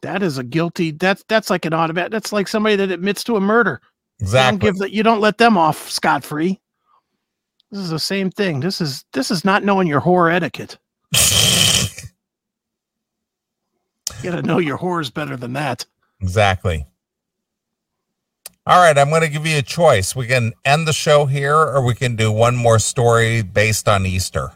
That 0.03 0.23
is 0.23 0.37
a 0.39 0.45
guilty. 0.45 0.91
That's 0.91 1.25
that's 1.29 1.49
like 1.51 1.65
an 1.65 1.73
automatic. 1.73 2.13
That's 2.13 2.33
like 2.33 2.47
somebody 2.49 2.77
that 2.77 2.91
admits 2.91 3.25
to 3.25 3.37
a 3.37 3.41
murder. 3.41 3.81
Exactly. 4.21 4.45
You 4.45 4.51
don't 4.51 4.59
give 4.75 4.79
that. 4.81 4.93
You 4.93 5.03
don't 5.03 5.21
let 5.21 5.39
them 5.39 5.57
off 5.57 5.91
scot 5.91 6.25
free. 6.25 6.61
This 7.75 7.83
is 7.83 7.91
the 7.91 7.99
same 7.99 8.31
thing. 8.31 8.61
This 8.61 8.81
is 8.81 9.05
this 9.13 9.33
is 9.33 9.45
not 9.45 9.65
knowing 9.65 9.89
your 9.89 9.99
horror 9.99 10.31
etiquette. 10.31 10.79
You 14.23 14.31
got 14.31 14.37
to 14.37 14.43
know 14.43 14.59
your 14.59 14.79
horrors 14.79 15.11
better 15.11 15.37
than 15.37 15.53
that. 15.53 15.85
Exactly. 16.21 16.87
All 18.67 18.81
right, 18.81 18.97
I'm 18.97 19.11
going 19.11 19.21
to 19.21 19.29
give 19.29 19.47
you 19.47 19.59
a 19.59 19.63
choice. 19.63 20.17
We 20.17 20.27
can 20.27 20.55
end 20.65 20.89
the 20.89 20.95
show 20.95 21.27
here, 21.27 21.55
or 21.55 21.85
we 21.85 21.95
can 21.95 22.17
do 22.17 22.33
one 22.33 22.57
more 22.57 22.79
story 22.79 23.43
based 23.43 23.87
on 23.87 24.07
Easter. 24.07 24.53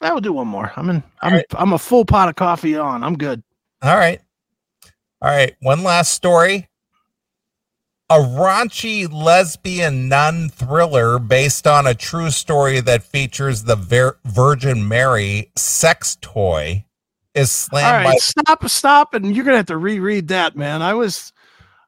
I 0.00 0.10
will 0.12 0.22
do 0.22 0.32
one 0.32 0.48
more. 0.48 0.72
I'm 0.76 0.88
in. 0.88 1.02
I'm 1.20 1.34
right. 1.34 1.44
I'm 1.52 1.74
a 1.74 1.78
full 1.78 2.06
pot 2.06 2.30
of 2.30 2.36
coffee 2.36 2.76
on. 2.76 3.04
I'm 3.04 3.18
good. 3.18 3.42
All 3.82 3.96
right. 3.96 4.22
All 5.20 5.28
right. 5.28 5.54
One 5.60 5.82
last 5.82 6.12
story. 6.14 6.68
A 8.10 8.16
raunchy 8.16 9.10
lesbian 9.10 10.08
nun 10.08 10.50
thriller 10.50 11.18
based 11.18 11.66
on 11.66 11.86
a 11.86 11.94
true 11.94 12.30
story 12.30 12.80
that 12.80 13.02
features 13.02 13.62
the 13.64 13.76
Vir- 13.76 14.18
Virgin 14.26 14.86
Mary 14.86 15.50
sex 15.56 16.18
toy 16.20 16.84
is 17.34 17.50
slammed. 17.50 17.86
All 17.86 17.92
right, 17.92 18.04
by- 18.04 18.16
stop, 18.16 18.68
stop, 18.68 19.14
and 19.14 19.34
you're 19.34 19.44
gonna 19.44 19.56
have 19.56 19.66
to 19.66 19.78
reread 19.78 20.28
that, 20.28 20.54
man. 20.54 20.82
I 20.82 20.92
was, 20.92 21.32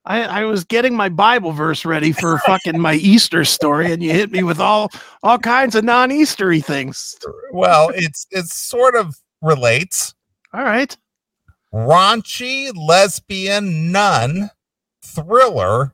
I, 0.07 0.23
I 0.23 0.45
was 0.45 0.65
getting 0.65 0.97
my 0.97 1.11
Bible 1.11 1.53
verse 1.53 1.85
ready 1.85 2.13
for 2.13 2.39
fucking 2.47 2.81
my 2.81 2.95
Easter 2.95 3.45
story, 3.45 3.93
and 3.93 4.03
you 4.03 4.13
hit 4.13 4.33
me 4.33 4.43
with 4.43 4.59
all 4.59 4.91
all 5.23 5.39
kinds 5.39 5.75
of 5.75 5.85
non-Eastery 5.85 6.65
things. 6.65 7.15
Well, 7.53 7.91
it's 7.95 8.27
it's 8.31 8.55
sort 8.55 8.97
of 8.97 9.17
relates. 9.43 10.15
All 10.55 10.65
right. 10.65 10.97
Raunchy 11.75 12.73
lesbian 12.75 13.93
nun 13.93 14.51
thriller 15.03 15.93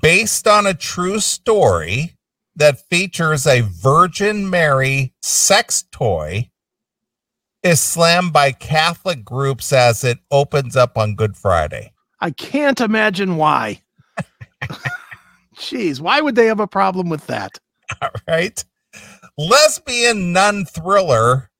based 0.00 0.46
on 0.46 0.66
a 0.66 0.74
true 0.74 1.20
story 1.20 2.16
that 2.56 2.88
features 2.88 3.46
a 3.46 3.62
Virgin 3.62 4.48
Mary 4.50 5.14
sex 5.22 5.84
toy 5.90 6.50
is 7.62 7.80
slammed 7.80 8.32
by 8.32 8.52
Catholic 8.52 9.24
groups 9.24 9.72
as 9.72 10.04
it 10.04 10.18
opens 10.30 10.76
up 10.76 10.96
on 10.96 11.14
Good 11.14 11.36
Friday. 11.36 11.92
I 12.20 12.30
can't 12.30 12.80
imagine 12.80 13.36
why. 13.36 13.82
Jeez, 15.56 16.00
why 16.00 16.20
would 16.20 16.34
they 16.34 16.46
have 16.46 16.60
a 16.60 16.66
problem 16.66 17.08
with 17.08 17.26
that? 17.26 17.58
All 18.02 18.10
right. 18.28 18.64
Lesbian 19.38 20.32
nun 20.32 20.64
thriller 20.64 21.50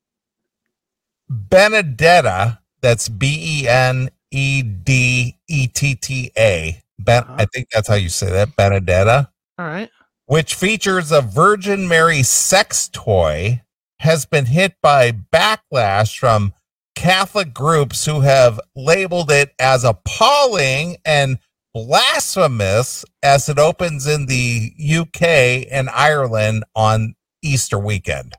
Benedetta, 1.31 2.59
that's 2.81 3.09
B 3.09 3.63
E 3.63 3.69
N 3.69 4.11
E 4.31 4.63
D 4.63 5.39
E 5.49 5.67
T 5.69 5.95
T 5.95 6.33
A, 6.37 6.81
Ben, 7.05 7.23
uh-huh. 7.25 7.37
I 7.39 7.47
think 7.47 7.69
that's 7.71 7.89
how 7.89 7.95
you 7.95 8.09
say 8.09 8.31
that, 8.31 8.57
Benedetta. 8.57 9.31
All 9.59 9.67
right. 9.67 9.91
Which 10.27 10.55
features 10.55 11.11
a 11.11 11.21
Virgin 11.21 11.89
Mary 11.89 12.23
sex 12.23 12.89
toy, 12.93 13.63
has 14.01 14.25
been 14.25 14.47
hit 14.47 14.75
by 14.83 15.13
backlash 15.13 16.19
from 16.19 16.55
Catholic 16.97 17.53
groups 17.53 18.07
who 18.07 18.21
have 18.21 18.59
labeled 18.75 19.31
it 19.31 19.53
as 19.59 19.85
appalling 19.85 20.97
and 21.05 21.39
blasphemous 21.75 23.05
as 23.23 23.49
it 23.49 23.59
opens 23.59 24.07
in 24.07 24.27
the 24.27 24.73
UK 24.79 25.67
and 25.71 25.91
Ireland 25.91 26.65
on 26.75 27.15
Easter 27.43 27.79
weekend. 27.79 28.33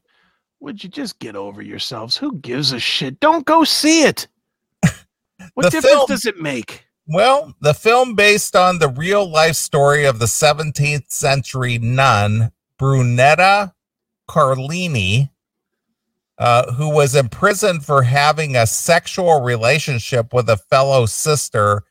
Would 0.59 0.83
you 0.83 0.89
just 0.89 1.19
get 1.19 1.35
over 1.35 1.61
yourselves? 1.61 2.17
Who 2.17 2.37
gives 2.37 2.71
a 2.71 2.79
shit? 2.79 3.19
Don't 3.19 3.45
go 3.45 3.63
see 3.63 4.03
it. 4.03 4.27
What 5.55 5.71
difference 5.71 5.85
film, 5.85 6.05
does 6.07 6.25
it 6.25 6.39
make? 6.39 6.85
Well, 7.13 7.53
the 7.59 7.73
film 7.73 8.15
based 8.15 8.55
on 8.55 8.79
the 8.79 8.87
real 8.87 9.29
life 9.29 9.57
story 9.57 10.05
of 10.05 10.19
the 10.19 10.27
17th 10.27 11.11
century 11.11 11.77
nun 11.77 12.53
Brunetta 12.79 13.73
Carlini, 14.29 15.29
uh, 16.37 16.71
who 16.71 16.89
was 16.89 17.13
imprisoned 17.13 17.85
for 17.85 18.03
having 18.03 18.55
a 18.55 18.65
sexual 18.65 19.41
relationship 19.41 20.33
with 20.33 20.49
a 20.49 20.55
fellow 20.55 21.05
sister 21.05 21.83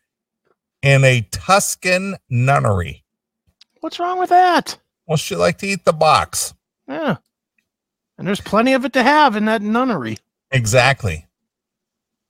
in 0.81 1.05
a 1.05 1.21
Tuscan 1.31 2.17
nunnery. 2.31 3.05
What's 3.81 4.01
wrong 4.01 4.19
with 4.19 4.31
that? 4.31 4.79
Well, 5.07 5.19
she 5.19 5.37
liked 5.37 5.61
to 5.61 5.67
eat 5.67 5.85
the 5.85 5.93
box. 5.93 6.55
Yeah. 6.89 7.19
And 8.17 8.27
there's 8.27 8.41
plenty 8.41 8.73
of 8.73 8.87
it 8.87 8.95
to 8.95 9.03
have 9.03 9.37
in 9.37 9.45
that 9.45 9.61
nunnery. 9.61 10.17
Exactly. 10.51 11.27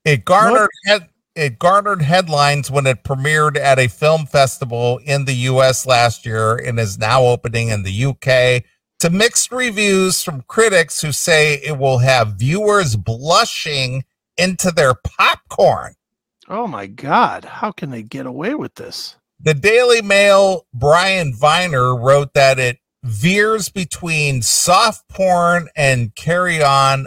It 0.04 0.24
garnered 0.24 0.70
head, 0.86 1.08
it 1.34 1.58
garnered 1.58 2.02
headlines 2.02 2.70
when 2.70 2.86
it 2.86 3.04
premiered 3.04 3.56
at 3.56 3.78
a 3.78 3.88
film 3.88 4.26
festival 4.26 5.00
in 5.04 5.24
the 5.24 5.34
US 5.34 5.86
last 5.86 6.26
year 6.26 6.56
and 6.56 6.78
is 6.78 6.98
now 6.98 7.22
opening 7.22 7.68
in 7.68 7.82
the 7.82 8.04
UK 8.04 8.64
to 9.00 9.10
mixed 9.10 9.50
reviews 9.50 10.22
from 10.22 10.42
critics 10.42 11.00
who 11.00 11.12
say 11.12 11.54
it 11.54 11.78
will 11.78 11.98
have 11.98 12.34
viewers 12.34 12.96
blushing 12.96 14.04
into 14.36 14.70
their 14.70 14.94
popcorn. 14.94 15.94
Oh 16.48 16.66
my 16.66 16.86
god, 16.86 17.44
how 17.44 17.70
can 17.72 17.90
they 17.90 18.02
get 18.02 18.26
away 18.26 18.54
with 18.54 18.74
this? 18.74 19.16
The 19.38 19.54
Daily 19.54 20.02
Mail 20.02 20.66
Brian 20.74 21.34
Viner 21.34 21.96
wrote 21.96 22.34
that 22.34 22.58
it 22.58 22.78
veers 23.02 23.70
between 23.70 24.42
soft 24.42 25.08
porn 25.08 25.68
and 25.74 26.14
carry 26.14 26.62
on 26.62 27.06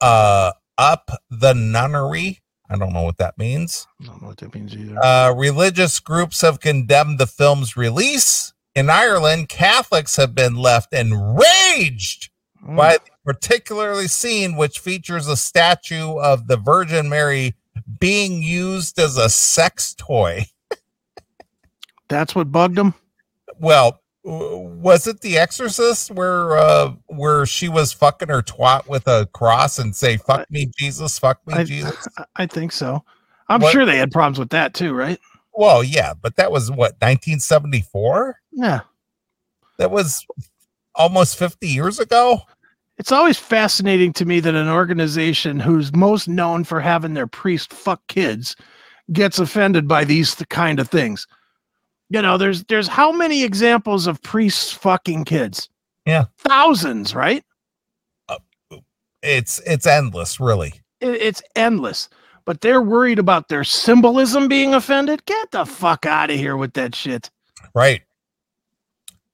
uh 0.00 0.52
up 0.76 1.10
the 1.30 1.54
nunnery. 1.54 2.40
I 2.68 2.76
don't 2.76 2.92
know 2.92 3.02
what 3.02 3.18
that 3.18 3.38
means. 3.38 3.86
I 4.02 4.06
don't 4.06 4.22
know 4.22 4.28
what 4.28 4.38
that 4.38 4.54
means 4.54 4.74
either. 4.74 4.98
Uh, 4.98 5.32
religious 5.32 6.00
groups 6.00 6.40
have 6.40 6.60
condemned 6.60 7.18
the 7.18 7.26
film's 7.26 7.76
release. 7.76 8.52
In 8.74 8.90
Ireland, 8.90 9.48
Catholics 9.48 10.16
have 10.16 10.34
been 10.34 10.56
left 10.56 10.92
enraged 10.92 12.30
mm. 12.64 12.76
by 12.76 12.98
the 12.98 13.10
particularly 13.24 14.08
scene 14.08 14.56
which 14.56 14.80
features 14.80 15.28
a 15.28 15.36
statue 15.36 16.18
of 16.18 16.46
the 16.48 16.56
Virgin 16.56 17.08
Mary 17.08 17.54
being 18.00 18.42
used 18.42 18.98
as 18.98 19.16
a 19.16 19.28
sex 19.28 19.94
toy. 19.94 20.46
That's 22.08 22.34
what 22.34 22.52
bugged 22.52 22.76
them. 22.76 22.94
Well, 23.58 24.00
was 24.26 25.06
it 25.06 25.20
The 25.20 25.38
Exorcist 25.38 26.10
where 26.10 26.58
uh 26.58 26.92
where 27.06 27.46
she 27.46 27.68
was 27.68 27.92
fucking 27.92 28.28
her 28.28 28.42
twat 28.42 28.88
with 28.88 29.06
a 29.06 29.28
cross 29.32 29.78
and 29.78 29.94
say 29.94 30.16
"fuck 30.16 30.50
me, 30.50 30.68
Jesus, 30.76 31.18
fuck 31.18 31.46
me, 31.46 31.54
I, 31.54 31.64
Jesus"? 31.64 32.08
I 32.36 32.46
think 32.46 32.72
so. 32.72 33.04
I'm 33.48 33.60
what? 33.60 33.72
sure 33.72 33.86
they 33.86 33.98
had 33.98 34.10
problems 34.10 34.38
with 34.38 34.50
that 34.50 34.74
too, 34.74 34.94
right? 34.94 35.20
Well, 35.54 35.84
yeah, 35.84 36.12
but 36.20 36.36
that 36.36 36.50
was 36.50 36.70
what 36.70 36.94
1974. 37.00 38.40
Yeah, 38.52 38.80
that 39.78 39.92
was 39.92 40.26
almost 40.96 41.38
50 41.38 41.68
years 41.68 42.00
ago. 42.00 42.40
It's 42.98 43.12
always 43.12 43.38
fascinating 43.38 44.12
to 44.14 44.24
me 44.24 44.40
that 44.40 44.54
an 44.54 44.68
organization 44.68 45.60
who's 45.60 45.94
most 45.94 46.28
known 46.28 46.64
for 46.64 46.80
having 46.80 47.14
their 47.14 47.26
priest 47.26 47.72
fuck 47.72 48.04
kids 48.08 48.56
gets 49.12 49.38
offended 49.38 49.86
by 49.86 50.02
these 50.02 50.34
kind 50.48 50.80
of 50.80 50.88
things 50.88 51.26
you 52.10 52.22
know 52.22 52.38
there's 52.38 52.64
there's 52.64 52.88
how 52.88 53.12
many 53.12 53.42
examples 53.44 54.06
of 54.06 54.22
priests 54.22 54.72
fucking 54.72 55.24
kids? 55.24 55.68
Yeah. 56.04 56.26
Thousands 56.38 57.14
right? 57.14 57.44
Uh, 58.28 58.38
it's 59.22 59.60
it's 59.66 59.86
endless 59.86 60.40
really. 60.40 60.74
It, 61.00 61.20
it's 61.20 61.42
endless. 61.54 62.08
But 62.44 62.60
they're 62.60 62.82
worried 62.82 63.18
about 63.18 63.48
their 63.48 63.64
symbolism 63.64 64.46
being 64.46 64.72
offended? 64.72 65.24
Get 65.26 65.50
the 65.50 65.66
fuck 65.66 66.06
out 66.06 66.30
of 66.30 66.36
here 66.36 66.56
with 66.56 66.74
that 66.74 66.94
shit. 66.94 67.28
Right. 67.74 68.02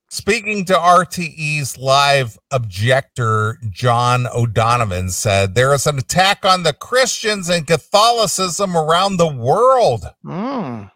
Speaking 0.09 0.65
to 0.67 0.75
RTE's 0.75 1.79
live 1.79 2.39
objector, 2.51 3.59
John 3.71 4.27
O'Donovan 4.35 5.11
said, 5.11 5.55
There 5.55 5.73
is 5.73 5.87
an 5.87 5.99
attack 5.99 6.45
on 6.45 6.65
the 6.65 6.75
Christians 6.75 7.49
and 7.49 7.67
Catholicism 7.67 8.77
around 8.77 9.17
the 9.17 9.33
world. 9.33 10.05
Mm. 10.25 10.91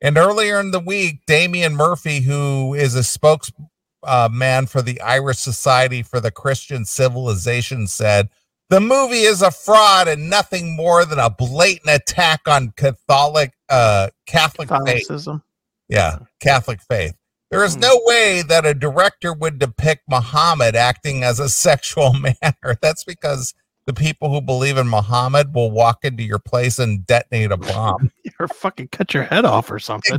And 0.00 0.16
earlier 0.16 0.60
in 0.60 0.70
the 0.70 0.80
week, 0.80 1.20
Damian 1.26 1.74
Murphy, 1.74 2.20
who 2.20 2.74
is 2.74 2.94
a 2.94 3.02
spokesman 3.02 3.68
uh, 4.04 4.66
for 4.66 4.80
the 4.80 5.00
Irish 5.00 5.38
Society 5.38 6.02
for 6.02 6.20
the 6.20 6.30
Christian 6.30 6.84
Civilization, 6.84 7.86
said, 7.86 8.28
the 8.70 8.80
movie 8.80 9.22
is 9.22 9.40
a 9.40 9.50
fraud 9.50 10.08
and 10.08 10.28
nothing 10.28 10.76
more 10.76 11.04
than 11.04 11.18
a 11.18 11.30
blatant 11.30 11.88
attack 11.88 12.42
on 12.46 12.72
Catholic 12.76 13.52
uh, 13.68 14.08
Catholic 14.26 14.68
Catholicism. 14.68 15.38
faith. 15.38 15.44
Yeah, 15.88 16.18
Catholic 16.40 16.80
faith. 16.82 17.16
There 17.50 17.64
is 17.64 17.74
hmm. 17.74 17.80
no 17.80 18.00
way 18.04 18.42
that 18.42 18.66
a 18.66 18.74
director 18.74 19.32
would 19.32 19.58
depict 19.58 20.02
Muhammad 20.08 20.76
acting 20.76 21.24
as 21.24 21.40
a 21.40 21.48
sexual 21.48 22.12
manner. 22.42 22.78
That's 22.80 23.04
because 23.04 23.54
the 23.88 23.94
people 23.94 24.28
who 24.28 24.42
believe 24.42 24.76
in 24.76 24.86
Muhammad 24.86 25.54
will 25.54 25.70
walk 25.70 26.04
into 26.04 26.22
your 26.22 26.38
place 26.38 26.78
and 26.78 27.06
detonate 27.06 27.50
a 27.50 27.56
bomb. 27.56 28.12
or 28.38 28.46
fucking 28.46 28.88
cut 28.88 29.14
your 29.14 29.22
head 29.22 29.46
off 29.46 29.70
or 29.70 29.78
something. 29.78 30.18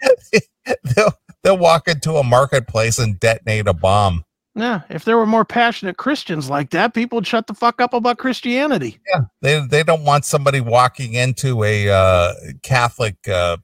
they'll, 0.96 1.12
they'll 1.42 1.58
walk 1.58 1.86
into 1.86 2.14
a 2.14 2.24
marketplace 2.24 2.98
and 2.98 3.20
detonate 3.20 3.68
a 3.68 3.74
bomb. 3.74 4.24
Yeah, 4.54 4.80
if 4.88 5.04
there 5.04 5.18
were 5.18 5.26
more 5.26 5.44
passionate 5.44 5.98
Christians 5.98 6.48
like 6.48 6.70
that, 6.70 6.94
people 6.94 7.16
would 7.16 7.26
shut 7.26 7.46
the 7.46 7.52
fuck 7.52 7.82
up 7.82 7.92
about 7.92 8.16
Christianity. 8.16 8.98
Yeah, 9.06 9.20
they 9.42 9.64
they 9.66 9.82
don't 9.84 10.02
want 10.02 10.24
somebody 10.24 10.60
walking 10.60 11.12
into 11.12 11.62
a 11.62 11.88
uh, 11.88 12.32
Catholic 12.62 13.16
uh, 13.28 13.58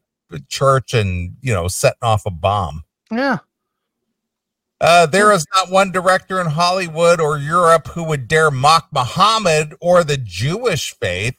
church 0.49 0.95
and 0.95 1.35
you 1.41 1.53
know 1.53 1.67
setting 1.67 1.99
off 2.03 2.25
a 2.25 2.31
bomb. 2.31 2.85
Yeah. 3.11 3.39
Uh, 4.81 5.07
there 5.07 5.33
is 5.33 5.47
not 5.55 5.71
one 5.71 5.91
director 5.91 6.41
in 6.41 6.49
Hollywood 6.49 7.21
or 7.21 7.39
Europe 7.39 7.89
who 7.89 8.05
would 8.05 8.29
dare 8.29 8.51
mock 8.51 8.89
Muhammad 8.93 9.75
or 9.81 10.05
the 10.05 10.19
Jewish 10.19 10.95
faith. 10.95 11.39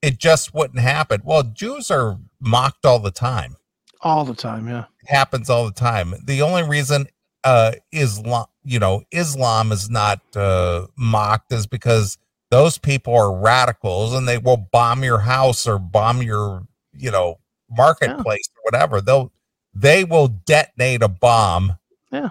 It 0.00 0.18
just 0.18 0.54
wouldn't 0.54 0.78
happen. 0.78 1.22
Well, 1.24 1.42
Jews 1.42 1.90
are 1.90 2.18
mocked 2.40 2.86
all 2.86 3.00
the 3.00 3.10
time. 3.10 3.56
All 4.00 4.24
the 4.24 4.34
time, 4.34 4.68
yeah. 4.68 4.84
It 5.02 5.08
happens 5.08 5.50
all 5.50 5.66
the 5.66 5.72
time. 5.72 6.14
The 6.24 6.42
only 6.42 6.62
reason 6.62 7.08
uh 7.42 7.72
Islam, 7.92 8.46
you 8.64 8.78
know, 8.78 9.02
Islam 9.10 9.72
is 9.72 9.90
not 9.90 10.20
uh 10.36 10.86
mocked 10.96 11.52
is 11.52 11.66
because 11.66 12.16
those 12.50 12.78
people 12.78 13.14
are 13.14 13.36
radicals 13.36 14.14
and 14.14 14.26
they 14.26 14.38
will 14.38 14.56
bomb 14.56 15.02
your 15.02 15.18
house 15.18 15.66
or 15.66 15.78
bomb 15.78 16.22
your, 16.22 16.66
you 16.92 17.10
know, 17.10 17.38
marketplace 17.68 18.48
yeah. 18.52 18.58
or 18.58 18.62
whatever. 18.62 19.00
They'll 19.00 19.32
they 19.74 20.04
will 20.04 20.28
detonate 20.28 21.02
a 21.02 21.08
bomb. 21.08 21.76
Yeah. 22.12 22.30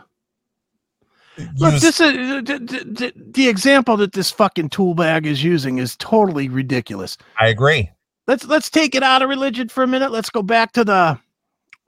Look, 1.58 1.74
this 1.76 1.84
is 1.84 1.98
the, 1.98 2.42
the, 2.44 3.14
the, 3.16 3.48
example 3.48 3.96
that 3.98 4.14
this 4.14 4.32
fucking 4.32 4.70
tool 4.70 4.96
bag 4.96 5.28
is 5.28 5.44
using 5.44 5.78
is 5.78 5.96
totally 5.98 6.50
ridiculous. 6.50 7.18
I 7.40 7.48
agree. 7.48 7.92
Let's 8.28 8.46
let's 8.46 8.70
take 8.70 8.96
it 8.96 9.04
out 9.04 9.22
of 9.22 9.30
religion 9.30 9.70
for 9.70 9.84
a 9.84 9.88
minute. 9.88 10.12
Let's 10.12 10.30
go 10.30 10.42
back 10.42 10.72
to 10.74 10.84
the 10.84 11.20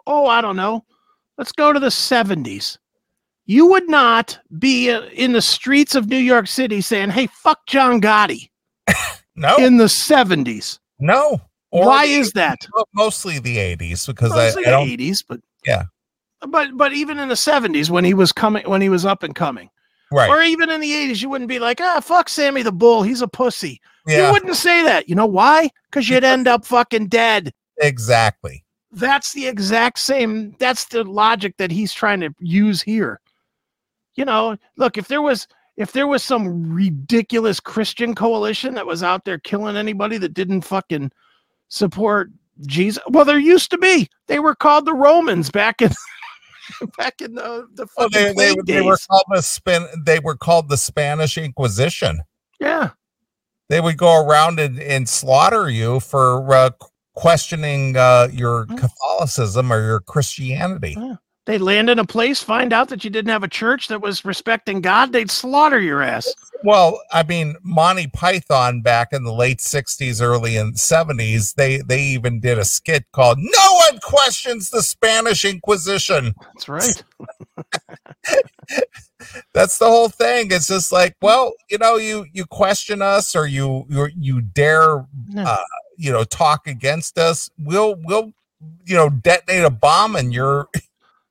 oh, 0.05 0.27
I 0.27 0.41
don't 0.41 0.55
know. 0.55 0.85
Let's 1.37 1.51
go 1.51 1.73
to 1.73 1.79
the 1.79 1.87
70s. 1.87 2.77
You 3.45 3.65
would 3.67 3.89
not 3.89 4.37
be 4.59 4.91
uh, 4.91 5.03
in 5.13 5.31
the 5.31 5.41
streets 5.41 5.95
of 5.95 6.07
New 6.07 6.17
York 6.17 6.47
City 6.47 6.81
saying, 6.81 7.09
"Hey, 7.09 7.27
fuck 7.27 7.65
John 7.65 8.01
Gotti." 8.01 8.49
no. 9.35 9.55
In 9.57 9.77
the 9.77 9.85
70s. 9.85 10.79
No. 10.99 11.41
Or 11.71 11.87
Why 11.87 12.05
is 12.05 12.31
that? 12.33 12.67
Mostly 12.93 13.39
the 13.39 13.57
80s 13.57 14.07
because 14.07 14.31
mostly 14.31 14.65
I, 14.65 14.79
I 14.79 14.85
the 14.85 14.97
80s, 14.97 15.23
but 15.27 15.39
yeah 15.65 15.83
but 16.47 16.75
but 16.75 16.93
even 16.93 17.19
in 17.19 17.29
the 17.29 17.35
70s 17.35 17.89
when 17.89 18.05
he 18.05 18.13
was 18.13 18.31
coming 18.31 18.67
when 18.69 18.81
he 18.81 18.89
was 18.89 19.05
up 19.05 19.23
and 19.23 19.35
coming. 19.35 19.69
Right. 20.11 20.29
Or 20.29 20.41
even 20.41 20.71
in 20.71 20.81
the 20.81 20.91
80s 20.91 21.21
you 21.21 21.29
wouldn't 21.29 21.49
be 21.49 21.59
like 21.59 21.81
ah 21.81 21.99
fuck 21.99 22.29
sammy 22.29 22.61
the 22.61 22.71
bull. 22.71 23.03
He's 23.03 23.21
a 23.21 23.27
pussy. 23.27 23.81
Yeah. 24.07 24.27
you 24.27 24.33
wouldn't 24.33 24.55
say 24.55 24.83
that. 24.83 25.07
You 25.07 25.15
know 25.15 25.25
why? 25.25 25.69
Because 25.89 26.09
you'd 26.09 26.23
end 26.23 26.47
up 26.47 26.65
fucking 26.65 27.07
dead. 27.07 27.53
Exactly. 27.77 28.63
That's 28.91 29.33
the 29.33 29.47
exact 29.47 29.99
same 29.99 30.55
that's 30.59 30.85
the 30.85 31.03
logic 31.03 31.57
that 31.57 31.71
he's 31.71 31.93
trying 31.93 32.21
to 32.21 32.33
use 32.39 32.81
here. 32.81 33.19
You 34.15 34.25
know 34.25 34.57
look 34.77 34.97
if 34.97 35.07
there 35.07 35.21
was 35.21 35.47
if 35.77 35.91
there 35.93 36.07
was 36.07 36.23
some 36.23 36.73
ridiculous 36.73 37.59
christian 37.59 38.13
coalition 38.13 38.73
that 38.73 38.85
was 38.85 39.01
out 39.01 39.23
there 39.25 39.37
killing 39.37 39.77
anybody 39.77 40.17
that 40.17 40.33
didn't 40.33 40.61
fucking 40.61 41.09
support 41.69 42.29
jesus 42.65 43.01
well 43.09 43.23
there 43.23 43.39
used 43.39 43.71
to 43.71 43.77
be. 43.77 44.09
They 44.27 44.39
were 44.39 44.55
called 44.55 44.85
the 44.85 44.93
romans 44.93 45.49
back 45.49 45.81
in 45.81 45.91
back 46.97 47.21
in 47.21 47.35
the 47.35 47.67
the 47.73 47.87
well, 47.97 48.09
they, 48.09 48.33
they, 48.33 48.55
they, 48.65 48.81
were 48.81 48.97
called 49.09 49.25
the 49.29 49.41
spin 49.41 49.85
they 50.05 50.19
were 50.19 50.35
called 50.35 50.69
the 50.69 50.77
Spanish 50.77 51.37
Inquisition. 51.37 52.21
Yeah. 52.59 52.91
They 53.69 53.81
would 53.81 53.97
go 53.97 54.25
around 54.25 54.59
and, 54.59 54.79
and 54.79 55.07
slaughter 55.07 55.69
you 55.69 55.99
for 55.99 56.53
uh, 56.53 56.71
questioning 57.13 57.95
uh, 57.95 58.29
your 58.31 58.65
mm. 58.65 58.77
Catholicism 58.77 59.71
or 59.71 59.81
your 59.85 59.99
Christianity. 59.99 60.95
Yeah. 60.97 61.15
They 61.49 61.57
land 61.57 61.89
in 61.89 61.97
a 61.97 62.05
place, 62.05 62.43
find 62.43 62.71
out 62.71 62.89
that 62.89 63.03
you 63.03 63.09
didn't 63.09 63.31
have 63.31 63.41
a 63.41 63.47
church 63.47 63.87
that 63.87 64.01
was 64.01 64.23
respecting 64.23 64.81
God, 64.81 65.11
they'd 65.11 65.31
slaughter 65.31 65.81
your 65.81 66.03
ass. 66.03 66.31
Well, 66.63 67.01
I 67.11 67.23
mean, 67.23 67.55
Monty 67.63 68.05
Python 68.05 68.81
back 68.81 69.13
in 69.13 69.23
the 69.23 69.33
late 69.33 69.57
60s, 69.57 70.21
early 70.21 70.57
in 70.57 70.73
70s, 70.73 71.55
they 71.55 71.77
they 71.79 72.03
even 72.03 72.39
did 72.39 72.59
a 72.59 72.65
skit 72.65 73.03
called 73.13 73.39
No 73.39 73.81
One 73.89 73.99
Questions 74.03 74.69
the 74.69 74.83
Spanish 74.83 75.43
Inquisition. 75.43 76.35
That's 76.53 76.69
right. 76.69 77.03
That's 79.55 79.79
the 79.79 79.87
whole 79.87 80.09
thing. 80.09 80.51
It's 80.51 80.67
just 80.67 80.91
like, 80.91 81.15
well, 81.19 81.53
you 81.71 81.79
know, 81.79 81.95
you 81.95 82.27
you 82.31 82.45
question 82.45 83.01
us 83.01 83.35
or 83.35 83.47
you 83.47 83.87
you 83.89 84.07
you 84.15 84.41
dare 84.41 85.03
uh, 85.35 85.63
you 85.97 86.11
know 86.11 86.25
talk 86.25 86.67
against 86.67 87.17
us, 87.17 87.49
we'll 87.57 87.95
we'll 88.03 88.33
you 88.85 88.95
know 88.95 89.09
detonate 89.09 89.63
a 89.63 89.71
bomb 89.71 90.15
in 90.15 90.31
your 90.31 90.67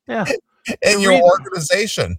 yeah. 0.09 0.25
In 0.83 1.01
your 1.01 1.13
reason, 1.13 1.25
organization. 1.25 2.19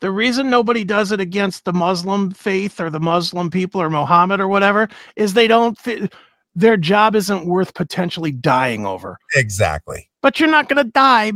The 0.00 0.10
reason 0.10 0.50
nobody 0.50 0.84
does 0.84 1.10
it 1.10 1.20
against 1.20 1.64
the 1.64 1.72
Muslim 1.72 2.30
faith 2.30 2.80
or 2.80 2.90
the 2.90 3.00
Muslim 3.00 3.50
people 3.50 3.80
or 3.80 3.90
Mohammed 3.90 4.40
or 4.40 4.48
whatever 4.48 4.88
is 5.16 5.34
they 5.34 5.48
don't 5.48 5.76
fit, 5.78 6.12
their 6.54 6.76
job 6.76 7.14
isn't 7.14 7.46
worth 7.46 7.74
potentially 7.74 8.32
dying 8.32 8.86
over. 8.86 9.18
Exactly. 9.34 10.08
But 10.20 10.40
you're 10.40 10.50
not 10.50 10.68
going 10.68 10.84
to 10.84 10.90
die 10.90 11.30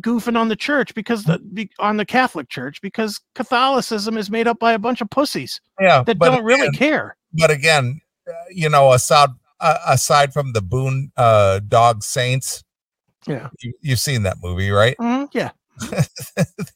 goofing 0.00 0.38
on 0.38 0.48
the 0.48 0.56
church 0.56 0.94
because 0.94 1.24
the 1.24 1.68
on 1.78 1.96
the 1.96 2.04
Catholic 2.04 2.50
Church 2.50 2.82
because 2.82 3.20
Catholicism 3.34 4.18
is 4.18 4.30
made 4.30 4.46
up 4.46 4.58
by 4.58 4.72
a 4.72 4.78
bunch 4.78 5.00
of 5.00 5.08
pussies. 5.08 5.60
Yeah, 5.80 6.02
that 6.04 6.18
don't 6.18 6.34
again, 6.34 6.44
really 6.44 6.70
care. 6.72 7.16
But 7.32 7.50
again, 7.50 8.02
uh, 8.28 8.32
you 8.50 8.68
know, 8.68 8.92
aside 8.92 9.30
uh, 9.60 9.78
aside 9.86 10.34
from 10.34 10.52
the 10.52 10.60
Boon 10.60 11.10
uh, 11.16 11.60
Dog 11.60 12.02
Saints, 12.02 12.62
yeah. 13.26 13.48
You, 13.60 13.72
have 13.90 14.00
seen 14.00 14.22
that 14.24 14.38
movie, 14.42 14.70
right? 14.70 14.96
Mm-hmm. 15.06 15.24
Yeah. 15.32 15.50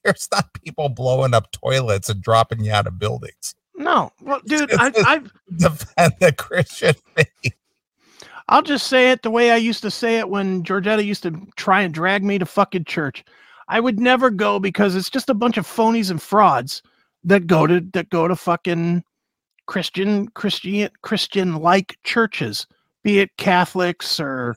There's 0.04 0.28
not 0.30 0.52
people 0.62 0.90
blowing 0.90 1.32
up 1.32 1.50
toilets 1.52 2.10
and 2.10 2.22
dropping 2.22 2.64
you 2.64 2.72
out 2.72 2.86
of 2.86 2.98
buildings. 2.98 3.54
No. 3.74 4.12
Well, 4.20 4.40
dude, 4.44 4.70
I, 4.74 4.92
I 4.94 5.22
defend 5.56 6.14
the 6.20 6.32
Christian 6.32 6.94
faith. 7.14 7.54
I'll 8.50 8.62
just 8.62 8.88
say 8.88 9.10
it 9.10 9.22
the 9.22 9.30
way 9.30 9.52
I 9.52 9.56
used 9.56 9.80
to 9.82 9.90
say 9.90 10.18
it 10.18 10.28
when 10.28 10.64
Georgetta 10.64 11.04
used 11.04 11.22
to 11.22 11.46
try 11.56 11.80
and 11.80 11.94
drag 11.94 12.22
me 12.22 12.38
to 12.38 12.44
fucking 12.44 12.84
church. 12.84 13.24
I 13.68 13.80
would 13.80 14.00
never 14.00 14.28
go 14.28 14.58
because 14.58 14.96
it's 14.96 15.08
just 15.08 15.30
a 15.30 15.34
bunch 15.34 15.56
of 15.56 15.66
phonies 15.66 16.10
and 16.10 16.20
frauds 16.20 16.82
that 17.24 17.46
go 17.46 17.66
to 17.66 17.80
that 17.92 18.10
go 18.10 18.26
to 18.26 18.34
fucking 18.34 19.04
Christian 19.66 20.28
Christian 20.30 20.90
Christian 21.02 21.56
like 21.56 21.96
churches, 22.02 22.66
be 23.04 23.20
it 23.20 23.30
Catholics 23.36 24.18
or 24.18 24.56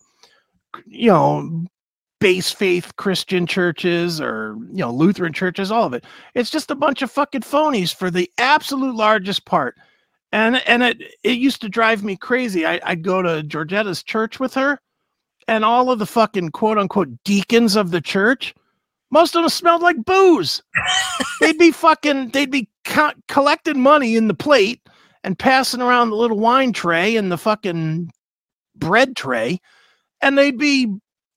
you 0.87 1.09
know 1.09 1.65
base 2.23 2.51
faith 2.51 2.95
Christian 2.95 3.45
churches 3.45 4.21
or 4.21 4.55
you 4.69 4.77
know 4.77 4.91
Lutheran 4.91 5.33
churches, 5.33 5.71
all 5.71 5.83
of 5.83 5.93
it. 5.93 6.05
It's 6.35 6.49
just 6.49 6.71
a 6.71 6.75
bunch 6.75 7.01
of 7.01 7.11
fucking 7.11 7.41
phonies 7.41 7.93
for 7.93 8.09
the 8.09 8.31
absolute 8.37 8.95
largest 8.95 9.45
part. 9.45 9.75
And 10.31 10.65
and 10.65 10.83
it 10.83 11.01
it 11.23 11.37
used 11.37 11.59
to 11.61 11.69
drive 11.69 12.01
me 12.01 12.15
crazy. 12.15 12.65
I, 12.65 12.79
I'd 12.85 13.03
go 13.03 13.21
to 13.21 13.43
Georgetta's 13.43 14.03
church 14.03 14.39
with 14.39 14.53
her, 14.53 14.79
and 15.49 15.65
all 15.65 15.91
of 15.91 15.99
the 15.99 16.05
fucking 16.05 16.51
quote 16.51 16.77
unquote 16.77 17.09
deacons 17.25 17.75
of 17.75 17.91
the 17.91 17.99
church, 17.99 18.55
most 19.11 19.35
of 19.35 19.43
them 19.43 19.49
smelled 19.49 19.81
like 19.81 20.05
booze. 20.05 20.63
they'd 21.41 21.57
be 21.57 21.71
fucking, 21.71 22.29
they'd 22.29 22.49
be 22.49 22.69
co- 22.85 23.11
collecting 23.27 23.81
money 23.81 24.15
in 24.15 24.29
the 24.29 24.33
plate 24.33 24.79
and 25.25 25.37
passing 25.37 25.81
around 25.81 26.09
the 26.09 26.15
little 26.15 26.39
wine 26.39 26.71
tray 26.71 27.17
and 27.17 27.29
the 27.29 27.37
fucking 27.37 28.09
bread 28.77 29.17
tray, 29.17 29.59
and 30.21 30.37
they'd 30.37 30.57
be 30.57 30.87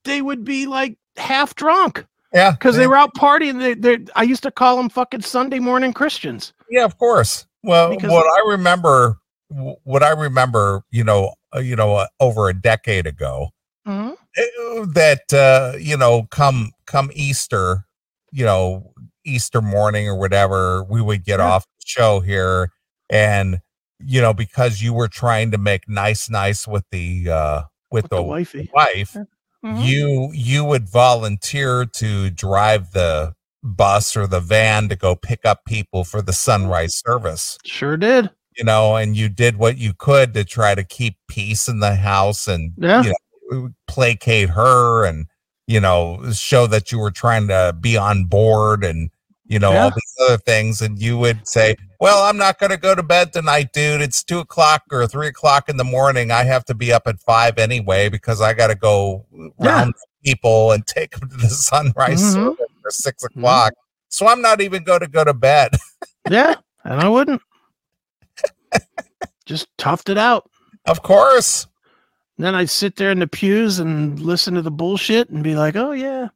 they 0.07 0.23
would 0.23 0.45
be 0.45 0.67
like 0.67 0.97
half 1.17 1.55
drunk. 1.55 2.07
Yeah, 2.33 2.53
because 2.53 2.77
they 2.77 2.87
were 2.87 2.97
out 2.97 3.15
partying. 3.15 3.61
They, 3.61 3.75
they, 3.75 4.05
I 4.15 4.23
used 4.23 4.43
to 4.43 4.51
call 4.51 4.77
them 4.77 4.89
fucking 4.89 5.23
Sunday 5.23 5.59
morning 5.59 5.93
Christians. 5.93 6.53
Yeah, 6.69 6.85
of 6.85 6.99
course. 6.99 7.47
Well, 7.63 7.91
because 7.91 8.11
what 8.11 8.27
I 8.27 8.51
remember, 8.51 9.19
what 9.49 10.03
I 10.03 10.11
remember, 10.11 10.83
you 10.91 11.05
know, 11.05 11.35
uh, 11.55 11.61
you 11.61 11.77
know, 11.77 11.95
uh, 11.95 12.09
over 12.21 12.49
a 12.49 12.55
decade 12.55 13.07
ago, 13.07 13.49
mm-hmm. 13.87 14.13
it, 14.35 14.81
uh, 14.81 14.87
that 14.93 15.33
uh, 15.33 15.79
you 15.79 15.97
know, 15.97 16.25
come 16.31 16.73
come 16.87 17.11
Easter, 17.15 17.87
you 18.33 18.45
know, 18.45 18.93
Easter 19.25 19.63
morning 19.63 20.09
or 20.09 20.19
whatever, 20.19 20.85
we 20.85 21.01
would 21.01 21.25
get 21.25 21.39
yeah. 21.39 21.47
off 21.47 21.65
the 21.65 21.85
show 21.87 22.21
here, 22.21 22.71
and 23.09 23.61
you 23.99 24.21
know, 24.21 24.35
because 24.35 24.83
you 24.83 24.93
were 24.93 25.09
trying 25.09 25.53
to 25.53 25.59
make 25.59 25.89
nice, 25.89 26.29
nice 26.29 26.69
with 26.69 26.85
the 26.91 27.31
uh 27.31 27.63
with, 27.91 28.05
with 28.05 28.11
the, 28.11 28.17
the 28.17 28.23
wifey. 28.23 28.71
wife. 28.75 29.13
Yeah 29.15 29.23
mm-hmm. 29.67 29.83
you 29.83 30.31
you 30.33 30.65
would 30.65 30.89
volunteer 30.89 31.85
to 31.85 32.31
drive 32.31 32.93
the 32.93 33.35
bus 33.63 34.17
or 34.17 34.27
the 34.27 34.41
van 34.41 34.89
to 34.89 34.97
go 34.97 35.17
pick 35.17 35.45
up 35.45 35.65
people 35.65 36.05
for 36.05 36.23
the 36.23 36.33
sunrise 36.33 37.03
service. 37.05 37.59
Sure 37.65 37.97
did. 37.97 38.31
You 38.57 38.65
know, 38.65 38.97
and 38.97 39.17
you 39.17 39.29
did 39.29 39.57
what 39.57 39.77
you 39.77 39.93
could 39.93 40.33
to 40.35 40.45
try 40.45 40.75
to 40.75 40.85
keep 40.85 41.19
peace 41.29 41.69
in 41.69 41.81
the 41.81 41.97
house 41.97 42.49
and 42.49 42.73
yeah. 42.79 43.03
you 43.03 43.13
know, 43.51 43.71
placate 43.87 44.51
her 44.51 45.05
and 45.05 45.27
you 45.67 45.81
know 45.81 46.23
show 46.33 46.67
that 46.67 46.91
you 46.91 46.99
were 46.99 47.11
trying 47.11 47.49
to 47.49 47.77
be 47.79 47.97
on 47.97 48.25
board 48.25 48.85
and 48.85 49.11
you 49.49 49.59
know, 49.59 49.73
yeah. 49.73 49.85
all 49.85 49.91
these 49.91 50.15
other 50.27 50.39
things. 50.39 50.81
And 50.83 51.01
you 51.01 51.19
would 51.19 51.47
say, 51.47 51.77
Well, 52.01 52.25
I'm 52.25 52.37
not 52.37 52.59
going 52.59 52.71
to 52.71 52.77
go 52.77 52.95
to 52.95 53.03
bed 53.03 53.33
tonight, 53.33 53.73
dude. 53.73 54.01
It's 54.01 54.23
two 54.23 54.41
o'clock 54.41 54.83
or 54.91 55.07
three 55.07 55.29
o'clock 55.29 55.69
in 55.69 55.77
the 55.77 55.85
morning. 55.85 56.31
I 56.31 56.45
have 56.45 56.65
to 56.67 56.75
be 56.75 56.93
up 56.93 57.07
at 57.07 57.21
five 57.21 57.59
anyway 57.59 58.09
because 58.09 58.41
I 58.41 58.55
got 58.55 58.69
to 58.69 58.75
go 58.75 59.27
yeah. 59.33 59.49
round 59.59 59.95
people 60.25 60.73
and 60.73 60.87
take 60.87 61.19
them 61.19 61.29
to 61.29 61.37
the 61.37 61.49
sunrise 61.49 62.37
mm-hmm. 62.37 62.61
at 62.87 62.93
6 62.93 63.23
mm-hmm. 63.25 63.39
o'clock. 63.39 63.73
Mm-hmm. 63.73 63.81
So 64.09 64.29
I'm 64.29 64.41
not 64.41 64.61
even 64.61 64.85
going 64.85 65.01
to 65.01 65.09
go 65.09 65.25
to 65.25 65.35
bed. 65.35 65.73
yeah, 66.31 66.55
and 66.85 67.01
I 67.01 67.09
wouldn't. 67.09 67.43
Just 69.47 69.69
toughed 69.79 70.09
it 70.09 70.19
out. 70.19 70.51
Of 70.87 71.03
course. 71.03 71.67
And 72.37 72.45
then 72.45 72.55
I'd 72.55 72.71
sit 72.71 72.97
there 72.97 73.11
in 73.11 73.21
the 73.21 73.27
pews 73.27 73.79
and 73.79 74.19
listen 74.21 74.55
to 74.55 74.63
the 74.63 74.71
bullshit 74.71 75.31
and 75.31 75.43
be 75.43 75.55
like, 75.55 75.77
oh, 75.77 75.93
yeah. 75.93 76.29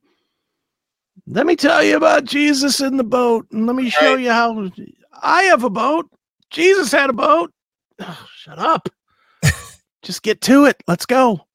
Let 1.33 1.47
me 1.47 1.55
tell 1.55 1.83
you 1.83 1.97
about 1.97 2.24
Jesus 2.24 2.81
in 2.81 2.97
the 2.97 3.05
boat. 3.05 3.47
And 3.53 3.66
let 3.66 3.76
me 3.76 3.89
show 3.89 4.16
you 4.16 4.31
how 4.31 4.68
I 5.22 5.45
have 5.45 5.62
a 5.62 5.70
boat. 5.70 6.11
Jesus 6.51 6.91
had 6.91 7.09
a 7.09 7.12
boat. 7.12 7.53
Oh, 8.01 8.26
shut 8.35 8.59
up. 8.59 8.89
Just 10.03 10.22
get 10.22 10.41
to 10.43 10.64
it. 10.64 10.83
Let's 10.89 11.07
go. 11.07 11.47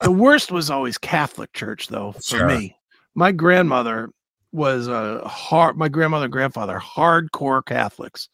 The 0.00 0.10
worst 0.10 0.50
was 0.50 0.70
always 0.70 0.96
Catholic 0.96 1.52
church, 1.52 1.88
though, 1.88 2.12
for 2.12 2.22
sure. 2.22 2.46
me. 2.46 2.74
My 3.14 3.32
grandmother 3.32 4.08
was 4.50 4.88
a 4.88 5.28
hard, 5.28 5.76
my 5.76 5.88
grandmother 5.88 6.24
and 6.24 6.32
grandfather, 6.32 6.80
hardcore 6.82 7.64
Catholics. 7.64 8.30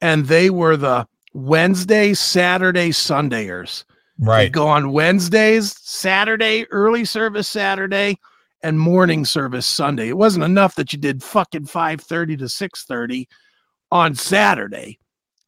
And 0.00 0.26
they 0.26 0.48
were 0.48 0.76
the 0.76 1.08
Wednesday, 1.32 2.14
Saturday, 2.14 2.90
Sundayers. 2.90 3.82
Right. 4.20 4.44
They'd 4.44 4.52
go 4.52 4.68
on 4.68 4.92
Wednesdays, 4.92 5.76
Saturday, 5.82 6.66
early 6.70 7.04
service 7.04 7.48
Saturday, 7.48 8.20
and 8.66 8.80
morning 8.80 9.24
service 9.24 9.64
Sunday. 9.64 10.08
It 10.08 10.16
wasn't 10.16 10.44
enough 10.44 10.74
that 10.74 10.92
you 10.92 10.98
did 10.98 11.22
fucking 11.22 11.66
5:30 11.66 12.36
to 12.38 12.48
6:30 12.48 13.28
on 13.92 14.16
Saturday. 14.16 14.98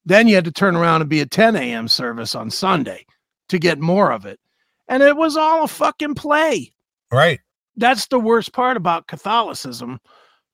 Then 0.04 0.28
you 0.28 0.36
had 0.36 0.44
to 0.44 0.52
turn 0.52 0.76
around 0.76 1.00
and 1.00 1.10
be 1.10 1.20
a 1.20 1.26
10 1.26 1.56
a.m. 1.56 1.88
service 1.88 2.36
on 2.36 2.48
Sunday 2.48 3.04
to 3.48 3.58
get 3.58 3.80
more 3.80 4.12
of 4.12 4.24
it. 4.24 4.38
And 4.86 5.02
it 5.02 5.16
was 5.16 5.36
all 5.36 5.64
a 5.64 5.68
fucking 5.68 6.14
play. 6.14 6.72
Right. 7.10 7.40
That's 7.76 8.06
the 8.06 8.20
worst 8.20 8.52
part 8.52 8.76
about 8.76 9.08
Catholicism 9.08 9.98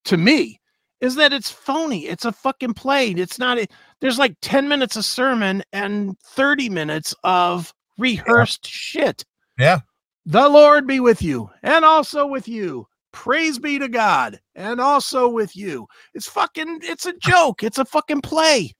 to 0.07 0.17
me 0.17 0.59
is 1.03 1.17
that 1.17 1.35
it's 1.35 1.51
phony. 1.51 2.07
It's 2.07 2.25
a 2.25 2.33
fucking 2.33 2.73
play. 2.73 3.11
It's 3.11 3.39
not 3.39 3.59
a, 3.59 3.67
there's 4.01 4.19
like 4.19 4.37
10 4.41 4.69
minutes 4.69 4.97
of 4.97 5.05
sermon 5.05 5.63
and 5.75 6.19
30 6.21 6.71
minutes 6.71 7.15
of 7.25 7.75
rehearsed 7.99 8.65
yeah. 8.65 9.03
shit. 9.03 9.25
Yeah. 9.59 9.81
The 10.27 10.49
Lord 10.49 10.87
be 10.87 11.01
with 11.01 11.23
you 11.23 11.51
and 11.63 11.85
also 11.85 12.27
with 12.27 12.49
you. 12.49 12.87
Praise 13.13 13.59
be 13.59 13.79
to 13.79 13.89
God 13.89 14.41
and 14.55 14.81
also 14.81 15.29
with 15.29 15.55
you. 15.57 15.87
It's 16.15 16.29
fucking, 16.29 16.81
it's 16.83 17.07
a 17.07 17.13
joke. 17.19 17.63
It's 17.63 17.79
a 17.79 17.85
fucking 17.85 18.23
play. 18.23 18.75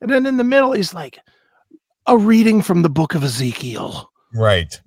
And 0.00 0.10
then 0.10 0.26
in 0.26 0.38
the 0.38 0.44
middle, 0.44 0.72
he's 0.72 0.94
like, 0.94 1.18
a 2.06 2.16
reading 2.16 2.62
from 2.62 2.82
the 2.82 2.90
book 2.90 3.14
of 3.14 3.22
Ezekiel. 3.22 4.10
Right. 4.34 4.80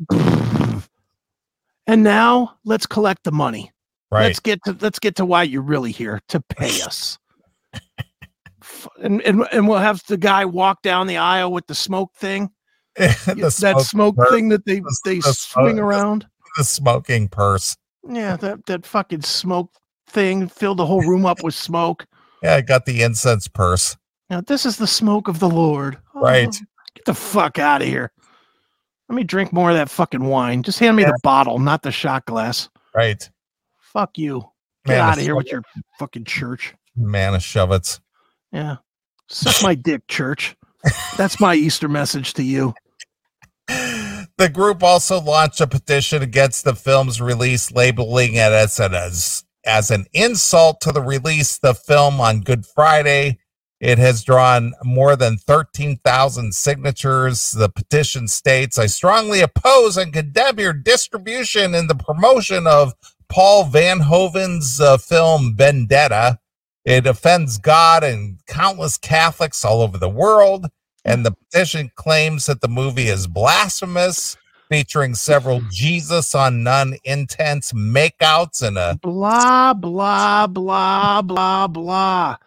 And 1.87 2.03
now 2.03 2.57
let's 2.65 2.85
collect 2.85 3.23
the 3.23 3.31
money. 3.31 3.71
Right. 4.11 4.23
Let's 4.23 4.39
get 4.39 4.59
to 4.65 4.77
let's 4.79 4.99
get 4.99 5.15
to 5.15 5.25
why 5.25 5.43
you're 5.43 5.61
really 5.61 5.91
here 5.91 6.21
to 6.29 6.39
pay 6.39 6.81
us. 6.85 7.17
and, 9.01 9.21
and 9.21 9.47
and 9.51 9.67
we'll 9.67 9.79
have 9.79 10.03
the 10.07 10.17
guy 10.17 10.45
walk 10.45 10.81
down 10.81 11.07
the 11.07 11.17
aisle 11.17 11.51
with 11.51 11.67
the 11.67 11.75
smoke 11.75 12.13
thing. 12.15 12.49
that 12.95 13.51
smoke, 13.51 13.81
smoke 14.15 14.29
thing 14.29 14.49
that 14.49 14.65
they 14.65 14.79
the, 14.79 14.97
they 15.03 15.19
the, 15.19 15.33
swing 15.33 15.79
around. 15.79 16.27
The 16.57 16.63
smoking 16.63 17.27
purse. 17.27 17.75
Yeah, 18.07 18.35
that 18.37 18.65
that 18.67 18.85
fucking 18.85 19.23
smoke 19.23 19.71
thing 20.07 20.47
filled 20.47 20.77
the 20.77 20.85
whole 20.85 21.01
room 21.01 21.25
up 21.25 21.43
with 21.43 21.55
smoke. 21.55 22.05
Yeah, 22.43 22.55
I 22.55 22.61
got 22.61 22.85
the 22.85 23.01
incense 23.01 23.47
purse. 23.47 23.97
Now 24.29 24.41
this 24.41 24.65
is 24.65 24.77
the 24.77 24.87
smoke 24.87 25.27
of 25.27 25.39
the 25.39 25.49
Lord. 25.49 25.97
Oh, 26.13 26.21
right. 26.21 26.51
Get 26.95 27.05
the 27.05 27.13
fuck 27.13 27.57
out 27.57 27.81
of 27.81 27.87
here. 27.87 28.11
Let 29.09 29.15
me 29.15 29.23
drink 29.23 29.51
more 29.51 29.69
of 29.69 29.75
that 29.75 29.89
fucking 29.89 30.23
wine. 30.23 30.63
Just 30.63 30.79
hand 30.79 30.95
me 30.95 31.03
yeah. 31.03 31.11
the 31.11 31.19
bottle, 31.23 31.59
not 31.59 31.81
the 31.81 31.91
shot 31.91 32.25
glass. 32.25 32.69
Right. 32.95 33.29
Fuck 33.79 34.17
you. 34.17 34.43
Get 34.85 34.99
out 34.99 35.17
of 35.17 35.23
here 35.23 35.35
with 35.35 35.51
your 35.51 35.63
fucking 35.97 36.25
church. 36.25 36.73
Man 36.95 37.33
of 37.33 37.41
shovets. 37.41 37.99
Yeah. 38.51 38.77
Suck 39.29 39.63
my 39.63 39.75
dick, 39.75 40.07
church. 40.07 40.55
That's 41.17 41.39
my 41.39 41.55
Easter 41.55 41.87
message 41.87 42.33
to 42.33 42.43
you. 42.43 42.73
The 44.43 44.49
group 44.49 44.83
also 44.83 45.21
launched 45.21 45.61
a 45.61 45.67
petition 45.67 46.21
against 46.21 46.65
the 46.65 46.75
film's 46.75 47.21
release, 47.21 47.71
labeling 47.71 48.33
it 48.33 48.51
as 48.51 48.77
an, 48.77 48.93
as, 48.93 49.45
as 49.65 49.89
an 49.89 50.05
insult 50.11 50.81
to 50.81 50.91
the 50.91 51.01
release 51.01 51.57
the 51.57 51.73
film 51.73 52.19
on 52.19 52.41
Good 52.41 52.65
Friday. 52.65 53.39
It 53.79 53.99
has 53.99 54.21
drawn 54.21 54.73
more 54.83 55.15
than 55.15 55.37
13,000 55.37 56.53
signatures. 56.53 57.51
The 57.51 57.69
petition 57.69 58.27
states 58.27 58.77
I 58.77 58.87
strongly 58.87 59.39
oppose 59.39 59.95
and 59.95 60.11
condemn 60.11 60.59
your 60.59 60.73
distribution 60.73 61.73
and 61.73 61.89
the 61.89 61.95
promotion 61.95 62.67
of 62.67 62.95
Paul 63.29 63.63
Verhoeven's 63.69 64.81
uh, 64.81 64.97
film 64.97 65.55
Benedetta. 65.55 66.39
It 66.83 67.07
offends 67.07 67.59
God 67.59 68.03
and 68.03 68.39
countless 68.45 68.97
Catholics 68.97 69.63
all 69.63 69.81
over 69.81 69.97
the 69.97 70.09
world. 70.09 70.67
And 71.05 71.25
the 71.25 71.31
petition 71.31 71.91
claims 71.95 72.45
that 72.45 72.61
the 72.61 72.67
movie 72.67 73.07
is 73.07 73.27
blasphemous, 73.27 74.37
featuring 74.69 75.15
several 75.15 75.61
Jesus 75.71 76.33
on 76.33 76.63
nun 76.63 76.95
intense 77.03 77.73
makeouts 77.73 78.61
and 78.61 78.77
a 78.77 78.97
blah, 79.01 79.73
blah, 79.73 80.47
blah, 80.47 81.21
blah, 81.21 81.67
blah. 81.67 82.37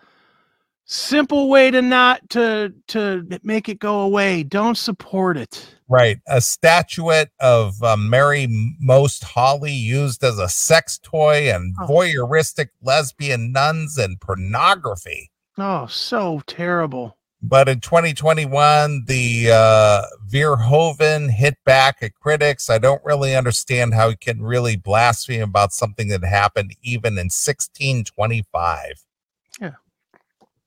Simple 0.89 1.49
way 1.49 1.71
to 1.73 1.83
not 1.83 2.29
to 2.31 2.73
to 2.89 3.27
make 3.43 3.69
it 3.69 3.81
go 3.81 4.01
away. 4.01 4.45
Don't 4.45 4.79
support 4.79 5.37
it. 5.37 5.67
Right. 5.89 6.19
A 6.29 6.41
statuette 6.41 7.31
of 7.41 7.83
uh, 7.83 7.97
Mary 7.97 8.47
Most 8.81 9.25
Holly 9.25 9.73
used 9.73 10.23
as 10.23 10.39
a 10.39 10.49
sex 10.49 10.99
toy 11.03 11.51
and 11.53 11.75
oh. 11.81 11.87
voyeuristic 11.87 12.69
lesbian 12.83 13.53
nuns 13.53 13.99
and 13.99 14.21
pornography. 14.21 15.31
Oh, 15.59 15.87
so 15.87 16.43
terrible. 16.47 17.17
But 17.49 17.69
in 17.69 17.81
2021, 17.81 19.05
the 19.07 19.51
uh, 19.53 20.03
Verhoeven 20.29 21.31
hit 21.31 21.57
back 21.65 21.99
at 22.03 22.15
critics. 22.15 22.69
I 22.69 22.79
don't 22.79 23.05
really 23.05 23.37
understand 23.37 23.95
how 23.95 24.11
he 24.11 24.17
can 24.17 24.43
really 24.43 24.77
blaspheme 24.77 25.43
about 25.43 25.73
something 25.73 26.09
that 26.09 26.25
happened 26.25 26.75
even 26.83 27.13
in 27.13 27.27
1625 27.27 29.05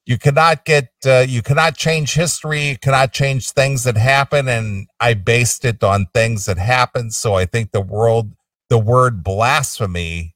you 0.10 0.18
cannot 0.18 0.66
get 0.66 0.90
uh, 1.06 1.24
you 1.28 1.44
cannot 1.44 1.78
change 1.78 2.16
history 2.16 2.70
you 2.70 2.78
cannot 2.80 3.14
change 3.14 3.52
things 3.52 3.84
that 3.84 3.96
happen 3.96 4.48
and 4.48 4.88
i 5.00 5.14
based 5.14 5.64
it 5.64 5.84
on 5.84 6.08
things 6.16 6.46
that 6.48 6.58
happened. 6.58 7.14
So 7.14 7.36
i 7.36 7.46
think 7.46 7.72
the 7.72 7.82
world 7.82 8.34
the 8.70 8.80
word 8.80 9.24
blasphemy 9.24 10.36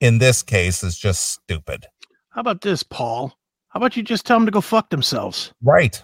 in 0.00 0.18
this 0.18 0.42
case 0.42 0.84
is 0.84 0.96
just 0.96 1.28
stupid. 1.28 1.86
How 2.30 2.42
about 2.42 2.60
this 2.60 2.84
paul 2.84 3.36
how 3.72 3.78
about 3.78 3.96
you 3.96 4.02
just 4.02 4.26
tell 4.26 4.38
them 4.38 4.46
to 4.46 4.52
go 4.52 4.60
fuck 4.60 4.90
themselves 4.90 5.52
right 5.62 6.02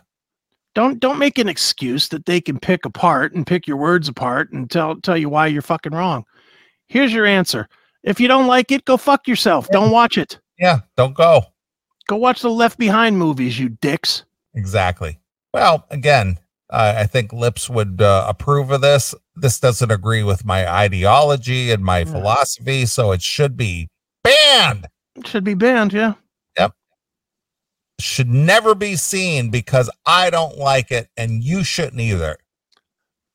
don't 0.74 1.00
don't 1.00 1.18
make 1.18 1.38
an 1.38 1.48
excuse 1.48 2.08
that 2.08 2.26
they 2.26 2.40
can 2.40 2.58
pick 2.58 2.84
apart 2.84 3.34
and 3.34 3.46
pick 3.46 3.66
your 3.66 3.76
words 3.76 4.08
apart 4.08 4.52
and 4.52 4.70
tell 4.70 4.96
tell 5.00 5.16
you 5.16 5.28
why 5.28 5.46
you're 5.46 5.62
fucking 5.62 5.92
wrong 5.92 6.24
here's 6.86 7.12
your 7.12 7.26
answer 7.26 7.68
if 8.02 8.20
you 8.20 8.28
don't 8.28 8.46
like 8.46 8.70
it 8.70 8.84
go 8.84 8.96
fuck 8.96 9.26
yourself 9.26 9.66
yeah. 9.68 9.78
don't 9.78 9.90
watch 9.90 10.18
it 10.18 10.38
yeah 10.58 10.80
don't 10.96 11.14
go 11.14 11.42
Go 12.08 12.16
watch 12.16 12.40
the 12.40 12.50
Left 12.50 12.78
Behind 12.78 13.18
movies, 13.18 13.58
you 13.58 13.68
dicks. 13.68 14.24
Exactly. 14.54 15.20
Well, 15.52 15.86
again, 15.90 16.38
uh, 16.70 16.94
I 16.96 17.06
think 17.06 17.34
Lips 17.34 17.68
would 17.68 18.00
uh, 18.00 18.24
approve 18.26 18.70
of 18.70 18.80
this. 18.80 19.14
This 19.36 19.60
doesn't 19.60 19.92
agree 19.92 20.22
with 20.22 20.42
my 20.42 20.66
ideology 20.66 21.70
and 21.70 21.84
my 21.84 21.98
yeah. 21.98 22.04
philosophy, 22.06 22.86
so 22.86 23.12
it 23.12 23.20
should 23.20 23.58
be 23.58 23.88
banned. 24.24 24.86
It 25.16 25.26
should 25.26 25.44
be 25.44 25.52
banned, 25.52 25.92
yeah. 25.92 26.14
Should 28.00 28.28
never 28.28 28.74
be 28.74 28.96
seen 28.96 29.50
because 29.50 29.90
I 30.06 30.30
don't 30.30 30.56
like 30.56 30.92
it 30.92 31.08
and 31.16 31.42
you 31.42 31.64
shouldn't 31.64 32.00
either. 32.00 32.36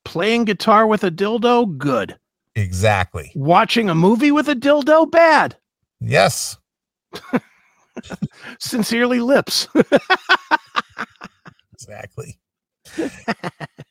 Playing 0.04 0.44
guitar 0.44 0.86
with 0.86 1.04
a 1.04 1.10
dildo, 1.10 1.76
good. 1.76 2.16
Exactly. 2.54 3.32
Watching 3.34 3.90
a 3.90 3.94
movie 3.94 4.30
with 4.30 4.48
a 4.48 4.54
dildo, 4.54 5.10
bad. 5.10 5.56
Yes. 6.00 6.56
Sincerely, 8.58 9.20
lips. 9.20 9.68
exactly. 11.72 12.38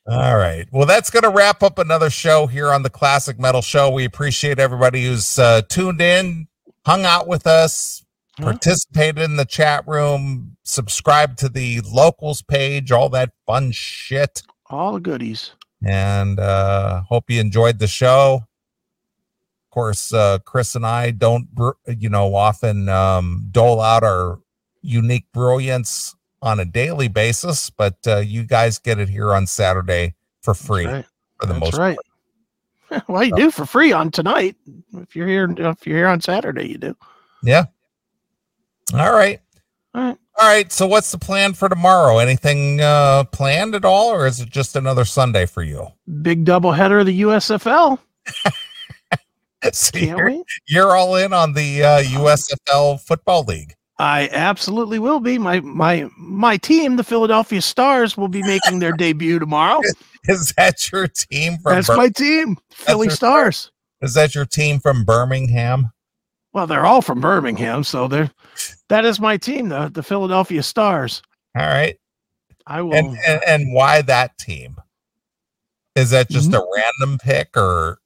All 0.06 0.36
right. 0.36 0.66
Well, 0.70 0.86
that's 0.86 1.10
going 1.10 1.24
to 1.24 1.30
wrap 1.30 1.62
up 1.62 1.78
another 1.78 2.10
show 2.10 2.46
here 2.46 2.72
on 2.72 2.82
the 2.82 2.90
Classic 2.90 3.38
Metal 3.38 3.62
Show. 3.62 3.90
We 3.90 4.04
appreciate 4.04 4.58
everybody 4.58 5.04
who's 5.04 5.38
uh, 5.38 5.62
tuned 5.68 6.00
in, 6.00 6.46
hung 6.86 7.04
out 7.04 7.26
with 7.26 7.46
us, 7.46 8.03
participated 8.36 9.22
in 9.22 9.36
the 9.36 9.44
chat 9.44 9.86
room, 9.86 10.56
subscribed 10.64 11.38
to 11.38 11.48
the 11.48 11.80
locals 11.82 12.42
page, 12.42 12.90
all 12.92 13.08
that 13.10 13.30
fun 13.46 13.72
shit. 13.72 14.42
All 14.70 14.92
the 14.92 15.00
goodies. 15.00 15.52
And 15.84 16.40
uh, 16.40 17.02
hope 17.02 17.30
you 17.30 17.40
enjoyed 17.40 17.78
the 17.78 17.86
show 17.86 18.36
Of 18.36 19.70
course, 19.70 20.12
uh, 20.12 20.38
Chris 20.44 20.74
and 20.74 20.86
I 20.86 21.10
don't, 21.10 21.48
you 21.86 22.08
know, 22.08 22.34
often 22.34 22.88
um, 22.88 23.48
dole 23.50 23.80
out 23.80 24.02
our 24.02 24.40
unique 24.80 25.26
brilliance 25.32 26.14
on 26.40 26.60
a 26.60 26.64
daily 26.64 27.08
basis, 27.08 27.70
but 27.70 27.96
uh, 28.06 28.18
you 28.18 28.44
guys 28.44 28.78
get 28.78 28.98
it 28.98 29.08
here 29.08 29.34
on 29.34 29.46
Saturday 29.46 30.14
for 30.42 30.54
free 30.54 30.86
right. 30.86 31.06
for 31.40 31.46
the 31.46 31.54
That's 31.54 31.64
most 31.64 31.78
right. 31.78 31.96
Part. 32.88 33.08
well, 33.08 33.24
you 33.24 33.30
so. 33.30 33.36
do 33.36 33.50
for 33.50 33.66
free 33.66 33.92
on 33.92 34.10
tonight. 34.10 34.56
If 34.94 35.16
you're 35.16 35.26
here, 35.26 35.52
if 35.56 35.86
you're 35.86 35.96
here 35.96 36.08
on 36.08 36.20
Saturday, 36.20 36.68
you 36.68 36.78
do. 36.78 36.96
Yeah. 37.42 37.64
All 38.92 39.12
right. 39.12 39.40
All 39.94 40.02
right. 40.02 40.18
All 40.36 40.48
right. 40.48 40.72
So 40.72 40.86
what's 40.86 41.10
the 41.12 41.18
plan 41.18 41.54
for 41.54 41.68
tomorrow? 41.68 42.18
Anything 42.18 42.80
uh 42.80 43.24
planned 43.24 43.74
at 43.74 43.84
all, 43.84 44.10
or 44.10 44.26
is 44.26 44.40
it 44.40 44.50
just 44.50 44.76
another 44.76 45.04
Sunday 45.04 45.46
for 45.46 45.62
you? 45.62 45.88
Big 46.22 46.44
double 46.44 46.72
header 46.72 46.98
of 47.00 47.06
the 47.06 47.22
USFL. 47.22 47.98
Can't 49.62 50.18
you're, 50.18 50.42
you're 50.68 50.96
all 50.96 51.16
in 51.16 51.32
on 51.32 51.54
the 51.54 51.82
uh, 51.82 52.02
USFL 52.02 53.00
football 53.00 53.44
league. 53.44 53.72
I 53.98 54.28
absolutely 54.32 54.98
will 54.98 55.20
be. 55.20 55.38
My 55.38 55.60
my 55.60 56.08
my 56.18 56.56
team, 56.58 56.96
the 56.96 57.04
Philadelphia 57.04 57.62
Stars, 57.62 58.16
will 58.16 58.28
be 58.28 58.42
making 58.42 58.80
their 58.80 58.92
debut 58.98 59.38
tomorrow. 59.38 59.80
Is 60.24 60.52
that 60.58 60.90
your 60.92 61.06
team 61.08 61.56
from? 61.62 61.76
That's 61.76 61.86
Bir- 61.86 61.96
my 61.96 62.08
team, 62.10 62.58
Philly 62.70 63.08
Stars. 63.08 63.70
is 64.02 64.12
that 64.14 64.34
your 64.34 64.44
team 64.44 64.80
from 64.80 65.04
Birmingham? 65.04 65.92
Well, 66.54 66.66
they're 66.68 66.86
all 66.86 67.02
from 67.02 67.20
Birmingham, 67.20 67.84
so 67.84 68.08
they're 68.08 68.30
that 68.88 69.04
is 69.04 69.20
my 69.20 69.36
team, 69.36 69.68
the 69.68 69.90
the 69.92 70.02
Philadelphia 70.02 70.62
Stars. 70.62 71.20
All 71.56 71.66
right. 71.66 71.96
I 72.66 72.80
will. 72.80 72.94
And, 72.94 73.18
and 73.26 73.42
and 73.46 73.74
why 73.74 74.00
that 74.02 74.38
team? 74.38 74.76
Is 75.96 76.10
that 76.10 76.30
just 76.30 76.50
Mm-hmm. 76.50 76.60
a 76.62 76.66
random 76.74 77.18
pick 77.18 77.56
or 77.56 77.98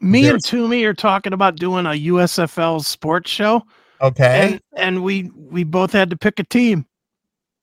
me 0.00 0.28
and 0.28 0.44
Toomey 0.44 0.84
are 0.84 0.94
talking 0.94 1.32
about 1.32 1.56
doing 1.56 1.86
a 1.86 1.90
USFL 1.90 2.84
sports 2.84 3.30
show, 3.30 3.62
okay? 4.02 4.52
and 4.52 4.60
and 4.76 5.02
we 5.02 5.30
we 5.34 5.64
both 5.64 5.92
had 5.92 6.10
to 6.10 6.16
pick 6.16 6.38
a 6.38 6.44
team, 6.44 6.86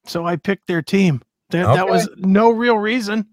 so 0.06 0.26
I 0.26 0.38
picked 0.38 0.68
their 0.68 0.82
team. 0.82 1.22
That 1.50 1.66
that 1.76 1.88
was 1.88 2.10
no 2.18 2.50
real 2.50 2.78
reason. 2.78 3.28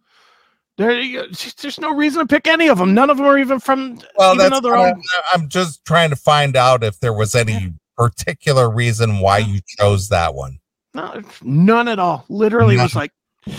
There, 0.80 1.26
there's 1.60 1.78
no 1.78 1.94
reason 1.94 2.20
to 2.20 2.26
pick 2.26 2.46
any 2.46 2.68
of 2.68 2.78
them. 2.78 2.94
None 2.94 3.10
of 3.10 3.18
them 3.18 3.26
are 3.26 3.36
even 3.38 3.60
from. 3.60 3.98
well, 4.16 4.34
even 4.34 4.38
that's 4.38 4.54
though 4.54 4.60
they're 4.70 4.78
what 4.78 4.94
all- 4.94 5.02
I'm, 5.34 5.42
I'm 5.42 5.48
just 5.50 5.84
trying 5.84 6.08
to 6.08 6.16
find 6.16 6.56
out 6.56 6.82
if 6.82 6.98
there 7.00 7.12
was 7.12 7.34
any 7.34 7.74
particular 7.98 8.70
reason 8.70 9.18
why 9.18 9.38
you 9.38 9.60
chose 9.78 10.08
that 10.08 10.34
one. 10.34 10.58
No, 10.94 11.20
none 11.42 11.86
at 11.86 11.98
all. 11.98 12.24
Literally 12.30 12.78
was 12.78 12.94
like, 12.96 13.12
boom, 13.44 13.54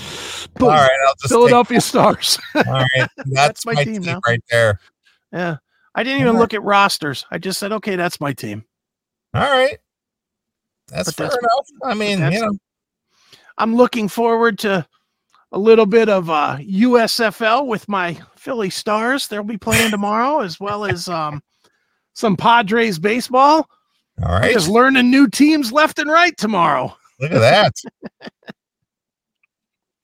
All 0.62 0.70
right, 0.70 0.90
I'll 1.08 1.14
just 1.14 1.22
take, 1.26 1.30
Philadelphia 1.30 1.80
Stars. 1.80 2.40
all 2.56 2.64
right. 2.64 3.08
That's, 3.28 3.68
my 3.68 3.74
my, 3.74 3.84
team 3.84 4.02
team, 4.02 4.20
right 4.26 4.44
there. 4.50 4.80
yeah, 5.32 5.58
I 5.94 6.02
didn't 6.02 6.22
even 6.22 6.40
look 6.40 6.56
at 6.56 6.64
rosters. 6.64 7.24
I 7.30 7.38
just 7.38 7.60
said, 7.60 7.72
okay, 7.72 7.96
that's 7.98 8.20
my 8.20 8.34
team. 8.34 8.66
All 9.36 9.42
right. 9.44 9.78
That's 10.88 11.10
But 11.10 11.16
fair 11.16 11.28
that's- 11.28 11.40
enough. 11.40 11.68
I 11.92 11.94
mean, 11.94 12.32
you 12.34 12.42
know, 12.42 12.58
I'm 13.60 13.76
looking 13.76 14.08
forward 14.08 14.58
to 14.60 14.88
a 15.52 15.60
little 15.60 15.86
bit 15.86 16.10
of 16.10 16.30
uh, 16.30 16.58
USFL 16.60 17.68
with 17.68 17.88
my 17.90 18.18
Philly 18.36 18.70
Stars. 18.70 19.28
They'll 19.28 19.44
be 19.44 19.58
playing 19.58 19.92
tomorrow, 19.92 20.40
as 20.40 20.60
well 20.60 20.86
as 20.86 21.08
um, 21.10 21.42
some 22.14 22.38
Padres 22.38 23.00
baseball. 23.00 23.68
All 24.24 24.32
right. 24.32 24.54
Just 24.54 24.70
learning 24.70 25.10
new 25.10 25.28
teams 25.28 25.72
left 25.72 26.00
and 26.00 26.10
right 26.10 26.36
tomorrow. 26.38 26.96
Look 27.20 27.32
at 27.32 27.40
that. 27.40 27.74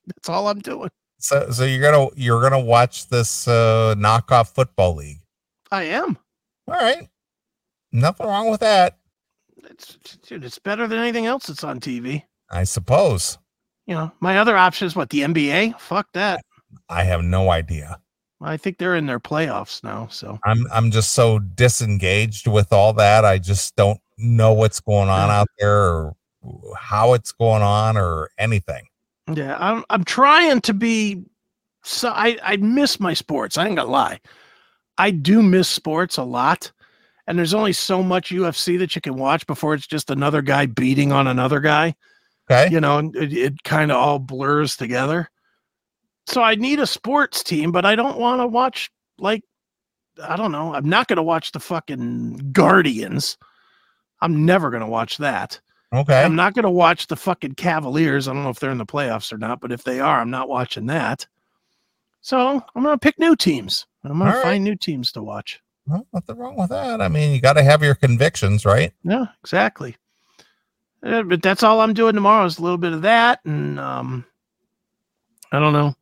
That's 0.06 0.28
all 0.28 0.48
I'm 0.48 0.60
doing. 0.60 0.90
so, 1.18 1.50
so 1.50 1.64
you're 1.64 1.82
gonna 1.82 2.08
you're 2.16 2.40
gonna 2.40 2.58
watch 2.58 3.08
this 3.08 3.46
uh, 3.46 3.94
knockoff 3.98 4.54
football 4.54 4.94
league. 4.96 5.18
I 5.70 5.84
am. 5.84 6.18
All 6.66 6.74
right. 6.74 7.08
Nothing 7.92 8.26
wrong 8.26 8.50
with 8.50 8.60
that, 8.60 8.98
It's, 9.64 9.96
dude, 10.26 10.44
it's 10.44 10.58
better 10.58 10.86
than 10.86 10.98
anything 10.98 11.24
else 11.26 11.46
that's 11.46 11.64
on 11.64 11.80
TV. 11.80 12.22
I 12.50 12.64
suppose. 12.64 13.38
You 13.88 13.94
know, 13.94 14.12
my 14.20 14.38
other 14.38 14.54
option 14.54 14.86
is 14.86 14.94
what 14.94 15.08
the 15.08 15.22
NBA. 15.22 15.80
Fuck 15.80 16.12
that. 16.12 16.42
I 16.90 17.04
have 17.04 17.24
no 17.24 17.50
idea. 17.50 17.98
I 18.42 18.58
think 18.58 18.76
they're 18.76 18.94
in 18.94 19.06
their 19.06 19.18
playoffs 19.18 19.82
now. 19.82 20.06
So 20.08 20.38
I'm 20.44 20.66
I'm 20.70 20.90
just 20.90 21.14
so 21.14 21.38
disengaged 21.38 22.46
with 22.46 22.70
all 22.70 22.92
that. 22.92 23.24
I 23.24 23.38
just 23.38 23.74
don't 23.76 23.98
know 24.18 24.52
what's 24.52 24.78
going 24.78 25.08
on 25.08 25.30
out 25.30 25.48
there 25.58 25.82
or 25.82 26.16
how 26.76 27.14
it's 27.14 27.32
going 27.32 27.62
on 27.62 27.96
or 27.96 28.30
anything. 28.38 28.86
yeah, 29.32 29.56
I'm 29.58 29.82
I'm 29.88 30.04
trying 30.04 30.60
to 30.60 30.74
be. 30.74 31.24
So 31.82 32.10
I 32.10 32.36
I 32.42 32.58
miss 32.58 33.00
my 33.00 33.14
sports. 33.14 33.56
I 33.56 33.66
ain't 33.66 33.76
gonna 33.76 33.90
lie. 33.90 34.20
I 34.98 35.10
do 35.10 35.42
miss 35.42 35.68
sports 35.68 36.18
a 36.18 36.24
lot, 36.24 36.70
and 37.26 37.38
there's 37.38 37.54
only 37.54 37.72
so 37.72 38.02
much 38.02 38.30
UFC 38.30 38.78
that 38.80 38.94
you 38.94 39.00
can 39.00 39.16
watch 39.16 39.46
before 39.46 39.72
it's 39.72 39.86
just 39.86 40.10
another 40.10 40.42
guy 40.42 40.66
beating 40.66 41.10
on 41.10 41.26
another 41.26 41.60
guy. 41.60 41.94
Okay. 42.50 42.68
you 42.72 42.80
know, 42.80 42.98
and 42.98 43.14
it, 43.16 43.32
it 43.32 43.62
kind 43.64 43.90
of 43.90 43.96
all 43.98 44.18
blurs 44.18 44.76
together. 44.76 45.28
So 46.26 46.42
I 46.42 46.54
need 46.54 46.80
a 46.80 46.86
sports 46.86 47.42
team, 47.42 47.72
but 47.72 47.84
I 47.84 47.94
don't 47.94 48.18
want 48.18 48.40
to 48.40 48.46
watch 48.46 48.90
like 49.18 49.42
I 50.22 50.36
don't 50.36 50.52
know. 50.52 50.74
I'm 50.74 50.88
not 50.88 51.08
going 51.08 51.16
to 51.16 51.22
watch 51.22 51.52
the 51.52 51.60
fucking 51.60 52.50
Guardians. 52.52 53.38
I'm 54.20 54.44
never 54.44 54.70
going 54.70 54.82
to 54.82 54.88
watch 54.88 55.18
that. 55.18 55.60
Okay. 55.92 56.22
I'm 56.22 56.36
not 56.36 56.54
going 56.54 56.64
to 56.64 56.70
watch 56.70 57.06
the 57.06 57.16
fucking 57.16 57.54
Cavaliers. 57.54 58.28
I 58.28 58.34
don't 58.34 58.42
know 58.42 58.50
if 58.50 58.60
they're 58.60 58.70
in 58.70 58.78
the 58.78 58.86
playoffs 58.86 59.32
or 59.32 59.38
not, 59.38 59.60
but 59.60 59.72
if 59.72 59.84
they 59.84 60.00
are, 60.00 60.20
I'm 60.20 60.30
not 60.30 60.48
watching 60.48 60.86
that. 60.86 61.26
So 62.20 62.62
I'm 62.74 62.82
going 62.82 62.94
to 62.94 62.98
pick 62.98 63.18
new 63.18 63.36
teams. 63.36 63.86
I'm 64.04 64.18
going 64.18 64.30
to 64.30 64.36
right. 64.36 64.42
find 64.42 64.64
new 64.64 64.76
teams 64.76 65.12
to 65.12 65.22
watch. 65.22 65.60
Well, 65.86 66.06
nothing 66.12 66.36
wrong 66.36 66.56
with 66.56 66.68
that. 66.70 67.00
I 67.00 67.08
mean, 67.08 67.32
you 67.32 67.40
got 67.40 67.54
to 67.54 67.62
have 67.62 67.82
your 67.82 67.94
convictions, 67.94 68.64
right? 68.66 68.92
Yeah, 69.02 69.26
exactly. 69.42 69.96
Uh, 71.02 71.22
but 71.22 71.42
that's 71.42 71.62
all 71.62 71.80
I'm 71.80 71.94
doing 71.94 72.14
tomorrow 72.14 72.44
is 72.44 72.58
a 72.58 72.62
little 72.62 72.78
bit 72.78 72.92
of 72.92 73.02
that, 73.02 73.40
and 73.44 73.78
um, 73.78 74.24
I 75.52 75.60
don't 75.60 75.72
know. 75.72 75.94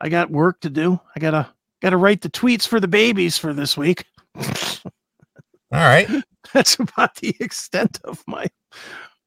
I 0.00 0.08
got 0.08 0.30
work 0.30 0.60
to 0.60 0.70
do. 0.70 1.00
I 1.16 1.20
gotta 1.20 1.48
gotta 1.80 1.96
write 1.96 2.20
the 2.20 2.30
tweets 2.30 2.66
for 2.66 2.80
the 2.80 2.88
babies 2.88 3.38
for 3.38 3.52
this 3.52 3.76
week. 3.76 4.04
All 4.36 4.92
right. 5.72 6.08
that's 6.52 6.78
about 6.78 7.16
the 7.16 7.34
extent 7.40 8.00
of 8.04 8.22
my 8.26 8.46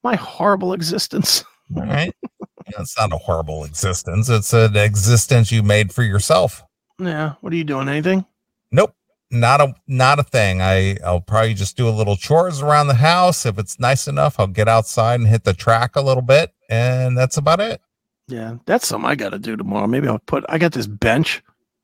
my 0.03 0.15
horrible 0.15 0.73
existence. 0.73 1.43
All 1.75 1.83
right. 1.83 2.13
Yeah, 2.21 2.81
it's 2.81 2.97
not 2.97 3.13
a 3.13 3.17
horrible 3.17 3.63
existence. 3.63 4.29
It's 4.29 4.53
an 4.53 4.75
existence 4.75 5.51
you 5.51 5.63
made 5.63 5.93
for 5.93 6.03
yourself. 6.03 6.63
Yeah. 6.99 7.33
What 7.41 7.53
are 7.53 7.55
you 7.55 7.63
doing? 7.63 7.89
Anything? 7.89 8.25
Nope. 8.71 8.93
Not 9.31 9.61
a 9.61 9.73
not 9.87 10.19
a 10.19 10.23
thing. 10.23 10.61
I 10.61 10.97
I'll 11.05 11.21
probably 11.21 11.53
just 11.53 11.77
do 11.77 11.87
a 11.87 11.89
little 11.89 12.17
chores 12.17 12.61
around 12.61 12.87
the 12.87 12.95
house. 12.95 13.45
If 13.45 13.57
it's 13.57 13.79
nice 13.79 14.07
enough, 14.07 14.37
I'll 14.37 14.47
get 14.47 14.67
outside 14.67 15.21
and 15.21 15.29
hit 15.29 15.45
the 15.45 15.53
track 15.53 15.95
a 15.95 16.01
little 16.01 16.21
bit, 16.21 16.53
and 16.69 17.17
that's 17.17 17.37
about 17.37 17.61
it. 17.61 17.81
Yeah, 18.27 18.55
that's 18.65 18.87
something 18.87 19.09
I 19.09 19.15
got 19.15 19.29
to 19.29 19.39
do 19.39 19.55
tomorrow. 19.55 19.87
Maybe 19.87 20.09
I'll 20.09 20.19
put. 20.19 20.43
I 20.49 20.57
got 20.57 20.73
this 20.73 20.87
bench 20.87 21.41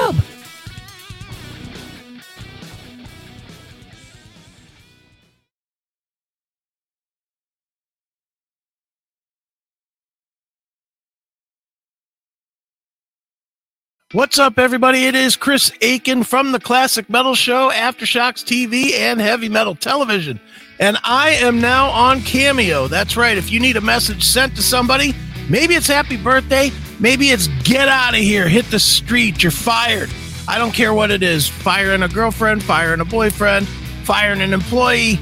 What's 14.13 14.37
up, 14.37 14.59
everybody? 14.59 15.05
It 15.05 15.15
is 15.15 15.37
Chris 15.37 15.71
Akin 15.81 16.25
from 16.25 16.51
the 16.51 16.59
Classic 16.59 17.09
Metal 17.09 17.33
Show, 17.33 17.71
Aftershocks 17.71 18.43
TV, 18.43 18.91
and 18.95 19.21
Heavy 19.21 19.47
Metal 19.47 19.73
Television. 19.73 20.37
And 20.81 20.97
I 21.05 21.29
am 21.29 21.61
now 21.61 21.89
on 21.91 22.19
Cameo. 22.23 22.89
That's 22.89 23.15
right. 23.15 23.37
If 23.37 23.49
you 23.49 23.61
need 23.61 23.77
a 23.77 23.81
message 23.81 24.25
sent 24.25 24.53
to 24.57 24.61
somebody, 24.61 25.15
maybe 25.49 25.75
it's 25.75 25.87
happy 25.87 26.17
birthday, 26.17 26.71
maybe 26.99 27.29
it's 27.29 27.47
get 27.63 27.87
out 27.87 28.13
of 28.13 28.19
here, 28.19 28.49
hit 28.49 28.65
the 28.65 28.79
street, 28.79 29.41
you're 29.41 29.49
fired. 29.49 30.09
I 30.45 30.57
don't 30.57 30.73
care 30.73 30.93
what 30.93 31.09
it 31.09 31.23
is 31.23 31.47
firing 31.47 32.03
a 32.03 32.09
girlfriend, 32.09 32.63
firing 32.63 32.99
a 32.99 33.05
boyfriend, 33.05 33.65
firing 34.03 34.41
an 34.41 34.51
employee, 34.51 35.21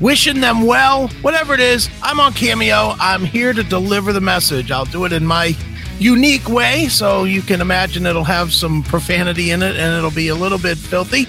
wishing 0.00 0.40
them 0.40 0.66
well, 0.66 1.06
whatever 1.22 1.54
it 1.54 1.60
is. 1.60 1.88
I'm 2.02 2.18
on 2.18 2.32
Cameo. 2.32 2.96
I'm 2.98 3.24
here 3.24 3.52
to 3.52 3.62
deliver 3.62 4.12
the 4.12 4.20
message. 4.20 4.72
I'll 4.72 4.86
do 4.86 5.04
it 5.04 5.12
in 5.12 5.24
my 5.24 5.56
unique 5.98 6.48
way. 6.48 6.88
So 6.88 7.24
you 7.24 7.42
can 7.42 7.60
imagine 7.60 8.06
it'll 8.06 8.24
have 8.24 8.52
some 8.52 8.82
profanity 8.82 9.50
in 9.50 9.62
it 9.62 9.76
and 9.76 9.96
it'll 9.96 10.10
be 10.10 10.28
a 10.28 10.34
little 10.34 10.58
bit 10.58 10.78
filthy. 10.78 11.26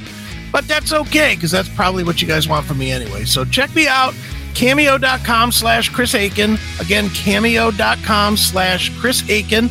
But 0.51 0.67
that's 0.67 0.93
okay 0.93 1.35
because 1.35 1.51
that's 1.51 1.69
probably 1.69 2.03
what 2.03 2.21
you 2.21 2.27
guys 2.27 2.47
want 2.47 2.65
from 2.65 2.77
me 2.77 2.91
anyway. 2.91 3.25
So 3.25 3.45
check 3.45 3.73
me 3.75 3.87
out. 3.87 4.13
Cameo.com 4.53 5.51
slash 5.51 5.89
Chris 5.89 6.15
Akin. 6.15 6.57
Again, 6.79 7.09
cameo.com 7.09 8.37
slash 8.37 8.97
Chris 8.99 9.21
Akin. 9.29 9.69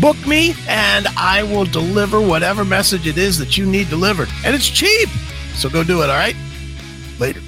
Book 0.00 0.16
me 0.26 0.54
and 0.68 1.08
I 1.16 1.42
will 1.42 1.64
deliver 1.64 2.20
whatever 2.20 2.64
message 2.64 3.06
it 3.06 3.18
is 3.18 3.38
that 3.38 3.58
you 3.58 3.66
need 3.66 3.88
delivered. 3.88 4.28
And 4.44 4.54
it's 4.54 4.68
cheap. 4.68 5.08
So 5.54 5.68
go 5.68 5.82
do 5.82 6.02
it, 6.02 6.10
all 6.10 6.16
right? 6.16 6.36
Later. 7.18 7.40